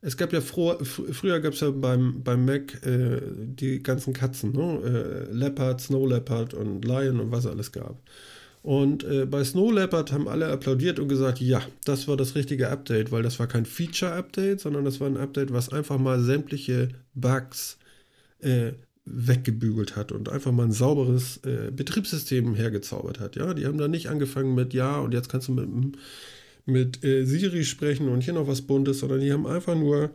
[0.00, 4.50] es gab ja froh, früher gab es ja beim, beim Mac äh, die ganzen Katzen,
[4.50, 5.28] ne?
[5.30, 7.96] Äh, Leopard, Snow Leopard und Lion und was alles gab.
[8.62, 12.68] Und äh, bei Snow Leopard haben alle applaudiert und gesagt, ja, das war das richtige
[12.70, 16.90] Update, weil das war kein Feature-Update, sondern das war ein Update, was einfach mal sämtliche
[17.14, 17.78] Bugs
[18.40, 18.72] äh,
[19.04, 23.34] weggebügelt hat und einfach mal ein sauberes äh, Betriebssystem hergezaubert hat.
[23.34, 25.96] Ja, die haben da nicht angefangen mit ja und jetzt kannst du mit,
[26.66, 30.10] mit äh, Siri sprechen und hier noch was Buntes, sondern die haben einfach nur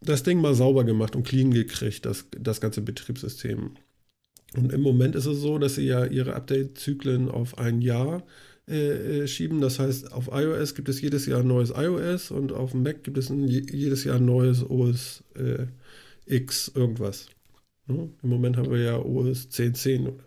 [0.00, 3.76] das Ding mal sauber gemacht und clean gekriegt, das, das ganze Betriebssystem.
[4.56, 8.22] Und im Moment ist es so, dass sie ja ihre Update-Zyklen auf ein Jahr
[8.68, 9.60] äh, äh schieben.
[9.60, 13.18] Das heißt, auf iOS gibt es jedes Jahr ein neues iOS und auf Mac gibt
[13.18, 15.66] es ein, jedes Jahr ein neues OS äh,
[16.26, 17.28] X irgendwas.
[17.86, 18.10] Ne?
[18.22, 20.18] Im Moment haben wir ja OS 10.10.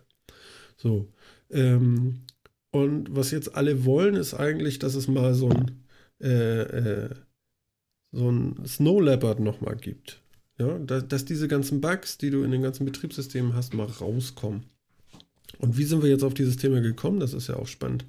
[0.76, 1.08] So.
[1.50, 2.22] Ähm,
[2.70, 5.84] und was jetzt alle wollen, ist eigentlich, dass es mal so ein,
[6.20, 7.10] äh, äh,
[8.12, 10.20] so ein Snow Leopard nochmal gibt.
[10.58, 14.64] Ja, dass, dass diese ganzen Bugs, die du in den ganzen Betriebssystemen hast, mal rauskommen.
[15.58, 17.20] Und wie sind wir jetzt auf dieses Thema gekommen?
[17.20, 18.06] Das ist ja auch spannend.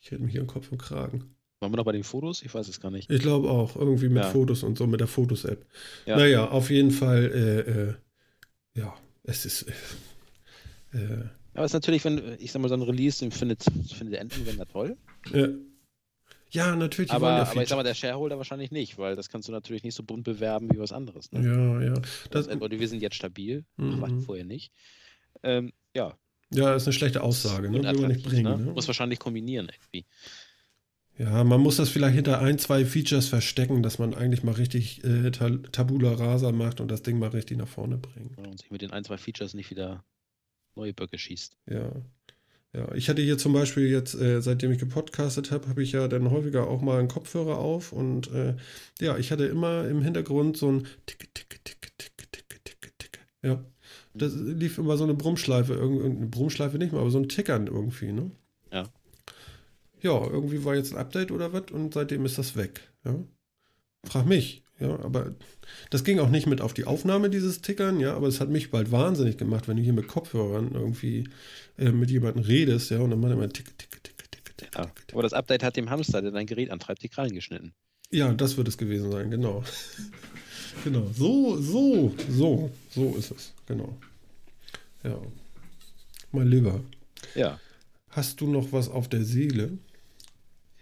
[0.00, 1.34] Ich hätte mich hier im Kopf und Kragen.
[1.60, 2.42] Waren wir noch bei den Fotos?
[2.42, 3.10] Ich weiß es gar nicht.
[3.10, 3.76] Ich glaube auch.
[3.76, 4.30] Irgendwie mit ja.
[4.30, 5.66] Fotos und so, mit der Fotos-App.
[6.06, 6.16] Ja.
[6.16, 7.94] Naja, auf jeden Fall, äh, äh,
[8.74, 9.66] ja, es ist.
[10.94, 14.14] Äh, äh aber es ist natürlich, wenn, ich sag mal, so ein Release, findet, findet
[14.14, 14.96] der Endanwender toll.
[15.34, 15.48] Ja.
[16.50, 17.10] Ja, natürlich.
[17.10, 19.82] Aber, ja aber ich sag mal, der Shareholder wahrscheinlich nicht, weil das kannst du natürlich
[19.82, 21.30] nicht so bunt bewerben wie was anderes.
[21.32, 21.46] Ne?
[21.46, 21.94] Ja, ja.
[22.30, 24.00] Das, das, wir sind jetzt stabil, mhm.
[24.00, 24.72] waren vorher nicht.
[25.42, 26.16] Ähm, ja.
[26.52, 27.82] Ja, das ist eine schlechte Aussage, ne?
[27.82, 28.42] Will man nicht bringen.
[28.42, 28.64] Ne?
[28.66, 28.72] Ne?
[28.72, 30.04] Muss wahrscheinlich kombinieren irgendwie.
[31.16, 35.04] Ja, man muss das vielleicht hinter ein, zwei Features verstecken, dass man eigentlich mal richtig
[35.04, 38.38] äh, Tabula Rasa macht und das Ding mal richtig nach vorne bringt.
[38.38, 40.02] Und sich mit den ein, zwei Features nicht wieder
[40.74, 41.56] neue Böcke schießt.
[41.68, 41.92] Ja.
[42.72, 46.06] Ja, ich hatte hier zum Beispiel jetzt, äh, seitdem ich gepodcastet habe, habe ich ja
[46.06, 48.54] dann häufiger auch mal einen Kopfhörer auf und äh,
[49.00, 53.20] ja, ich hatte immer im Hintergrund so ein Ticke, Ticke, Ticke, Ticke, Ticke, Ticke, Ticke.
[53.42, 53.64] Ja,
[54.14, 58.12] das lief immer so eine Brummschleife, irgendeine Brummschleife nicht mal, aber so ein Tickern irgendwie,
[58.12, 58.30] ne?
[58.72, 58.88] Ja.
[60.02, 63.16] Ja, irgendwie war jetzt ein Update oder was und seitdem ist das weg, ja.
[64.04, 64.62] Frag mich.
[64.80, 65.34] Ja, aber
[65.90, 68.70] das ging auch nicht mit auf die Aufnahme dieses Tickern, ja, aber es hat mich
[68.70, 71.28] bald wahnsinnig gemacht, wenn du hier mit Kopfhörern irgendwie
[71.78, 74.56] äh, mit jemandem redest, ja, und dann macht er mal tick, tick, tick, tick, tick,
[74.56, 77.74] tick, ja, Aber das Update hat dem Hamster, der dein Gerät antreibt, die Krallen geschnitten.
[78.10, 79.62] Ja, das wird es gewesen sein, genau.
[80.84, 81.06] genau.
[81.14, 83.96] So, so, so, so ist es, genau.
[85.04, 85.20] Ja.
[86.32, 86.80] Mein Lieber.
[87.34, 87.60] Ja.
[88.08, 89.78] Hast du noch was auf der Seele?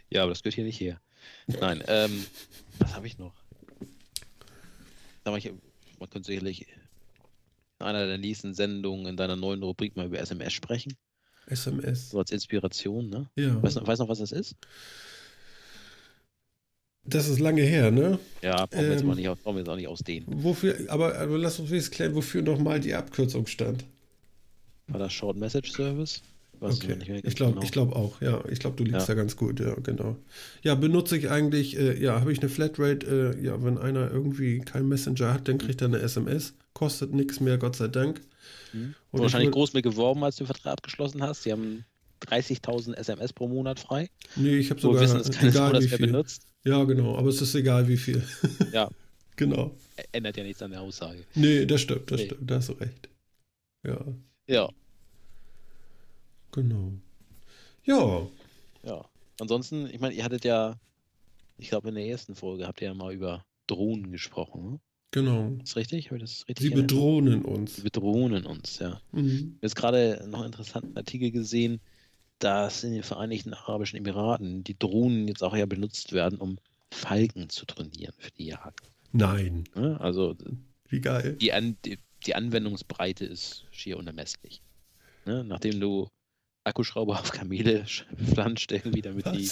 [0.08, 1.00] Ja, aber das gehört hier nicht her.
[1.46, 2.24] Nein, ähm,
[2.78, 3.34] was habe ich noch?
[5.36, 5.52] Ich,
[5.98, 6.66] man könnte sicherlich
[7.80, 10.94] in einer der nächsten Sendungen in deiner neuen Rubrik mal über SMS sprechen.
[11.46, 12.10] SMS.
[12.10, 13.28] So als Inspiration, ne?
[13.36, 13.62] Ja.
[13.62, 14.56] Weißt du noch, noch, was das ist?
[17.04, 18.18] Das ist lange her, ne?
[18.42, 20.26] Ja, brauchen wir, jetzt, mal ähm, nicht, brauchen wir jetzt auch nicht ausdehnen.
[20.44, 23.84] Wofür, aber, aber lass uns wenigstens klären, wofür nochmal die Abkürzung stand.
[24.88, 26.22] War das Short Message Service?
[26.60, 27.20] Okay.
[27.22, 27.70] Ich glaube genau.
[27.70, 28.42] glaub auch, ja.
[28.50, 29.14] Ich glaube, du liegst ja.
[29.14, 30.16] da ganz gut, ja, genau.
[30.62, 34.60] Ja, benutze ich eigentlich, äh, ja, habe ich eine Flatrate, äh, ja, wenn einer irgendwie
[34.60, 38.20] keinen Messenger hat, dann kriegt er eine SMS, kostet nichts mehr, Gott sei Dank.
[38.72, 38.94] Mhm.
[39.10, 41.44] Und wahrscheinlich groß mit geworben, als du den Vertrag abgeschlossen hast.
[41.44, 41.84] Sie haben
[42.26, 44.10] 30.000 SMS pro Monat frei.
[44.36, 46.06] Nee, ich habe sogar wissen, es egal, Spur, wie viel.
[46.06, 46.42] benutzt.
[46.64, 48.22] Ja, genau, aber es ist egal, wie viel.
[48.72, 48.90] Ja.
[49.36, 49.76] genau.
[50.12, 51.24] Ändert ja nichts an der Aussage.
[51.34, 52.26] Nee, das stimmt, das nee.
[52.26, 53.08] stimmt, da hast du recht.
[53.86, 54.04] Ja.
[54.46, 54.68] Ja.
[56.52, 56.92] Genau.
[57.84, 58.26] Ja.
[58.82, 59.04] Ja.
[59.40, 60.78] Ansonsten, ich meine, ihr hattet ja,
[61.58, 64.72] ich glaube, in der ersten Folge habt ihr ja mal über Drohnen gesprochen.
[64.72, 64.80] Ne?
[65.10, 65.56] Genau.
[65.62, 66.06] Ist richtig?
[66.06, 67.76] Habe ich das richtig Sie bedrohen uns.
[67.76, 69.00] Sie bedrohen uns, ja.
[69.12, 69.26] Mhm.
[69.26, 71.80] Ich habe jetzt gerade noch einen interessanten Artikel gesehen,
[72.38, 76.58] dass in den Vereinigten Arabischen Emiraten die Drohnen jetzt auch ja benutzt werden, um
[76.90, 78.90] Falken zu trainieren für die Jagd.
[79.12, 79.64] Nein.
[79.74, 80.36] Ja, also
[80.88, 81.36] wie geil.
[81.40, 84.62] Die, An die, die Anwendungsbreite ist schier unermesslich.
[85.24, 85.44] Ne?
[85.44, 86.08] Nachdem du
[86.68, 87.84] Akkuschrauber auf Kamele
[88.34, 89.36] flanscht, irgendwie, damit Was?
[89.36, 89.50] die.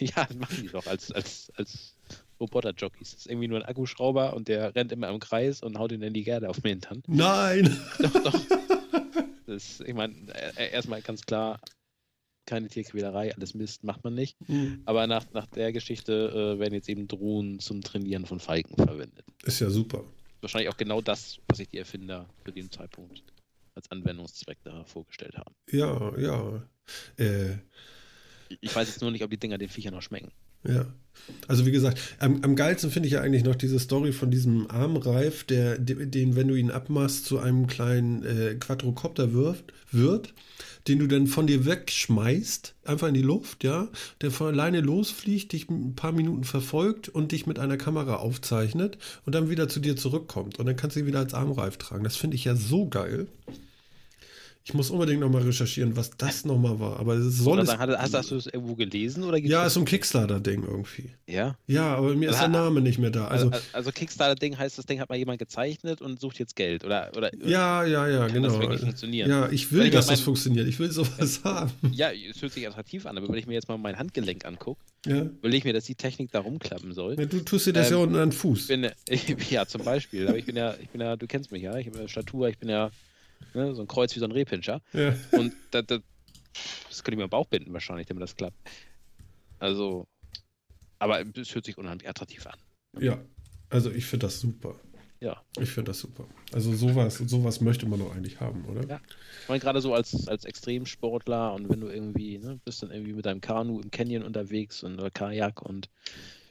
[0.06, 1.94] Ja, das machen die doch als, als, als
[2.40, 3.10] Roboter-Jockeys.
[3.10, 6.02] Das ist irgendwie nur ein Akkuschrauber und der rennt immer im Kreis und haut ihn
[6.02, 7.02] in die Gerde auf den Hintern.
[7.06, 7.76] Nein!
[7.98, 8.40] Doch, doch.
[9.46, 10.14] Das, ich meine,
[10.56, 11.58] äh, erstmal ganz klar,
[12.44, 14.36] keine Tierquälerei, alles Mist macht man nicht.
[14.46, 14.82] Mhm.
[14.84, 19.24] Aber nach, nach der Geschichte äh, werden jetzt eben Drohnen zum Trainieren von Falken verwendet.
[19.44, 20.04] Ist ja super.
[20.42, 23.22] Wahrscheinlich auch genau das, was sich die Erfinder zu dem Zeitpunkt
[23.78, 25.54] als Anwendungszweck da vorgestellt haben.
[25.70, 26.62] Ja, ja.
[27.16, 27.56] Äh,
[28.60, 30.32] ich weiß jetzt nur nicht, ob die Dinger den Viechern noch schmecken.
[30.66, 30.86] Ja.
[31.46, 34.70] Also wie gesagt, am, am geilsten finde ich ja eigentlich noch diese Story von diesem
[34.70, 40.34] Armreif, der, den, wenn du ihn abmachst, zu einem kleinen äh, Quadrocopter wirft, wird,
[40.86, 43.88] den du dann von dir wegschmeißt, einfach in die Luft, ja,
[44.20, 48.98] der von alleine losfliegt, dich ein paar Minuten verfolgt und dich mit einer Kamera aufzeichnet
[49.26, 50.58] und dann wieder zu dir zurückkommt.
[50.58, 52.04] Und dann kannst du ihn wieder als Armreif tragen.
[52.04, 53.26] Das finde ich ja so geil.
[54.68, 57.00] Ich muss unbedingt nochmal recherchieren, was das nochmal war.
[57.00, 57.68] Aber es soll es.
[57.68, 59.24] Sagen, hast, hast, du es irgendwo gelesen?
[59.24, 61.08] Oder ja, ist so ein Kickstarter-Ding irgendwie.
[61.26, 61.56] Ja?
[61.66, 63.28] Ja, aber mir ist der Name nicht mehr da.
[63.28, 66.84] Also, also, also Kickstarter-Ding heißt, das Ding hat mal jemand gezeichnet und sucht jetzt Geld.
[66.84, 68.48] Oder, oder ja, ja, ja, genau.
[68.48, 69.30] Das wirklich funktionieren?
[69.30, 70.68] Ja, ich will, dass mein, das funktioniert.
[70.68, 71.72] Ich will sowas haben.
[71.92, 74.82] Ja, es hört sich attraktiv an, aber wenn ich mir jetzt mal mein Handgelenk angucke,
[75.06, 75.30] ja.
[75.40, 77.18] will ich mir, dass die Technik da rumklappen soll.
[77.18, 78.66] Ja, du tust dir das ähm, ja unten an den Fuß.
[78.66, 78.90] Bin,
[79.48, 80.28] ja, zum Beispiel.
[80.28, 82.50] Aber ich bin ja, ich bin ja, du kennst mich ja, ich habe ja Statur,
[82.50, 82.90] ich bin ja
[83.54, 83.74] Ne?
[83.74, 84.80] So ein Kreuz wie so ein Rehpinscher.
[84.92, 85.14] Ja.
[85.32, 86.00] Und das, das,
[86.88, 88.56] das könnte ich mir am Bauch binden, wahrscheinlich, damit das klappt.
[89.58, 90.06] Also,
[90.98, 92.58] aber es hört sich unheimlich attraktiv an.
[93.00, 93.18] Ja,
[93.70, 94.74] also ich finde das super.
[95.20, 95.42] Ja.
[95.58, 96.26] Ich finde das super.
[96.52, 98.86] Also sowas, sowas möchte man doch eigentlich haben, oder?
[98.86, 99.00] Ja.
[99.42, 103.14] Ich meine, gerade so als, als Extremsportler und wenn du irgendwie, ne, bist dann irgendwie
[103.14, 105.88] mit deinem Kanu im Canyon unterwegs und oder Kajak und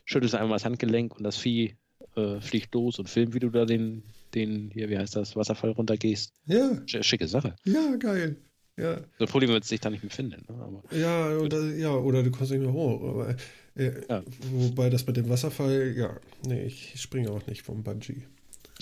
[0.03, 1.77] schüttelst einmal das Handgelenk und das Vieh
[2.15, 4.03] äh, fliegt los und filmt, wie du da den,
[4.38, 6.33] den, hier, wie heißt das, Wasserfall runtergehst.
[6.45, 6.81] Ja.
[6.85, 7.55] Schicke Sache.
[7.65, 8.38] Ja, geil.
[8.77, 9.01] Ja.
[9.17, 10.45] So ein wird sich da nicht mehr finden.
[10.47, 10.61] Ne?
[10.61, 13.01] Aber ja, oder, ja, oder du kommst nicht mehr hoch.
[13.01, 13.35] Aber,
[13.75, 14.23] äh, ja.
[14.51, 18.23] Wobei das mit dem Wasserfall, ja, nee, ich springe auch nicht vom Bungee.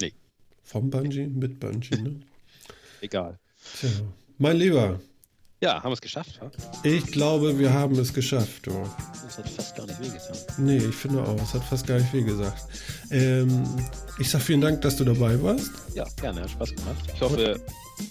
[0.01, 0.13] Nee.
[0.63, 2.19] Vom Bungee mit Bungee, ne?
[3.01, 3.39] Egal.
[3.79, 3.89] Tja.
[4.37, 4.99] Mein Lieber,
[5.65, 6.51] ja, haben wir es geschafft, wa?
[6.83, 8.67] Ich glaube, wir haben es geschafft.
[8.67, 8.87] Oh.
[9.25, 10.37] Das hat fast gar nicht wehgetan.
[10.59, 12.63] Nee, ich finde auch, es hat fast gar nicht weh gesagt.
[13.09, 13.63] Ähm,
[14.19, 15.71] ich sag vielen Dank, dass du dabei warst.
[15.95, 16.97] Ja, gerne, hat Spaß gemacht.
[17.15, 17.59] Ich hoffe,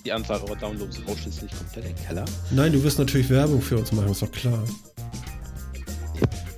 [0.04, 2.24] die Anzahl eurer Downloads rauscht jetzt nicht komplett in den Keller.
[2.50, 4.64] Nein, du wirst natürlich Werbung für uns machen, ist doch klar.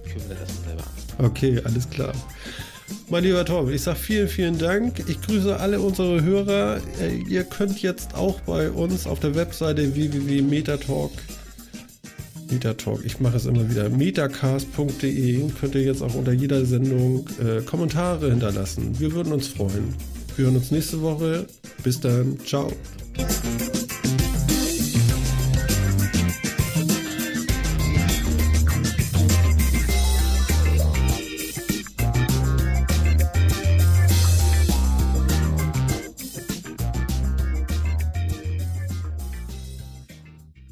[0.07, 0.83] Ich mir das selber
[1.19, 1.27] an.
[1.27, 2.15] Okay, alles klar.
[3.09, 5.03] Mein lieber Tom, ich sage vielen, vielen Dank.
[5.09, 6.81] Ich grüße alle unsere Hörer.
[7.01, 11.13] Äh, ihr könnt jetzt auch bei uns auf der Webseite www.metatalk
[12.51, 17.61] Metatalk, ich mache es immer wieder, metacast.de könnt ihr jetzt auch unter jeder Sendung äh,
[17.63, 18.99] Kommentare hinterlassen.
[18.99, 19.95] Wir würden uns freuen.
[20.37, 21.47] Wir hören uns nächste Woche.
[21.83, 22.39] Bis dann.
[22.45, 22.73] Ciao.